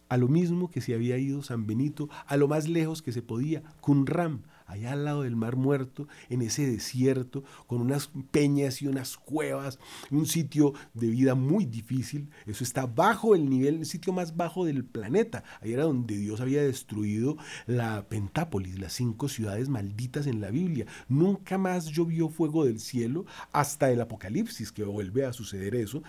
a 0.09 0.17
lo 0.17 0.29
mismo 0.29 0.71
que 0.71 0.83
se 0.83 0.95
había 0.95 1.17
ido 1.17 1.43
San 1.43 1.67
Benito, 1.67 2.09
a 2.27 2.37
lo 2.37 2.47
más 2.47 2.69
lejos 2.69 3.01
que 3.01 3.13
se 3.13 3.23
podía, 3.23 3.63
Qumran, 3.81 4.43
allá 4.73 4.93
al 4.93 5.05
lado 5.05 5.23
del 5.23 5.37
Mar 5.37 5.57
Muerto, 5.57 6.09
en 6.29 6.43
ese 6.43 6.67
desierto, 6.67 7.45
con 7.67 7.81
unas 7.81 8.11
peñas 8.31 8.83
y 8.83 8.87
unas 8.87 9.17
cuevas, 9.17 9.79
un 10.11 10.27
sitio 10.27 10.75
de 10.95 11.09
vida 11.09 11.35
muy 11.35 11.65
difícil. 11.65 12.31
Eso 12.47 12.65
está 12.65 12.87
bajo 12.87 13.35
el 13.35 13.49
nivel, 13.49 13.77
el 13.77 13.87
sitio 13.87 14.13
más 14.13 14.37
bajo 14.37 14.65
del 14.65 14.85
planeta. 14.85 15.45
Ahí 15.61 15.73
era 15.73 15.85
donde 15.85 16.17
Dios 16.17 16.41
había 16.41 16.63
destruido 16.63 17.37
la 17.67 18.09
Pentápolis, 18.09 18.79
las 18.79 18.93
cinco 18.93 19.29
ciudades 19.29 19.69
malditas 19.69 20.27
en 20.27 20.41
la 20.41 20.51
Biblia. 20.51 20.87
Nunca 21.09 21.59
más 21.59 21.87
llovió 21.87 22.29
fuego 22.29 22.65
del 22.65 22.81
cielo 22.81 23.27
hasta 23.53 23.91
el 23.91 24.01
Apocalipsis, 24.01 24.73
que 24.73 24.85
vuelve 24.85 25.25
a 25.25 25.33
suceder 25.33 25.75
eso 25.75 26.03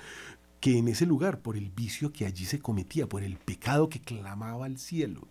que 0.63 0.77
en 0.77 0.87
ese 0.87 1.05
lugar, 1.05 1.41
por 1.41 1.57
el 1.57 1.71
vicio 1.71 2.13
que 2.13 2.25
allí 2.25 2.45
se 2.45 2.59
cometía, 2.59 3.09
por 3.09 3.21
el 3.21 3.35
pecado 3.35 3.89
que 3.89 3.99
clamaba 3.99 4.65
al 4.65 4.77
cielo, 4.77 5.27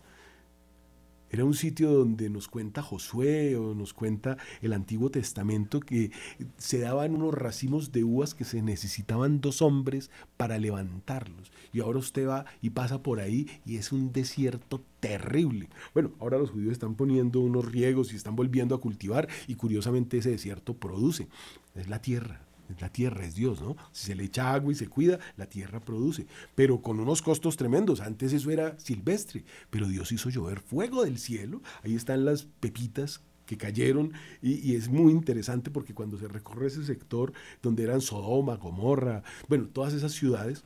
era 1.33 1.47
un 1.47 1.55
sitio 1.55 1.91
donde 1.91 2.29
nos 2.29 2.47
cuenta 2.47 2.83
Josué 2.83 3.57
o 3.57 3.75
nos 3.75 3.95
cuenta 3.95 4.37
el 4.61 4.75
Antiguo 4.75 5.11
Testamento 5.11 5.81
que 5.81 6.13
se 6.59 6.79
daban 6.79 7.15
unos 7.15 7.33
racimos 7.33 7.91
de 7.91 8.05
uvas 8.05 8.35
que 8.35 8.45
se 8.45 8.61
necesitaban 8.61 9.41
dos 9.41 9.63
hombres 9.63 10.11
para 10.37 10.59
levantarlos. 10.59 11.51
Y 11.73 11.81
ahora 11.81 12.01
usted 12.01 12.29
va 12.29 12.45
y 12.61 12.71
pasa 12.71 13.03
por 13.03 13.19
ahí 13.19 13.49
y 13.65 13.77
es 13.77 13.93
un 13.93 14.13
desierto 14.13 14.83
terrible. 15.01 15.71
Bueno, 15.95 16.13
ahora 16.21 16.37
los 16.37 16.51
judíos 16.51 16.73
están 16.73 16.97
poniendo 16.97 17.41
unos 17.41 17.65
riegos 17.65 18.13
y 18.13 18.17
están 18.17 18.37
volviendo 18.37 18.75
a 18.75 18.81
cultivar 18.83 19.27
y 19.47 19.55
curiosamente 19.55 20.19
ese 20.19 20.31
desierto 20.31 20.75
produce. 20.75 21.29
Es 21.75 21.89
la 21.89 22.03
tierra, 22.03 22.43
La 22.81 22.91
tierra 22.91 23.25
es 23.25 23.35
Dios, 23.35 23.61
¿no? 23.61 23.77
Si 23.93 24.07
se 24.07 24.15
le 24.15 24.25
echa 24.25 24.53
agua 24.53 24.73
y 24.73 24.77
se 24.77 24.89
cuida, 24.89 25.19
la 25.37 25.47
tierra 25.47 25.81
produce, 25.81 26.27
pero 26.55 26.83
con 26.83 27.01
unos 27.01 27.23
costos 27.23 27.57
tremendos. 27.57 28.01
Antes 28.01 28.33
eso 28.33 28.51
era 28.51 28.79
silvestre, 28.79 29.45
pero 29.71 29.89
Dios 29.89 30.13
hizo 30.13 30.31
llover 30.31 30.61
fuego 30.61 31.05
del 31.05 31.19
cielo. 31.19 31.63
Ahí 31.83 31.95
están 31.95 32.25
las 32.25 32.45
pepitas 32.45 33.21
que 33.47 33.57
cayeron 33.57 34.13
y, 34.41 34.77
es 34.77 34.89
muy 34.89 35.13
interesante 35.13 35.71
porque 35.71 35.95
cuando 35.95 36.17
se 36.17 36.29
recorre 36.29 36.69
ese 36.69 36.85
sector 36.85 37.33
donde 37.61 37.83
eran 37.83 38.01
Sodoma, 38.01 38.57
Gomorra, 38.57 39.23
bueno, 39.49 39.69
todas 39.69 39.93
esas 39.93 40.13
ciudades, 40.13 40.65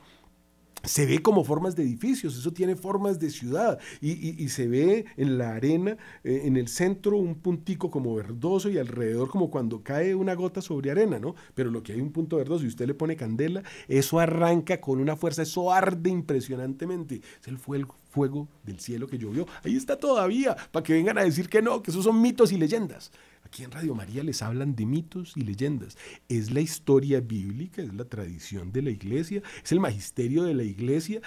se 0.86 1.06
ve 1.06 1.20
como 1.20 1.44
formas 1.44 1.76
de 1.76 1.82
edificios, 1.82 2.36
eso 2.36 2.52
tiene 2.52 2.76
formas 2.76 3.18
de 3.18 3.30
ciudad 3.30 3.78
y, 4.00 4.48
se 4.48 4.68
ve 4.68 5.04
en 5.16 5.38
la 5.38 5.54
arena, 5.54 5.96
eh, 6.22 6.42
en 6.44 6.56
el 6.56 6.68
centro 6.68 7.16
un 7.16 7.34
puntico 7.34 7.90
como 7.90 8.14
verdoso 8.14 8.70
y 8.70 8.78
alrededor 8.78 9.28
como 9.28 9.50
cuando 9.50 9.82
cae 9.82 10.14
una 10.14 10.34
gota 10.34 10.62
sobre 10.62 10.90
arena, 10.90 11.18
¿no? 11.18 11.34
Pero 11.54 11.70
lo 11.70 11.82
que 11.82 11.92
hay 11.92 12.00
un 12.00 12.12
punto 12.12 12.36
verdoso 12.36 12.64
y 12.64 12.68
usted 12.68 12.86
le 12.86 12.94
pone 12.94 13.16
candela, 13.16 13.62
eso 13.88 14.20
arranca 14.20 14.80
con 14.80 15.00
una 15.00 15.16
fuerza, 15.16 15.42
eso 15.42 15.72
arde 15.72 16.10
impresionantemente. 16.10 17.20
Es 17.40 17.48
el 17.48 17.58
fuego, 17.58 17.96
fuego 18.08 18.48
del 18.64 18.78
cielo 18.80 19.06
que 19.06 19.18
llovió. 19.18 19.46
Ahí 19.64 19.76
está 19.76 19.98
todavía, 19.98 20.56
para 20.70 20.84
que 20.84 20.92
vengan 20.92 21.18
a 21.18 21.24
decir 21.24 21.48
que 21.48 21.60
no, 21.60 21.82
que 21.82 21.90
esos 21.90 22.04
son 22.04 22.20
mitos 22.22 22.52
y 22.52 22.58
leyendas. 22.58 23.10
Aquí 23.46 23.62
en 23.62 23.70
Radio 23.70 23.94
María 23.94 24.24
les 24.24 24.42
hablan 24.42 24.74
de 24.74 24.86
mitos 24.86 25.36
y 25.36 25.42
leyendas. 25.42 25.96
Es 26.28 26.50
la 26.50 26.60
historia 26.60 27.20
bíblica, 27.20 27.80
es 27.80 27.94
la 27.94 28.04
tradición 28.04 28.72
de 28.72 28.82
la 28.82 28.90
iglesia, 28.90 29.40
es 29.62 29.70
el 29.70 29.78
magisterio 29.78 30.42
de 30.42 30.52
la 30.52 30.64
iglesia 30.64 31.20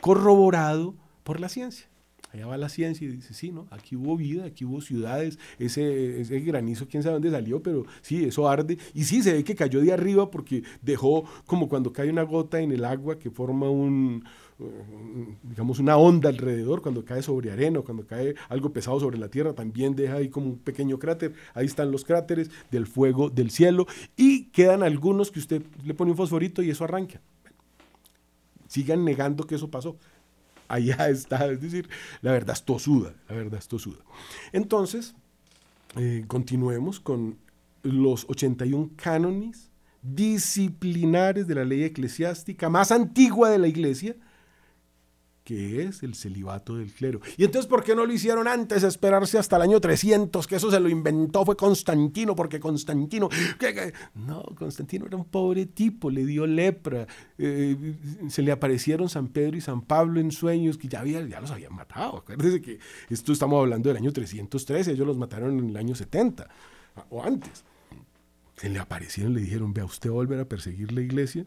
corroborado 0.00 0.94
por 1.24 1.38
la 1.38 1.50
ciencia. 1.50 1.86
Allá 2.32 2.46
va 2.46 2.56
la 2.56 2.70
ciencia 2.70 3.06
y 3.06 3.10
dice, 3.10 3.34
sí, 3.34 3.52
¿no? 3.52 3.66
Aquí 3.70 3.94
hubo 3.94 4.16
vida, 4.16 4.46
aquí 4.46 4.64
hubo 4.64 4.80
ciudades, 4.80 5.38
ese, 5.58 6.22
ese 6.22 6.40
granizo, 6.40 6.88
quién 6.88 7.02
sabe 7.02 7.14
dónde 7.14 7.30
salió, 7.30 7.62
pero 7.62 7.84
sí, 8.00 8.24
eso 8.24 8.48
arde. 8.48 8.78
Y 8.94 9.04
sí, 9.04 9.22
se 9.22 9.34
ve 9.34 9.44
que 9.44 9.54
cayó 9.54 9.82
de 9.82 9.92
arriba 9.92 10.30
porque 10.30 10.62
dejó 10.80 11.24
como 11.44 11.68
cuando 11.68 11.92
cae 11.92 12.08
una 12.08 12.22
gota 12.22 12.58
en 12.60 12.72
el 12.72 12.86
agua 12.86 13.18
que 13.18 13.30
forma 13.30 13.68
un, 13.68 14.24
digamos, 15.42 15.78
una 15.78 15.96
onda 15.96 16.28
alrededor, 16.28 16.82
cuando 16.82 17.04
cae 17.04 17.22
sobre 17.22 17.52
arena, 17.52 17.80
cuando 17.82 18.06
cae 18.06 18.34
algo 18.48 18.72
pesado 18.72 18.98
sobre 18.98 19.18
la 19.18 19.28
tierra, 19.28 19.52
también 19.52 19.94
deja 19.94 20.14
ahí 20.14 20.28
como 20.28 20.46
un 20.46 20.58
pequeño 20.58 20.98
cráter. 20.98 21.34
Ahí 21.54 21.66
están 21.66 21.92
los 21.92 22.04
cráteres 22.04 22.50
del 22.70 22.86
fuego 22.86 23.30
del 23.30 23.50
cielo 23.50 23.86
y 24.16 24.46
quedan 24.46 24.82
algunos 24.82 25.30
que 25.30 25.38
usted 25.38 25.62
le 25.84 25.94
pone 25.94 26.10
un 26.10 26.16
fosforito 26.16 26.62
y 26.62 26.70
eso 26.70 26.84
arranca. 26.84 27.20
Sigan 28.66 29.04
negando 29.04 29.46
que 29.46 29.54
eso 29.54 29.70
pasó. 29.70 29.96
Allá 30.66 31.08
está, 31.08 31.46
es 31.46 31.60
decir, 31.60 31.88
la 32.20 32.32
verdad 32.32 32.56
es 32.56 32.64
tosuda, 32.64 33.14
la 33.28 33.36
verdad 33.36 33.60
es 33.60 33.68
tosuda. 33.68 33.98
Entonces, 34.52 35.14
eh, 35.96 36.24
continuemos 36.26 36.98
con 36.98 37.38
los 37.82 38.26
81 38.28 38.90
cánones 38.96 39.70
disciplinares 40.02 41.46
de 41.46 41.54
la 41.54 41.64
ley 41.64 41.84
eclesiástica 41.84 42.68
más 42.68 42.92
antigua 42.92 43.50
de 43.50 43.58
la 43.58 43.68
iglesia, 43.68 44.16
que 45.48 45.82
es 45.82 46.02
el 46.02 46.14
celibato 46.14 46.76
del 46.76 46.92
clero. 46.92 47.22
Y 47.38 47.44
entonces, 47.44 47.66
¿por 47.66 47.82
qué 47.82 47.96
no 47.96 48.04
lo 48.04 48.12
hicieron 48.12 48.46
antes, 48.46 48.82
esperarse 48.82 49.38
hasta 49.38 49.56
el 49.56 49.62
año 49.62 49.80
300? 49.80 50.46
Que 50.46 50.56
eso 50.56 50.70
se 50.70 50.78
lo 50.78 50.90
inventó, 50.90 51.42
fue 51.46 51.56
Constantino, 51.56 52.36
porque 52.36 52.60
Constantino... 52.60 53.30
No, 54.14 54.42
Constantino 54.58 55.06
era 55.06 55.16
un 55.16 55.24
pobre 55.24 55.64
tipo, 55.64 56.10
le 56.10 56.26
dio 56.26 56.46
lepra, 56.46 57.06
eh, 57.38 57.94
se 58.28 58.42
le 58.42 58.52
aparecieron 58.52 59.08
San 59.08 59.28
Pedro 59.28 59.56
y 59.56 59.62
San 59.62 59.80
Pablo 59.80 60.20
en 60.20 60.32
sueños 60.32 60.76
que 60.76 60.86
ya, 60.86 61.02
ya 61.02 61.40
los 61.40 61.50
habían 61.50 61.74
matado. 61.74 62.18
Acuérdense 62.18 62.60
que 62.60 62.78
esto 63.08 63.32
estamos 63.32 63.58
hablando 63.58 63.88
del 63.88 63.96
año 63.96 64.12
313, 64.12 64.92
ellos 64.92 65.06
los 65.06 65.16
mataron 65.16 65.58
en 65.58 65.70
el 65.70 65.76
año 65.78 65.94
70 65.94 66.46
o 67.08 67.24
antes. 67.24 67.64
Se 68.58 68.68
le 68.68 68.80
aparecieron, 68.80 69.32
le 69.32 69.40
dijeron, 69.40 69.72
vea, 69.72 69.86
usted 69.86 70.10
volver 70.10 70.40
a 70.40 70.44
perseguir 70.44 70.92
la 70.92 71.00
iglesia, 71.00 71.46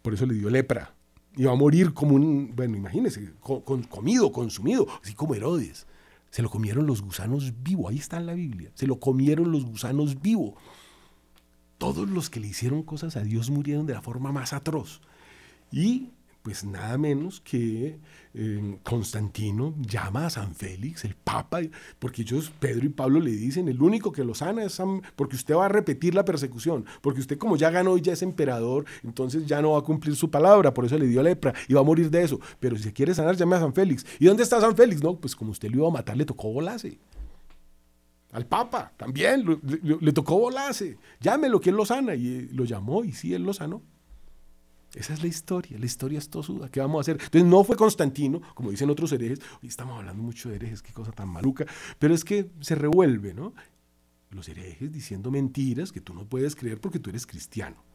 por 0.00 0.14
eso 0.14 0.24
le 0.24 0.32
dio 0.32 0.48
lepra 0.48 0.94
iba 1.36 1.52
a 1.52 1.56
morir 1.56 1.94
como 1.94 2.14
un, 2.14 2.52
bueno, 2.54 2.76
imagínense, 2.76 3.32
comido, 3.40 4.32
consumido, 4.32 4.86
así 5.02 5.14
como 5.14 5.34
Herodes. 5.34 5.86
Se 6.30 6.42
lo 6.42 6.48
comieron 6.48 6.86
los 6.86 7.02
gusanos 7.02 7.52
vivo, 7.62 7.88
ahí 7.88 7.98
está 7.98 8.16
en 8.16 8.26
la 8.26 8.34
Biblia, 8.34 8.70
se 8.74 8.86
lo 8.86 8.98
comieron 8.98 9.52
los 9.52 9.64
gusanos 9.64 10.22
vivo. 10.22 10.54
Todos 11.78 12.08
los 12.08 12.30
que 12.30 12.40
le 12.40 12.46
hicieron 12.46 12.82
cosas 12.82 13.16
a 13.16 13.22
Dios 13.22 13.50
murieron 13.50 13.86
de 13.86 13.94
la 13.94 14.02
forma 14.02 14.32
más 14.32 14.52
atroz. 14.52 15.00
Y 15.70 16.10
pues 16.42 16.64
nada 16.64 16.98
menos 16.98 17.40
que 17.40 17.98
eh, 18.34 18.78
Constantino 18.82 19.74
llama 19.78 20.26
a 20.26 20.30
San 20.30 20.54
Félix, 20.54 21.04
el 21.04 21.14
Papa, 21.14 21.60
porque 21.98 22.22
ellos, 22.22 22.52
Pedro 22.58 22.84
y 22.84 22.88
Pablo 22.88 23.20
le 23.20 23.30
dicen, 23.30 23.68
el 23.68 23.80
único 23.80 24.10
que 24.10 24.24
lo 24.24 24.34
sana 24.34 24.64
es 24.64 24.72
San, 24.72 25.02
porque 25.14 25.36
usted 25.36 25.54
va 25.54 25.66
a 25.66 25.68
repetir 25.68 26.14
la 26.14 26.24
persecución, 26.24 26.84
porque 27.00 27.20
usted 27.20 27.38
como 27.38 27.56
ya 27.56 27.70
ganó 27.70 27.96
y 27.96 28.00
ya 28.00 28.14
es 28.14 28.22
emperador, 28.22 28.86
entonces 29.04 29.46
ya 29.46 29.62
no 29.62 29.72
va 29.72 29.78
a 29.78 29.82
cumplir 29.82 30.16
su 30.16 30.30
palabra, 30.30 30.74
por 30.74 30.84
eso 30.84 30.98
le 30.98 31.06
dio 31.06 31.22
lepra 31.22 31.54
y 31.68 31.74
va 31.74 31.80
a 31.80 31.84
morir 31.84 32.10
de 32.10 32.22
eso. 32.22 32.40
Pero 32.58 32.76
si 32.76 32.84
se 32.84 32.92
quiere 32.92 33.14
sanar, 33.14 33.36
llame 33.36 33.56
a 33.56 33.60
San 33.60 33.74
Félix. 33.74 34.04
¿Y 34.18 34.26
dónde 34.26 34.42
está 34.42 34.60
San 34.60 34.76
Félix? 34.76 35.02
No, 35.02 35.14
pues 35.16 35.36
como 35.36 35.52
usted 35.52 35.70
lo 35.70 35.78
iba 35.78 35.88
a 35.88 35.92
matar, 35.92 36.16
le 36.16 36.24
tocó 36.24 36.52
volarse. 36.52 36.98
Al 38.32 38.46
Papa 38.46 38.92
también 38.96 39.44
le, 39.44 39.58
le 40.00 40.12
tocó 40.12 40.38
volarse. 40.38 40.96
Llámelo 41.20 41.60
que 41.60 41.68
él 41.68 41.76
lo 41.76 41.84
sana. 41.84 42.14
Y 42.14 42.26
eh, 42.26 42.48
lo 42.52 42.64
llamó 42.64 43.04
y 43.04 43.12
sí, 43.12 43.34
él 43.34 43.42
lo 43.42 43.52
sanó. 43.52 43.82
Esa 44.94 45.14
es 45.14 45.22
la 45.22 45.28
historia, 45.28 45.78
la 45.78 45.86
historia 45.86 46.18
es 46.18 46.28
tosuda. 46.28 46.68
¿Qué 46.68 46.80
vamos 46.80 46.98
a 46.98 47.00
hacer? 47.00 47.16
Entonces 47.22 47.44
no 47.44 47.64
fue 47.64 47.76
Constantino, 47.76 48.42
como 48.54 48.70
dicen 48.70 48.90
otros 48.90 49.10
herejes. 49.12 49.40
Hoy 49.62 49.68
estamos 49.68 49.96
hablando 49.98 50.22
mucho 50.22 50.50
de 50.50 50.56
herejes, 50.56 50.82
qué 50.82 50.92
cosa 50.92 51.12
tan 51.12 51.28
maluca. 51.28 51.64
Pero 51.98 52.14
es 52.14 52.24
que 52.24 52.50
se 52.60 52.74
revuelve, 52.74 53.32
¿no? 53.32 53.54
Los 54.30 54.48
herejes 54.48 54.92
diciendo 54.92 55.30
mentiras 55.30 55.92
que 55.92 56.00
tú 56.00 56.14
no 56.14 56.26
puedes 56.26 56.54
creer 56.54 56.80
porque 56.80 56.98
tú 56.98 57.10
eres 57.10 57.26
cristiano. 57.26 57.91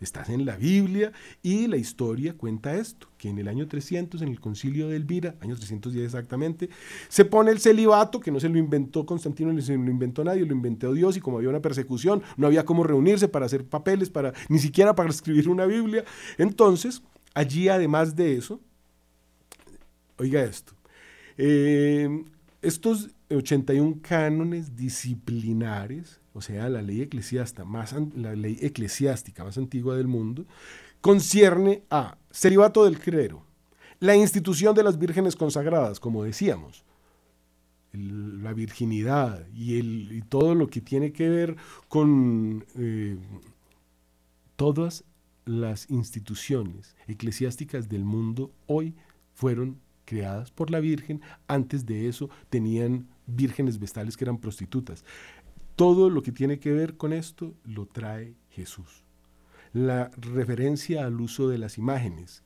Estás 0.00 0.30
en 0.30 0.46
la 0.46 0.56
Biblia 0.56 1.12
y 1.42 1.66
la 1.66 1.76
historia 1.76 2.34
cuenta 2.34 2.74
esto, 2.74 3.08
que 3.18 3.28
en 3.28 3.38
el 3.38 3.48
año 3.48 3.68
300, 3.68 4.22
en 4.22 4.28
el 4.28 4.40
concilio 4.40 4.88
de 4.88 4.96
Elvira, 4.96 5.34
año 5.40 5.54
310 5.54 6.04
exactamente, 6.04 6.70
se 7.08 7.26
pone 7.26 7.50
el 7.50 7.60
celibato, 7.60 8.18
que 8.18 8.30
no 8.30 8.40
se 8.40 8.48
lo 8.48 8.58
inventó 8.58 9.04
Constantino, 9.04 9.52
ni 9.52 9.60
se 9.60 9.76
lo 9.76 9.90
inventó 9.90 10.24
nadie, 10.24 10.46
lo 10.46 10.54
inventó 10.54 10.92
Dios 10.94 11.16
y 11.16 11.20
como 11.20 11.36
había 11.36 11.50
una 11.50 11.60
persecución, 11.60 12.22
no 12.38 12.46
había 12.46 12.64
cómo 12.64 12.82
reunirse 12.82 13.28
para 13.28 13.46
hacer 13.46 13.66
papeles, 13.66 14.08
para 14.08 14.32
ni 14.48 14.58
siquiera 14.58 14.94
para 14.94 15.10
escribir 15.10 15.48
una 15.48 15.66
Biblia. 15.66 16.04
Entonces, 16.38 17.02
allí 17.34 17.68
además 17.68 18.16
de 18.16 18.36
eso, 18.36 18.60
oiga 20.16 20.42
esto, 20.42 20.72
eh, 21.36 22.24
estos 22.62 23.10
81 23.30 24.00
cánones 24.02 24.76
disciplinares 24.76 26.20
o 26.32 26.40
sea, 26.40 26.68
la 26.68 26.82
ley 26.82 27.02
eclesiástica 27.02 27.64
más, 27.64 27.94
la 28.14 28.34
ley 28.34 28.58
eclesiástica 28.60 29.44
más 29.44 29.58
antigua 29.58 29.96
del 29.96 30.06
mundo, 30.06 30.46
concierne 31.00 31.82
a 31.90 32.18
celibato 32.30 32.84
del 32.84 32.98
clero, 32.98 33.44
la 33.98 34.14
institución 34.14 34.74
de 34.74 34.84
las 34.84 34.98
vírgenes 34.98 35.34
consagradas, 35.34 35.98
como 35.98 36.24
decíamos, 36.24 36.84
la 37.92 38.52
virginidad 38.52 39.46
y, 39.52 40.22
todo 40.22 40.54
lo 40.54 40.68
que 40.68 40.80
tiene 40.80 41.12
que 41.12 41.28
ver 41.28 41.56
con 41.88 42.64
eh, 42.76 43.18
todas 44.54 45.04
las 45.44 45.90
instituciones 45.90 46.94
eclesiásticas 47.08 47.88
del 47.88 48.04
mundo 48.04 48.52
hoy 48.66 48.94
fueron 49.34 49.80
creadas 50.04 50.52
por 50.52 50.70
la 50.70 50.80
Virgen. 50.80 51.20
Antes 51.48 51.84
de 51.86 52.08
eso 52.08 52.30
tenían 52.48 53.08
vírgenes 53.34 53.78
vestales 53.78 54.16
que 54.16 54.24
eran 54.24 54.38
prostitutas. 54.38 55.04
Todo 55.76 56.10
lo 56.10 56.22
que 56.22 56.32
tiene 56.32 56.58
que 56.58 56.72
ver 56.72 56.96
con 56.96 57.12
esto 57.12 57.54
lo 57.64 57.86
trae 57.86 58.34
Jesús. 58.50 59.04
La 59.72 60.10
referencia 60.16 61.06
al 61.06 61.20
uso 61.20 61.48
de 61.48 61.58
las 61.58 61.78
imágenes. 61.78 62.42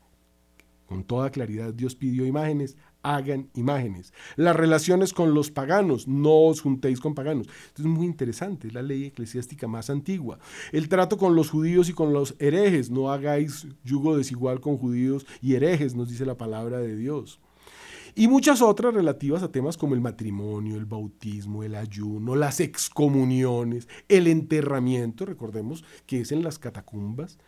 Con 0.87 1.05
toda 1.05 1.31
claridad 1.31 1.73
Dios 1.73 1.95
pidió 1.95 2.27
imágenes, 2.27 2.77
hagan 3.03 3.49
imágenes. 3.55 4.13
Las 4.37 4.55
relaciones 4.55 5.13
con 5.13 5.35
los 5.35 5.51
paganos, 5.51 6.07
no 6.07 6.47
os 6.47 6.61
juntéis 6.61 7.01
con 7.01 7.15
paganos. 7.15 7.49
Esto 7.67 7.83
es 7.83 7.89
muy 7.89 8.07
interesante, 8.07 8.69
es 8.69 8.75
la 8.75 8.83
ley 8.83 9.05
eclesiástica 9.05 9.67
más 9.67 9.91
antigua. 9.91 10.39
El 10.73 10.89
trato 10.89 11.17
con 11.17 11.35
los 11.35 11.51
judíos 11.51 11.89
y 11.89 11.93
con 11.93 12.13
los 12.13 12.35
herejes, 12.39 12.91
no 12.91 13.11
hagáis 13.11 13.67
yugo 13.85 14.17
desigual 14.17 14.61
con 14.61 14.77
judíos 14.77 15.27
y 15.41 15.55
herejes, 15.55 15.95
nos 15.95 16.09
dice 16.09 16.27
la 16.27 16.37
palabra 16.37 16.79
de 16.79 16.97
Dios 16.97 17.41
y 18.15 18.29
muchas 18.29 18.63
otras 18.63 18.95
relativas 18.95 19.43
a 19.43 19.51
temas 19.51 19.77
como 19.77 19.95
el 19.95 20.01
matrimonio, 20.01 20.77
el 20.77 20.87
bautismo, 20.87 21.65
el 21.65 21.75
ayuno, 21.75 22.37
las 22.37 22.61
excomuniones, 22.61 23.89
el 24.09 24.27
enterramiento, 24.27 25.27
recordemos 25.27 25.85
que 26.07 26.21
es 26.21 26.33
en 26.33 26.43
las 26.43 26.59
catacumbas, 26.59 27.39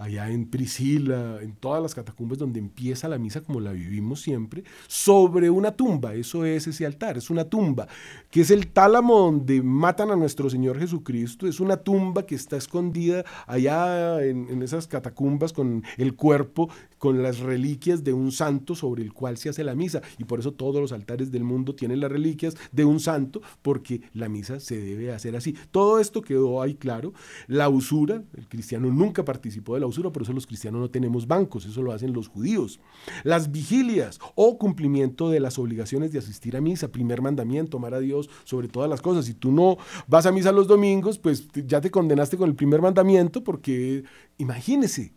allá 0.00 0.30
en 0.30 0.46
Priscila, 0.46 1.38
en 1.42 1.52
todas 1.52 1.82
las 1.82 1.94
catacumbas 1.94 2.38
donde 2.38 2.58
empieza 2.58 3.06
la 3.06 3.18
misa 3.18 3.42
como 3.42 3.60
la 3.60 3.72
vivimos 3.72 4.22
siempre, 4.22 4.64
sobre 4.88 5.50
una 5.50 5.72
tumba, 5.72 6.14
eso 6.14 6.46
es 6.46 6.66
ese 6.66 6.86
altar, 6.86 7.18
es 7.18 7.28
una 7.28 7.44
tumba, 7.44 7.86
que 8.30 8.40
es 8.40 8.50
el 8.50 8.68
tálamo 8.68 9.18
donde 9.18 9.60
matan 9.60 10.10
a 10.10 10.16
nuestro 10.16 10.48
Señor 10.48 10.78
Jesucristo, 10.78 11.46
es 11.46 11.60
una 11.60 11.76
tumba 11.76 12.24
que 12.24 12.34
está 12.34 12.56
escondida 12.56 13.24
allá 13.46 14.24
en, 14.24 14.62
esas 14.62 14.86
catacumbas 14.86 15.52
con 15.52 15.84
el 15.98 16.16
cuerpo 16.16 16.70
con 16.96 17.22
las 17.22 17.38
reliquias 17.40 18.02
de 18.02 18.12
un 18.12 18.32
santo 18.32 18.74
sobre 18.74 19.02
el 19.02 19.12
cual 19.12 19.36
se 19.36 19.48
hace 19.48 19.64
la 19.64 19.74
misa. 19.74 20.02
Y 20.18 20.24
por 20.24 20.38
eso 20.38 20.52
todos 20.52 20.80
los 20.80 20.92
altares 20.92 21.30
del 21.30 21.44
mundo 21.44 21.74
tienen 21.74 22.00
las 22.00 22.12
reliquias 22.12 22.56
de 22.72 22.84
un 22.84 23.00
santo, 23.00 23.40
porque 23.62 24.02
la 24.12 24.28
misa 24.28 24.60
se 24.60 24.78
debe 24.78 25.12
hacer 25.12 25.34
así. 25.34 25.54
Todo 25.70 25.98
esto 25.98 26.20
quedó 26.20 26.60
ahí 26.60 26.74
claro. 26.74 27.14
La 27.46 27.68
usura, 27.70 28.22
el 28.36 28.48
cristiano 28.48 28.90
nunca 28.90 29.24
participó 29.24 29.74
de 29.74 29.80
la 29.80 29.86
usura, 29.90 30.10
por 30.10 30.22
eso 30.22 30.32
los 30.32 30.46
cristianos 30.46 30.80
no 30.80 30.90
tenemos 30.90 31.26
bancos, 31.26 31.66
eso 31.66 31.82
lo 31.82 31.92
hacen 31.92 32.12
los 32.12 32.28
judíos. 32.28 32.80
Las 33.22 33.52
vigilias 33.52 34.18
o 34.34 34.58
cumplimiento 34.58 35.30
de 35.30 35.40
las 35.40 35.58
obligaciones 35.58 36.12
de 36.12 36.18
asistir 36.18 36.56
a 36.56 36.60
misa, 36.60 36.88
primer 36.88 37.22
mandamiento, 37.22 37.76
amar 37.76 37.94
a 37.94 38.00
Dios 38.00 38.30
sobre 38.44 38.68
todas 38.68 38.88
las 38.88 39.02
cosas. 39.02 39.26
Si 39.26 39.34
tú 39.34 39.52
no 39.52 39.76
vas 40.06 40.26
a 40.26 40.32
misa 40.32 40.52
los 40.52 40.66
domingos, 40.66 41.18
pues 41.18 41.48
ya 41.52 41.80
te 41.80 41.90
condenaste 41.90 42.36
con 42.36 42.48
el 42.48 42.56
primer 42.56 42.80
mandamiento, 42.80 43.44
porque 43.44 44.04
imagínese, 44.38 45.12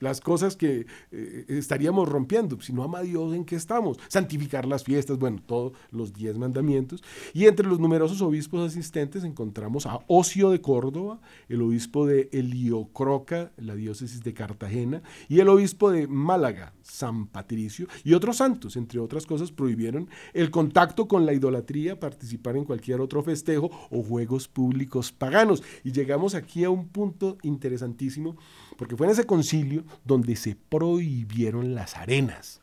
las 0.00 0.20
cosas 0.20 0.56
que 0.56 0.86
eh, 1.10 1.44
estaríamos 1.48 2.08
rompiendo. 2.08 2.60
Si 2.60 2.72
no 2.72 2.82
ama 2.82 2.98
a 2.98 3.02
Dios, 3.02 3.34
¿en 3.34 3.44
qué 3.44 3.56
estamos? 3.56 3.98
Santificar 4.08 4.66
las 4.66 4.84
fiestas, 4.84 5.18
bueno, 5.18 5.42
todos 5.44 5.72
los 5.90 6.12
diez 6.12 6.36
mandamientos. 6.38 7.02
Y 7.32 7.46
entre 7.46 7.66
los 7.66 7.80
numerosos 7.80 8.22
obispos 8.22 8.66
asistentes 8.66 9.24
encontramos 9.24 9.86
a 9.86 10.00
Ocio 10.06 10.50
de 10.50 10.60
Córdoba, 10.60 11.20
el 11.48 11.62
obispo 11.62 12.06
de 12.06 12.28
Heliocroca, 12.32 13.52
la 13.56 13.74
diócesis 13.74 14.22
de 14.22 14.34
Cartagena, 14.34 15.02
y 15.28 15.40
el 15.40 15.48
obispo 15.48 15.90
de 15.90 16.06
Málaga, 16.06 16.72
San 16.82 17.26
Patricio, 17.26 17.86
y 18.04 18.14
otros 18.14 18.36
santos, 18.36 18.76
entre 18.76 19.00
otras 19.00 19.26
cosas, 19.26 19.52
prohibieron 19.52 20.08
el 20.32 20.50
contacto 20.50 21.08
con 21.08 21.26
la 21.26 21.32
idolatría, 21.32 22.00
participar 22.00 22.56
en 22.56 22.64
cualquier 22.64 23.00
otro 23.00 23.22
festejo 23.22 23.70
o 23.90 24.02
juegos 24.02 24.48
públicos 24.48 25.12
paganos. 25.12 25.62
Y 25.84 25.92
llegamos 25.92 26.34
aquí 26.34 26.64
a 26.64 26.70
un 26.70 26.88
punto 26.88 27.38
interesantísimo 27.42 28.36
porque 28.78 28.96
fue 28.96 29.08
en 29.08 29.12
ese 29.12 29.26
concilio 29.26 29.84
donde 30.04 30.36
se 30.36 30.54
prohibieron 30.54 31.74
las 31.74 31.96
arenas. 31.96 32.62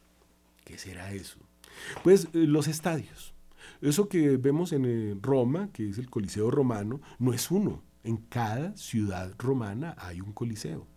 ¿Qué 0.63 0.77
será 0.77 1.11
eso? 1.11 1.39
Pues 2.03 2.29
eh, 2.33 2.47
los 2.47 2.69
estadios. 2.69 3.35
Eso 3.81 4.07
que 4.07 4.37
vemos 4.37 4.71
en 4.71 4.85
eh, 4.85 5.15
Roma, 5.21 5.69
que 5.73 5.89
es 5.89 5.97
el 5.97 6.09
Coliseo 6.09 6.49
romano, 6.49 7.01
no 7.19 7.33
es 7.33 7.51
uno. 7.51 7.83
En 8.05 8.15
cada 8.15 8.75
ciudad 8.77 9.33
romana 9.37 9.93
hay 9.99 10.21
un 10.21 10.31
coliseo. 10.31 10.87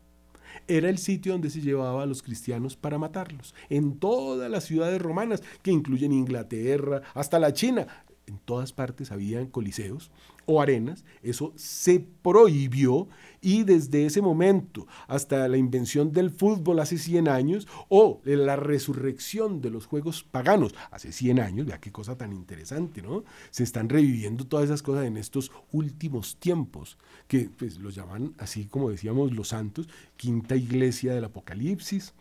Era 0.69 0.89
el 0.89 0.99
sitio 0.99 1.33
donde 1.33 1.51
se 1.51 1.63
llevaba 1.63 2.05
a 2.05 2.07
los 2.07 2.23
cristianos 2.23 2.77
para 2.77 2.99
matarlos. 2.99 3.55
En 3.69 3.99
todas 3.99 4.49
las 4.49 4.65
ciudades 4.65 5.03
romanas, 5.03 5.43
que 5.63 5.73
incluyen 5.73 6.13
Inglaterra, 6.13 7.03
hasta 7.15 7.39
la 7.41 7.53
China, 7.53 7.87
en 8.29 8.39
todas 8.39 8.73
partes 8.73 9.11
habían 9.11 9.47
coliseos 9.47 10.11
o 10.47 10.63
arenas, 10.63 11.05
eso 11.23 11.53
se 11.57 12.01
prohibió 12.23 13.09
y 13.41 13.65
desde 13.65 14.07
ese 14.07 14.23
momento 14.23 14.87
hasta 15.07 15.47
la 15.47 15.59
invención 15.59 16.13
del 16.13 16.31
fútbol 16.31 16.81
hace 16.81 16.97
100 16.97 17.29
años 17.29 17.69
o 17.89 18.21
la 18.25 18.57
resurrección 18.57 19.61
de 19.61 19.71
los 19.71 19.87
juegos 19.87 20.25
paganos 20.25 20.75
hace 20.91 21.13
100 21.13 21.41
años, 21.41 21.67
vea 21.67 21.81
qué 21.81 21.93
cosa 21.93 22.17
tan 22.17 22.33
interesante, 22.33 23.03
¿no? 23.03 23.25
Se 23.51 23.63
están 23.63 23.89
reviviendo 23.89 24.47
todas 24.47 24.67
esas 24.67 24.83
cosas 24.83 25.05
en 25.05 25.19
estos 25.19 25.53
últimos 25.71 26.37
tiempos, 26.37 26.97
que 27.27 27.51
pues 27.57 27.79
los 27.79 27.95
llaman 27.95 28.35
así 28.39 28.67
como 28.67 28.91
decíamos 28.91 29.33
los 29.33 29.49
santos, 29.49 29.89
quinta 30.17 30.57
iglesia 30.57 31.15
del 31.15 31.25
Apocalipsis. 31.25 32.15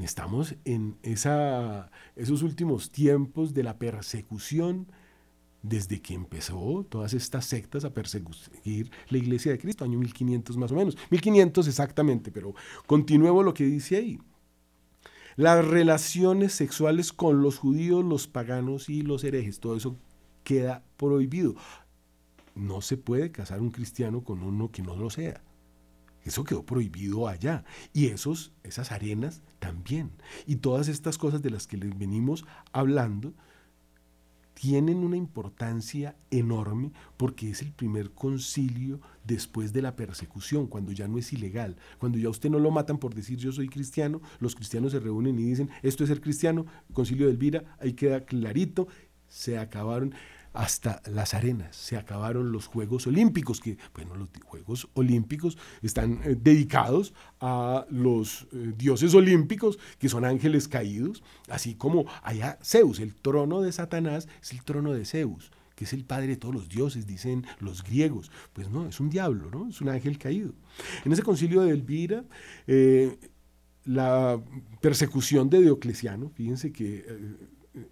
Estamos 0.00 0.56
en 0.64 0.96
esos 1.02 2.42
últimos 2.42 2.90
tiempos 2.90 3.54
de 3.54 3.62
la 3.62 3.78
persecución, 3.78 4.88
desde 5.62 6.02
que 6.02 6.14
empezó 6.14 6.84
todas 6.88 7.14
estas 7.14 7.46
sectas 7.46 7.84
a 7.84 7.94
perseguir 7.94 8.90
la 9.08 9.18
iglesia 9.18 9.52
de 9.52 9.58
Cristo, 9.58 9.84
año 9.84 9.98
1500 9.98 10.56
más 10.56 10.72
o 10.72 10.74
menos, 10.74 10.96
1500 11.10 11.68
exactamente, 11.68 12.30
pero 12.30 12.54
continuemos 12.86 13.44
lo 13.44 13.54
que 13.54 13.64
dice 13.64 13.96
ahí. 13.96 14.18
Las 15.36 15.64
relaciones 15.64 16.52
sexuales 16.52 17.12
con 17.12 17.42
los 17.42 17.58
judíos, 17.58 18.04
los 18.04 18.26
paganos 18.28 18.88
y 18.88 19.02
los 19.02 19.24
herejes, 19.24 19.58
todo 19.58 19.76
eso 19.76 19.96
queda 20.42 20.84
prohibido. 20.96 21.54
No 22.54 22.82
se 22.82 22.96
puede 22.96 23.32
casar 23.32 23.60
un 23.60 23.70
cristiano 23.70 24.22
con 24.22 24.42
uno 24.42 24.70
que 24.70 24.82
no 24.82 24.96
lo 24.96 25.08
sea. 25.08 25.42
Eso 26.24 26.44
quedó 26.44 26.64
prohibido 26.64 27.28
allá. 27.28 27.64
Y 27.92 28.06
esos, 28.06 28.52
esas 28.62 28.92
arenas 28.92 29.42
también. 29.58 30.10
Y 30.46 30.56
todas 30.56 30.88
estas 30.88 31.18
cosas 31.18 31.42
de 31.42 31.50
las 31.50 31.66
que 31.66 31.76
les 31.76 31.96
venimos 31.96 32.44
hablando 32.72 33.34
tienen 34.54 34.98
una 34.98 35.16
importancia 35.16 36.16
enorme 36.30 36.92
porque 37.16 37.50
es 37.50 37.60
el 37.60 37.72
primer 37.72 38.12
concilio 38.12 39.00
después 39.24 39.72
de 39.72 39.82
la 39.82 39.96
persecución, 39.96 40.68
cuando 40.68 40.92
ya 40.92 41.08
no 41.08 41.18
es 41.18 41.32
ilegal, 41.32 41.76
cuando 41.98 42.18
ya 42.18 42.28
usted 42.28 42.50
no 42.50 42.58
lo 42.58 42.70
matan 42.70 42.98
por 42.98 43.14
decir 43.14 43.36
yo 43.36 43.52
soy 43.52 43.68
cristiano, 43.68 44.22
los 44.38 44.54
cristianos 44.54 44.92
se 44.92 45.00
reúnen 45.00 45.38
y 45.38 45.42
dicen 45.42 45.70
esto 45.82 46.04
es 46.04 46.08
ser 46.08 46.20
cristiano, 46.20 46.66
concilio 46.92 47.26
de 47.26 47.32
Elvira, 47.32 47.76
ahí 47.80 47.94
queda 47.94 48.24
clarito, 48.24 48.86
se 49.28 49.58
acabaron 49.58 50.14
hasta 50.54 51.02
las 51.06 51.34
arenas. 51.34 51.76
Se 51.76 51.96
acabaron 51.96 52.52
los 52.52 52.66
Juegos 52.66 53.06
Olímpicos, 53.06 53.60
que, 53.60 53.76
bueno, 53.94 54.14
los 54.14 54.28
Juegos 54.44 54.88
Olímpicos 54.94 55.58
están 55.82 56.20
eh, 56.24 56.36
dedicados 56.40 57.12
a 57.40 57.84
los 57.90 58.46
eh, 58.52 58.72
dioses 58.76 59.14
olímpicos, 59.14 59.78
que 59.98 60.08
son 60.08 60.24
ángeles 60.24 60.68
caídos, 60.68 61.22
así 61.48 61.74
como 61.74 62.06
allá 62.22 62.58
Zeus, 62.62 63.00
el 63.00 63.14
trono 63.14 63.60
de 63.60 63.72
Satanás 63.72 64.28
es 64.40 64.52
el 64.52 64.62
trono 64.62 64.92
de 64.92 65.04
Zeus 65.04 65.50
que 65.74 65.86
es 65.86 65.92
el 65.92 66.04
padre 66.04 66.28
de 66.28 66.36
todos 66.36 66.54
los 66.54 66.68
dioses, 66.68 67.04
dicen 67.04 67.44
los 67.58 67.82
griegos. 67.82 68.30
Pues 68.52 68.70
no, 68.70 68.86
es 68.86 69.00
un 69.00 69.10
diablo, 69.10 69.50
¿no? 69.50 69.68
Es 69.68 69.80
un 69.80 69.88
ángel 69.88 70.18
caído. 70.18 70.54
En 71.04 71.12
ese 71.12 71.24
concilio 71.24 71.62
de 71.62 71.72
Elvira, 71.72 72.24
eh, 72.68 73.18
la 73.84 74.40
persecución 74.80 75.50
de 75.50 75.62
Diocleciano, 75.62 76.30
fíjense 76.30 76.70
que 76.70 77.04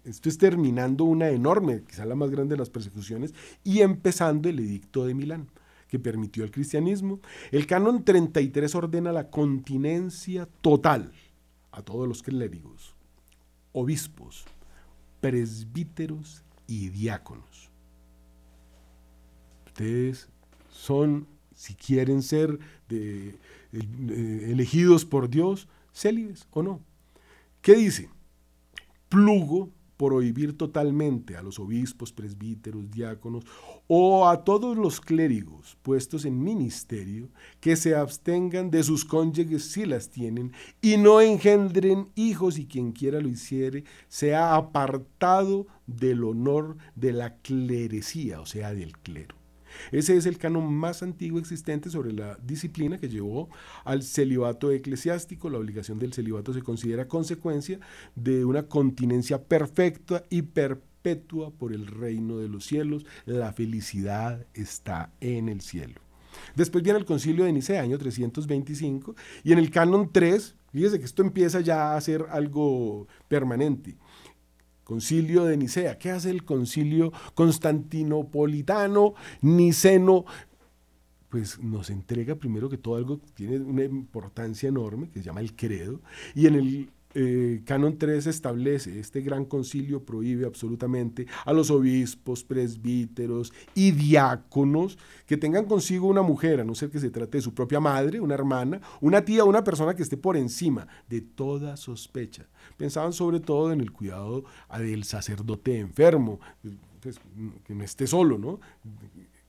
esto 0.03 0.29
es 0.29 0.37
terminando 0.37 1.03
una 1.03 1.29
enorme, 1.29 1.83
quizá 1.83 2.05
la 2.05 2.15
más 2.15 2.29
grande 2.29 2.55
de 2.55 2.59
las 2.59 2.69
persecuciones, 2.69 3.33
y 3.63 3.81
empezando 3.81 4.49
el 4.49 4.59
edicto 4.59 5.05
de 5.05 5.13
Milán, 5.13 5.49
que 5.87 5.99
permitió 5.99 6.43
el 6.43 6.51
cristianismo. 6.51 7.19
El 7.51 7.67
canon 7.67 8.03
33 8.03 8.73
ordena 8.75 9.11
la 9.11 9.29
continencia 9.29 10.47
total 10.61 11.11
a 11.71 11.81
todos 11.81 12.07
los 12.07 12.23
clérigos, 12.23 12.95
obispos, 13.73 14.45
presbíteros 15.21 16.43
y 16.67 16.89
diáconos. 16.89 17.69
Ustedes 19.67 20.29
son, 20.71 21.27
si 21.55 21.75
quieren 21.75 22.21
ser 22.21 22.59
elegidos 23.71 25.05
por 25.05 25.29
Dios, 25.29 25.67
célibes 25.93 26.47
o 26.51 26.63
no. 26.63 26.79
¿Qué 27.61 27.75
dice? 27.75 28.09
Plugo 29.13 29.69
prohibir 29.95 30.57
totalmente 30.57 31.37
a 31.37 31.43
los 31.43 31.59
obispos, 31.59 32.11
presbíteros, 32.11 32.89
diáconos 32.89 33.45
o 33.87 34.27
a 34.27 34.43
todos 34.43 34.75
los 34.75 34.99
clérigos 34.99 35.77
puestos 35.83 36.25
en 36.25 36.43
ministerio 36.43 37.29
que 37.59 37.75
se 37.75 37.95
abstengan 37.95 38.71
de 38.71 38.81
sus 38.81 39.05
cónyuges 39.05 39.71
si 39.71 39.85
las 39.85 40.09
tienen 40.09 40.51
y 40.81 40.97
no 40.97 41.21
engendren 41.21 42.09
hijos 42.15 42.57
y 42.57 42.65
quien 42.65 42.91
quiera 42.91 43.21
lo 43.21 43.29
hiciere 43.29 43.83
sea 44.07 44.55
apartado 44.55 45.67
del 45.85 46.23
honor 46.23 46.77
de 46.95 47.13
la 47.13 47.37
clerecía, 47.37 48.41
o 48.41 48.47
sea, 48.47 48.73
del 48.73 48.93
clero. 48.97 49.42
Ese 49.91 50.17
es 50.17 50.25
el 50.25 50.37
canon 50.37 50.73
más 50.73 51.03
antiguo 51.03 51.39
existente 51.39 51.89
sobre 51.89 52.13
la 52.13 52.37
disciplina 52.43 52.97
que 52.97 53.09
llevó 53.09 53.49
al 53.85 54.03
celibato 54.03 54.71
eclesiástico. 54.71 55.49
La 55.49 55.57
obligación 55.57 55.99
del 55.99 56.13
celibato 56.13 56.53
se 56.53 56.61
considera 56.61 57.07
consecuencia 57.07 57.79
de 58.15 58.45
una 58.45 58.63
continencia 58.63 59.41
perfecta 59.41 60.23
y 60.29 60.43
perpetua 60.43 61.51
por 61.51 61.73
el 61.73 61.87
reino 61.87 62.37
de 62.37 62.49
los 62.49 62.65
cielos. 62.65 63.05
La 63.25 63.53
felicidad 63.53 64.45
está 64.53 65.11
en 65.19 65.49
el 65.49 65.61
cielo. 65.61 66.01
Después 66.55 66.83
viene 66.83 66.99
el 66.99 67.05
concilio 67.05 67.45
de 67.45 67.53
Nicea, 67.53 67.81
año 67.81 67.97
325, 67.97 69.15
y 69.43 69.53
en 69.53 69.59
el 69.59 69.69
canon 69.69 70.11
3, 70.11 70.55
fíjese 70.71 70.99
que 70.99 71.05
esto 71.05 71.21
empieza 71.21 71.61
ya 71.61 71.95
a 71.95 72.01
ser 72.01 72.25
algo 72.29 73.07
permanente. 73.27 73.95
Concilio 74.83 75.45
de 75.45 75.57
Nicea. 75.57 75.97
¿Qué 75.97 76.11
hace 76.11 76.29
el 76.29 76.43
concilio 76.43 77.11
constantinopolitano, 77.33 79.13
niceno? 79.41 80.25
Pues 81.29 81.59
nos 81.59 81.89
entrega 81.89 82.35
primero 82.35 82.69
que 82.69 82.77
todo 82.77 82.95
algo 82.95 83.19
que 83.19 83.31
tiene 83.31 83.57
una 83.57 83.83
importancia 83.85 84.69
enorme, 84.69 85.09
que 85.09 85.19
se 85.19 85.25
llama 85.25 85.41
el 85.41 85.55
credo, 85.55 86.01
y 86.35 86.47
en 86.47 86.55
el 86.55 86.91
eh, 87.13 87.61
Canon 87.65 87.97
3 87.97 88.27
establece, 88.27 88.99
este 88.99 89.21
gran 89.21 89.45
concilio 89.45 90.03
prohíbe 90.03 90.45
absolutamente 90.45 91.27
a 91.45 91.53
los 91.53 91.71
obispos, 91.71 92.43
presbíteros 92.43 93.53
y 93.75 93.91
diáconos 93.91 94.97
que 95.25 95.37
tengan 95.37 95.65
consigo 95.65 96.07
una 96.07 96.21
mujer, 96.21 96.61
a 96.61 96.63
no 96.63 96.75
ser 96.75 96.89
que 96.89 96.99
se 96.99 97.09
trate 97.09 97.37
de 97.37 97.41
su 97.41 97.53
propia 97.53 97.79
madre, 97.79 98.19
una 98.19 98.35
hermana, 98.35 98.81
una 99.01 99.23
tía, 99.23 99.43
una 99.43 99.63
persona 99.63 99.95
que 99.95 100.03
esté 100.03 100.17
por 100.17 100.37
encima 100.37 100.87
de 101.09 101.21
toda 101.21 101.77
sospecha. 101.77 102.47
Pensaban 102.77 103.13
sobre 103.13 103.39
todo 103.39 103.71
en 103.71 103.81
el 103.81 103.91
cuidado 103.91 104.43
del 104.77 105.03
sacerdote 105.03 105.79
enfermo, 105.79 106.39
pues, 106.99 107.19
que 107.65 107.75
no 107.75 107.83
esté 107.83 108.07
solo, 108.07 108.37
¿no? 108.37 108.59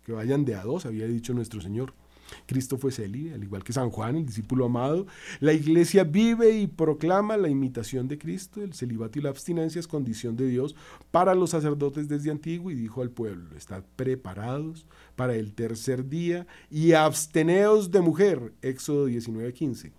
que 0.04 0.12
vayan 0.12 0.44
de 0.44 0.54
a 0.54 0.62
dos, 0.62 0.86
había 0.86 1.06
dicho 1.06 1.32
nuestro 1.32 1.60
Señor. 1.60 1.94
Cristo 2.46 2.78
fue 2.78 2.92
célibe, 2.92 3.34
al 3.34 3.42
igual 3.42 3.64
que 3.64 3.72
San 3.72 3.90
Juan, 3.90 4.16
el 4.16 4.26
discípulo 4.26 4.66
amado. 4.66 5.06
La 5.40 5.52
iglesia 5.52 6.04
vive 6.04 6.50
y 6.50 6.66
proclama 6.66 7.36
la 7.36 7.48
imitación 7.48 8.08
de 8.08 8.18
Cristo. 8.18 8.62
El 8.62 8.74
celibato 8.74 9.18
y 9.18 9.22
la 9.22 9.30
abstinencia 9.30 9.78
es 9.78 9.88
condición 9.88 10.36
de 10.36 10.48
Dios 10.48 10.74
para 11.10 11.34
los 11.34 11.50
sacerdotes 11.50 12.08
desde 12.08 12.30
antiguo 12.30 12.70
y 12.70 12.74
dijo 12.74 13.02
al 13.02 13.10
pueblo, 13.10 13.56
estad 13.56 13.84
preparados 13.96 14.86
para 15.16 15.34
el 15.34 15.54
tercer 15.54 16.08
día 16.08 16.46
y 16.70 16.92
absteneos 16.92 17.90
de 17.90 18.00
mujer. 18.00 18.52
Éxodo 18.62 19.08
19:15. 19.08 19.92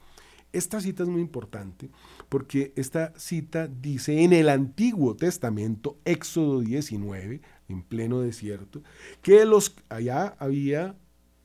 Esta 0.56 0.80
cita 0.80 1.04
es 1.04 1.10
muy 1.10 1.20
importante 1.20 1.90
porque 2.30 2.72
esta 2.78 3.14
cita 3.18 3.68
dice 3.68 4.24
en 4.24 4.32
el 4.32 4.48
Antiguo 4.48 5.18
Testamento, 5.18 5.98
Éxodo 6.06 6.62
19, 6.62 7.42
en 7.68 7.82
pleno 7.82 8.22
desierto, 8.22 8.82
que 9.22 9.44
los 9.44 9.76
allá 9.90 10.36
había 10.40 10.96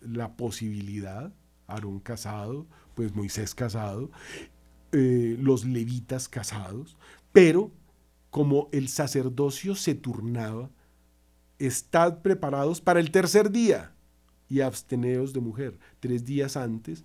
la 0.01 0.37
posibilidad, 0.37 1.33
Aarón 1.67 2.01
casado, 2.01 2.67
pues 2.95 3.15
Moisés 3.15 3.55
casado, 3.55 4.11
eh, 4.93 5.37
los 5.41 5.65
levitas 5.65 6.29
casados, 6.29 6.97
pero 7.33 7.71
como 8.31 8.69
el 8.73 8.89
sacerdocio 8.89 9.75
se 9.75 9.95
turnaba, 9.95 10.71
estad 11.59 12.23
preparados 12.23 12.81
para 12.81 13.01
el 13.01 13.11
tercer 13.11 13.51
día 13.51 13.93
y 14.49 14.61
absteneos 14.61 15.33
de 15.33 15.41
mujer. 15.41 15.79
Tres 16.01 16.25
días 16.25 16.57
antes 16.57 17.05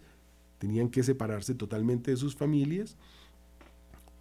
tenían 0.58 0.90
que 0.90 1.04
separarse 1.04 1.54
totalmente 1.54 2.12
de 2.12 2.18
sus 2.18 2.36
familias 2.36 2.98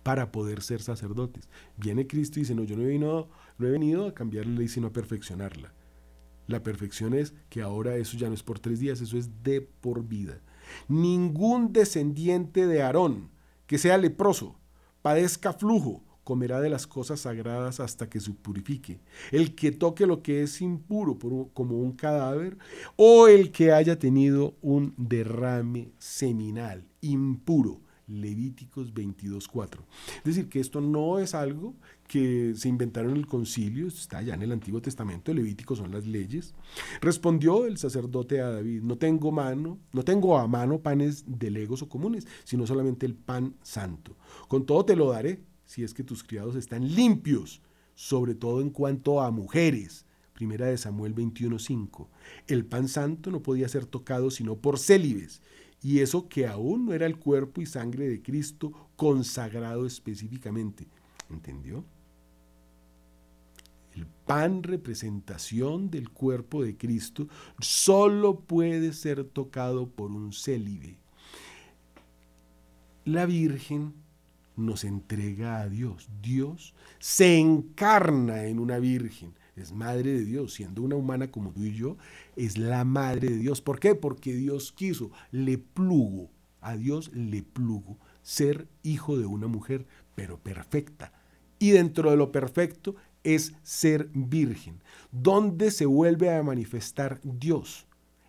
para 0.02 0.30
poder 0.30 0.62
ser 0.62 0.82
sacerdotes. 0.82 1.48
Viene 1.76 2.06
Cristo 2.06 2.38
y 2.38 2.42
dice, 2.42 2.54
no, 2.54 2.64
yo 2.64 2.76
no 2.76 2.82
he 2.82 2.86
venido, 2.86 3.28
no 3.58 3.66
he 3.66 3.70
venido 3.70 4.06
a 4.06 4.14
cambiar 4.14 4.46
la 4.46 4.58
ley, 4.58 4.68
sino 4.68 4.88
a 4.88 4.92
perfeccionarla. 4.92 5.72
La 6.46 6.62
perfección 6.62 7.14
es 7.14 7.34
que 7.48 7.62
ahora 7.62 7.96
eso 7.96 8.16
ya 8.16 8.28
no 8.28 8.34
es 8.34 8.42
por 8.42 8.58
tres 8.58 8.80
días, 8.80 9.00
eso 9.00 9.16
es 9.16 9.42
de 9.42 9.60
por 9.60 10.04
vida. 10.04 10.40
Ningún 10.88 11.72
descendiente 11.72 12.66
de 12.66 12.82
Aarón 12.82 13.30
que 13.66 13.78
sea 13.78 13.96
leproso, 13.98 14.56
padezca 15.02 15.52
flujo, 15.52 16.02
comerá 16.24 16.60
de 16.60 16.70
las 16.70 16.86
cosas 16.86 17.20
sagradas 17.20 17.80
hasta 17.80 18.08
que 18.08 18.18
se 18.18 18.32
purifique. 18.32 19.00
El 19.30 19.54
que 19.54 19.72
toque 19.72 20.06
lo 20.06 20.22
que 20.22 20.42
es 20.42 20.60
impuro 20.60 21.18
como 21.52 21.78
un 21.78 21.92
cadáver, 21.92 22.58
o 22.96 23.28
el 23.28 23.52
que 23.52 23.72
haya 23.72 23.98
tenido 23.98 24.56
un 24.62 24.94
derrame 24.96 25.92
seminal 25.98 26.84
impuro, 27.00 27.80
Levíticos 28.06 28.92
22.4. 28.92 29.80
Es 30.18 30.24
decir, 30.24 30.48
que 30.48 30.60
esto 30.60 30.80
no 30.80 31.18
es 31.18 31.34
algo 31.34 31.74
que 32.06 32.54
se 32.56 32.68
inventaron 32.68 33.12
en 33.12 33.16
el 33.16 33.26
concilio, 33.26 33.86
está 33.86 34.20
ya 34.22 34.34
en 34.34 34.42
el 34.42 34.52
Antiguo 34.52 34.82
Testamento, 34.82 35.32
Levíticos 35.32 35.78
son 35.78 35.90
las 35.90 36.06
leyes. 36.06 36.54
Respondió 37.00 37.66
el 37.66 37.78
sacerdote 37.78 38.40
a 38.40 38.50
David, 38.50 38.82
no 38.82 38.98
tengo 38.98 39.32
mano, 39.32 39.78
no 39.92 40.04
tengo 40.04 40.38
a 40.38 40.46
mano 40.46 40.80
panes 40.80 41.24
de 41.26 41.50
legos 41.50 41.82
o 41.82 41.88
comunes, 41.88 42.26
sino 42.44 42.66
solamente 42.66 43.06
el 43.06 43.14
pan 43.14 43.54
santo. 43.62 44.16
Con 44.48 44.66
todo 44.66 44.84
te 44.84 44.96
lo 44.96 45.10
daré, 45.10 45.42
si 45.64 45.82
es 45.82 45.94
que 45.94 46.04
tus 46.04 46.22
criados 46.22 46.56
están 46.56 46.94
limpios, 46.94 47.62
sobre 47.94 48.34
todo 48.34 48.60
en 48.60 48.70
cuanto 48.70 49.20
a 49.20 49.30
mujeres. 49.30 50.04
Primera 50.34 50.66
de 50.66 50.76
Samuel 50.76 51.14
21.5. 51.14 52.08
El 52.48 52.66
pan 52.66 52.88
santo 52.88 53.30
no 53.30 53.40
podía 53.40 53.68
ser 53.68 53.86
tocado 53.86 54.32
sino 54.32 54.56
por 54.56 54.80
célibes 54.80 55.40
y 55.84 56.00
eso 56.00 56.30
que 56.30 56.46
aún 56.46 56.86
no 56.86 56.94
era 56.94 57.04
el 57.04 57.18
cuerpo 57.18 57.60
y 57.60 57.66
sangre 57.66 58.08
de 58.08 58.22
Cristo 58.22 58.72
consagrado 58.96 59.84
específicamente. 59.84 60.86
¿Entendió? 61.28 61.84
El 63.94 64.06
pan 64.06 64.62
representación 64.62 65.90
del 65.90 66.08
cuerpo 66.08 66.64
de 66.64 66.78
Cristo 66.78 67.28
solo 67.60 68.40
puede 68.40 68.94
ser 68.94 69.24
tocado 69.24 69.86
por 69.86 70.10
un 70.10 70.32
célibe. 70.32 70.96
La 73.04 73.26
Virgen 73.26 73.92
nos 74.56 74.84
entrega 74.84 75.60
a 75.60 75.68
Dios. 75.68 76.08
Dios 76.22 76.74
se 76.98 77.38
encarna 77.38 78.44
en 78.46 78.58
una 78.58 78.78
Virgen 78.78 79.34
es 79.56 79.72
madre 79.72 80.12
de 80.12 80.24
Dios, 80.24 80.54
siendo 80.54 80.82
una 80.82 80.96
humana 80.96 81.30
como 81.30 81.52
tú 81.52 81.64
y 81.64 81.74
yo, 81.74 81.96
es 82.36 82.58
la 82.58 82.84
madre 82.84 83.28
de 83.28 83.36
Dios. 83.36 83.60
¿Por 83.60 83.78
qué? 83.78 83.94
Porque 83.94 84.34
Dios 84.34 84.72
quiso, 84.72 85.10
le 85.30 85.58
plugo, 85.58 86.30
a 86.60 86.76
Dios 86.76 87.10
le 87.14 87.42
plugo 87.42 87.98
ser 88.22 88.66
hijo 88.82 89.18
de 89.18 89.26
una 89.26 89.46
mujer, 89.46 89.86
pero 90.14 90.38
perfecta. 90.38 91.12
Y 91.58 91.70
dentro 91.70 92.10
de 92.10 92.16
lo 92.16 92.32
perfecto 92.32 92.96
es 93.22 93.54
ser 93.62 94.10
virgen. 94.12 94.82
¿Dónde 95.12 95.70
se 95.70 95.86
vuelve 95.86 96.34
a 96.34 96.42
manifestar 96.42 97.20
Dios? 97.22 97.86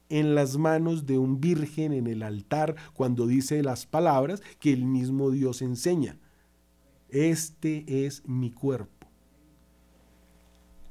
En 0.09 0.35
las 0.35 0.57
manos 0.57 1.07
de 1.07 1.17
un 1.17 1.41
virgen 1.41 1.91
en 1.91 2.05
el 2.05 2.21
altar 2.21 2.75
cuando 2.93 3.25
dice 3.25 3.63
las 3.63 3.87
palabras 3.87 4.43
que 4.59 4.71
el 4.71 4.85
mismo 4.85 5.31
Dios 5.31 5.63
enseña. 5.63 6.19
Este 7.09 8.05
es 8.05 8.21
mi 8.27 8.51
cuerpo 8.51 8.94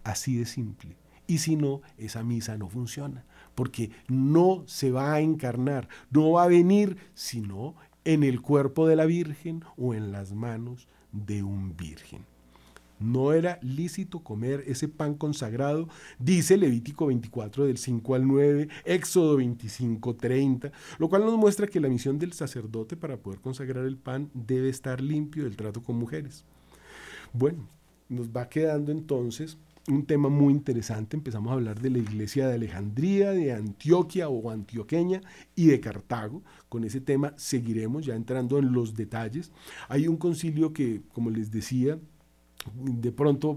Así 0.05 0.36
de 0.36 0.46
simple. 0.46 0.96
Y 1.26 1.38
si 1.38 1.57
no, 1.57 1.80
esa 1.96 2.22
misa 2.22 2.59
no 2.59 2.68
funciona, 2.68 3.24
porque 3.55 3.90
no 4.09 4.62
se 4.66 4.90
va 4.90 5.14
a 5.14 5.20
encarnar, 5.20 5.88
no 6.11 6.32
va 6.32 6.44
a 6.44 6.48
venir 6.48 6.98
sino 7.14 7.74
en 8.05 8.22
el 8.22 8.42
cuerpo 8.42 8.86
de 8.86 8.96
la 8.96 9.07
Virgen 9.07 9.64
o 9.78 9.94
en 9.94 10.12
las 10.12 10.32
manos 10.34 10.86
de 11.12 11.42
un 11.42 11.76
virgen. 11.76 12.26
No 13.00 13.32
era 13.32 13.59
lícito 13.61 14.20
comer 14.20 14.62
ese 14.66 14.88
pan 14.88 15.14
consagrado, 15.14 15.88
dice 16.18 16.57
Levítico 16.57 17.07
24 17.07 17.66
del 17.66 17.76
5 17.76 18.14
al 18.14 18.26
9, 18.26 18.68
Éxodo 18.84 19.36
25, 19.36 20.14
30, 20.14 20.72
lo 20.98 21.09
cual 21.09 21.24
nos 21.24 21.36
muestra 21.36 21.66
que 21.66 21.80
la 21.80 21.88
misión 21.88 22.18
del 22.18 22.32
sacerdote 22.32 22.96
para 22.96 23.16
poder 23.16 23.40
consagrar 23.40 23.84
el 23.84 23.96
pan 23.96 24.30
debe 24.32 24.68
estar 24.68 25.00
limpio 25.00 25.44
del 25.44 25.57
trato 25.57 25.82
con 25.82 25.96
mujeres. 25.96 26.44
Bueno, 27.32 27.68
nos 28.09 28.28
va 28.30 28.48
quedando 28.48 28.92
entonces 28.92 29.59
un 29.89 30.07
tema 30.07 30.28
muy 30.28 30.53
interesante. 30.53 31.16
Empezamos 31.16 31.51
a 31.51 31.55
hablar 31.55 31.80
de 31.80 31.91
la 31.91 31.99
iglesia 31.99 32.49
de 32.49 32.55
Alejandría, 32.55 33.32
de 33.32 33.53
Antioquia 33.53 34.28
o 34.28 34.51
antioqueña 34.51 35.20
y 35.55 35.66
de 35.66 35.80
Cartago. 35.80 36.43
Con 36.68 36.85
ese 36.85 37.01
tema 37.01 37.35
seguiremos 37.37 38.07
ya 38.07 38.14
entrando 38.14 38.59
en 38.59 38.72
los 38.72 38.95
detalles. 38.95 39.53
Hay 39.89 40.09
un 40.09 40.16
concilio 40.16 40.72
que, 40.72 41.03
como 41.12 41.30
les 41.30 41.51
decía, 41.51 41.99
de 42.75 43.12
pronto 43.12 43.57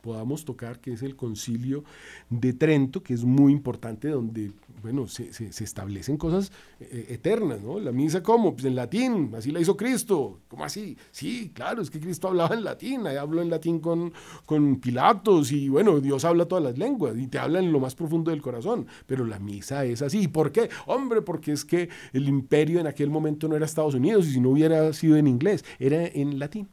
podamos 0.00 0.44
tocar, 0.44 0.80
que 0.80 0.92
es 0.92 1.02
el 1.02 1.16
concilio 1.16 1.84
de 2.30 2.52
Trento, 2.52 3.02
que 3.02 3.14
es 3.14 3.24
muy 3.24 3.52
importante, 3.52 4.08
donde, 4.08 4.52
bueno, 4.82 5.06
se, 5.06 5.30
establecen 5.48 6.16
cosas 6.16 6.52
eh, 6.80 7.06
eternas, 7.10 7.60
¿no? 7.62 7.78
La 7.78 7.92
misa, 7.92 8.22
¿cómo? 8.22 8.52
Pues 8.52 8.64
en 8.64 8.74
latín, 8.74 9.32
así 9.36 9.50
la 9.50 9.60
hizo 9.60 9.76
Cristo. 9.76 10.40
¿Cómo 10.48 10.64
así? 10.64 10.96
Sí, 11.10 11.50
claro, 11.54 11.82
es 11.82 11.90
que 11.90 12.00
Cristo 12.00 12.28
hablaba 12.28 12.54
en 12.54 12.64
latín, 12.64 13.06
ahí 13.06 13.16
habló 13.16 13.42
en 13.42 13.50
latín 13.50 13.80
con, 13.80 14.12
con 14.44 14.76
Pilatos, 14.76 15.52
y 15.52 15.68
bueno, 15.68 16.00
Dios 16.00 16.24
habla 16.24 16.46
todas 16.46 16.64
las 16.64 16.78
lenguas, 16.78 17.16
y 17.16 17.26
te 17.26 17.38
habla 17.38 17.60
en 17.60 17.72
lo 17.72 17.80
más 17.80 17.94
profundo 17.94 18.30
del 18.30 18.42
corazón, 18.42 18.86
pero 19.06 19.24
la 19.24 19.38
misa 19.38 19.84
es 19.84 20.02
así. 20.02 20.22
¿Y 20.22 20.28
por 20.28 20.52
qué? 20.52 20.68
Hombre, 20.86 21.22
porque 21.22 21.52
es 21.52 21.64
que 21.64 21.88
el 22.12 22.28
imperio 22.28 22.80
en 22.80 22.86
aquel 22.86 23.10
momento 23.10 23.48
no 23.48 23.56
era 23.56 23.64
Estados 23.64 23.94
Unidos, 23.94 24.26
y 24.26 24.32
si 24.32 24.40
no 24.40 24.50
hubiera 24.50 24.92
sido 24.92 25.16
en 25.16 25.26
inglés, 25.26 25.64
era 25.78 26.06
en 26.06 26.38
latín. 26.38 26.68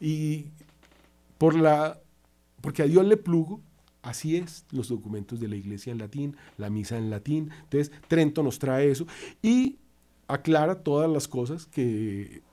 Y 0.00 0.46
por 1.42 1.56
la, 1.56 2.00
porque 2.60 2.82
a 2.82 2.86
Dios 2.86 3.04
le 3.04 3.16
plugo, 3.16 3.60
así 4.02 4.36
es, 4.36 4.64
los 4.70 4.90
documentos 4.90 5.40
de 5.40 5.48
la 5.48 5.56
iglesia 5.56 5.90
en 5.90 5.98
latín, 5.98 6.36
la 6.56 6.70
misa 6.70 6.96
en 6.96 7.10
latín. 7.10 7.50
Entonces, 7.64 7.90
Trento 8.06 8.44
nos 8.44 8.60
trae 8.60 8.92
eso 8.92 9.08
y 9.42 9.80
aclara 10.28 10.84
todas 10.84 11.10
las 11.10 11.26
cosas 11.26 11.66
que 11.66 12.44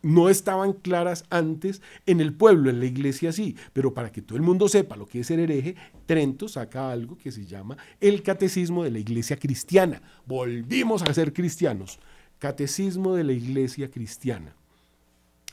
no 0.00 0.28
estaban 0.28 0.74
claras 0.74 1.24
antes 1.28 1.82
en 2.06 2.20
el 2.20 2.34
pueblo, 2.34 2.70
en 2.70 2.78
la 2.78 2.86
iglesia 2.86 3.32
sí, 3.32 3.56
pero 3.72 3.94
para 3.94 4.12
que 4.12 4.22
todo 4.22 4.36
el 4.36 4.44
mundo 4.44 4.68
sepa 4.68 4.94
lo 4.94 5.06
que 5.06 5.18
es 5.18 5.26
ser 5.26 5.40
hereje, 5.40 5.74
Trento 6.06 6.46
saca 6.46 6.92
algo 6.92 7.18
que 7.18 7.32
se 7.32 7.46
llama 7.46 7.76
el 8.00 8.22
catecismo 8.22 8.84
de 8.84 8.92
la 8.92 9.00
iglesia 9.00 9.36
cristiana. 9.36 10.02
Volvimos 10.24 11.02
a 11.02 11.12
ser 11.12 11.32
cristianos. 11.32 11.98
Catecismo 12.38 13.16
de 13.16 13.24
la 13.24 13.32
iglesia 13.32 13.90
cristiana. 13.90 14.54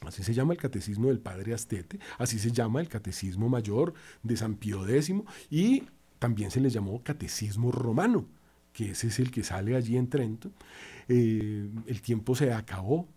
Así 0.07 0.23
se 0.23 0.33
llama 0.33 0.53
el 0.53 0.59
catecismo 0.59 1.07
del 1.07 1.19
padre 1.19 1.53
Astete, 1.53 1.99
así 2.17 2.39
se 2.39 2.51
llama 2.51 2.81
el 2.81 2.87
catecismo 2.87 3.49
mayor 3.49 3.93
de 4.21 4.37
San 4.37 4.55
Pío 4.55 4.87
X 4.87 5.13
y 5.49 5.83
también 6.19 6.51
se 6.51 6.61
le 6.61 6.69
llamó 6.69 7.03
catecismo 7.03 7.71
romano, 7.71 8.25
que 8.71 8.91
ese 8.91 9.07
es 9.07 9.19
el 9.19 9.29
que 9.29 9.43
sale 9.43 9.75
allí 9.75 9.97
en 9.97 10.07
Trento. 10.07 10.51
Eh, 11.07 11.69
el 11.85 12.01
tiempo 12.01 12.35
se 12.35 12.53
acabó, 12.53 13.07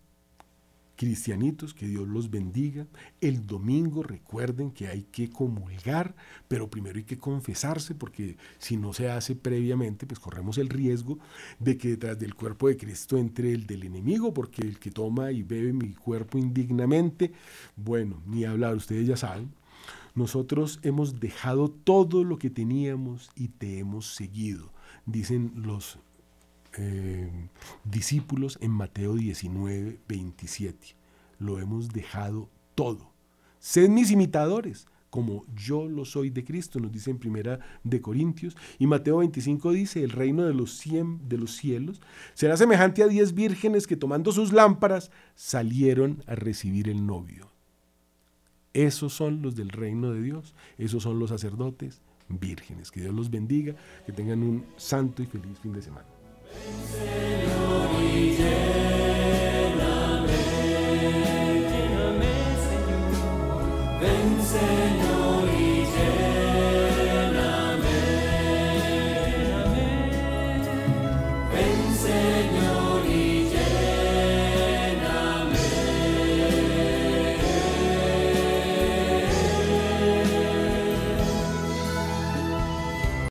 cristianitos, 0.97 1.75
que 1.75 1.87
Dios 1.87 2.09
los 2.09 2.31
bendiga. 2.31 2.87
El 3.21 3.47
domingo 3.47 4.03
recuerden 4.03 4.71
que 4.71 4.89
hay 4.89 5.03
que 5.13 5.31
comulgar, 5.31 6.15
pero 6.49 6.69
primero 6.69 6.97
hay 6.97 7.05
que 7.05 7.19
confesarse, 7.19 7.95
porque 7.95 8.37
si 8.59 8.77
no 8.77 8.93
se 8.93 9.11
hace 9.11 9.37
previamente, 9.37 10.07
pues 10.07 10.19
corremos 10.19 10.59
el 10.59 10.69
riesgo 10.69 11.19
de 11.59 11.77
que 11.77 11.91
detrás 11.91 12.19
del 12.19 12.35
cuerpo 12.35 12.69
de 12.69 12.77
Cristo 12.77 13.19
entre 13.19 13.53
el 13.53 13.67
del 13.67 13.85
enemigo, 13.85 14.33
porque 14.35 14.63
el 14.63 14.79
que 14.79 14.91
toma 14.91 15.31
y 15.33 15.43
bebe 15.43 15.73
mi 15.73 15.93
cuerpo 15.93 16.39
indignamente, 16.39 17.33
bueno, 17.77 18.23
ni 18.27 18.45
hablar, 18.45 18.75
ustedes 18.75 19.07
ya 19.07 19.17
saben. 19.17 19.51
Nosotros 20.15 20.81
hemos 20.83 21.21
dejado 21.21 21.69
todo 21.69 22.25
lo 22.25 22.39
que 22.39 22.49
teníamos 22.49 23.31
y 23.37 23.49
te 23.49 23.79
hemos 23.79 24.15
seguido, 24.15 24.73
dicen 25.05 25.53
los 25.57 25.99
eh, 26.79 27.31
discípulos 27.85 28.59
en 28.61 28.71
Mateo 28.71 29.15
19, 29.15 30.01
27. 30.09 30.97
Lo 31.39 31.59
hemos 31.59 31.89
dejado 31.89 32.51
todo. 32.75 33.13
Sed 33.59 33.89
mis 33.89 34.11
imitadores, 34.11 34.87
como 35.11 35.45
yo 35.55 35.89
lo 35.89 36.05
soy 36.05 36.31
de 36.31 36.45
Cristo, 36.45 36.79
nos 36.79 36.93
dice 36.93 37.11
en 37.11 37.19
primera 37.19 37.61
de 37.85 38.01
Corintios. 38.01 38.57
Y 38.79 38.87
Mateo 38.87 39.19
25 39.19 39.73
dice, 39.73 40.05
el 40.05 40.11
reino 40.11 40.45
de 40.45 40.55
los, 40.55 40.73
cien, 40.77 41.27
de 41.29 41.39
los 41.39 41.53
cielos 41.57 42.03
será 42.35 42.57
semejante 42.57 43.03
a 43.03 43.09
diez 43.09 43.33
vírgenes 43.33 43.87
que 43.87 43.97
tomando 43.97 44.33
sus 44.33 44.53
lámparas 44.53 45.11
salieron 45.35 46.23
a 46.27 46.35
recibir 46.35 46.89
el 46.89 47.07
novio. 47.07 47.51
Esos 48.75 49.15
son 49.15 49.41
los 49.41 49.57
del 49.57 49.71
reino 49.71 50.13
de 50.13 50.21
Dios, 50.21 50.55
esos 50.77 51.03
son 51.03 51.19
los 51.19 51.31
sacerdotes 51.31 52.03
vírgenes. 52.29 52.91
Que 52.91 53.01
Dios 53.01 53.15
los 53.15 53.31
bendiga, 53.31 53.75
que 54.05 54.13
tengan 54.13 54.43
un 54.43 54.67
santo 54.77 55.23
y 55.23 55.27
feliz 55.27 55.59
fin 55.61 55.73
de 55.73 55.81
semana. 55.81 56.16
Señor 56.65 57.91
y 58.03 58.37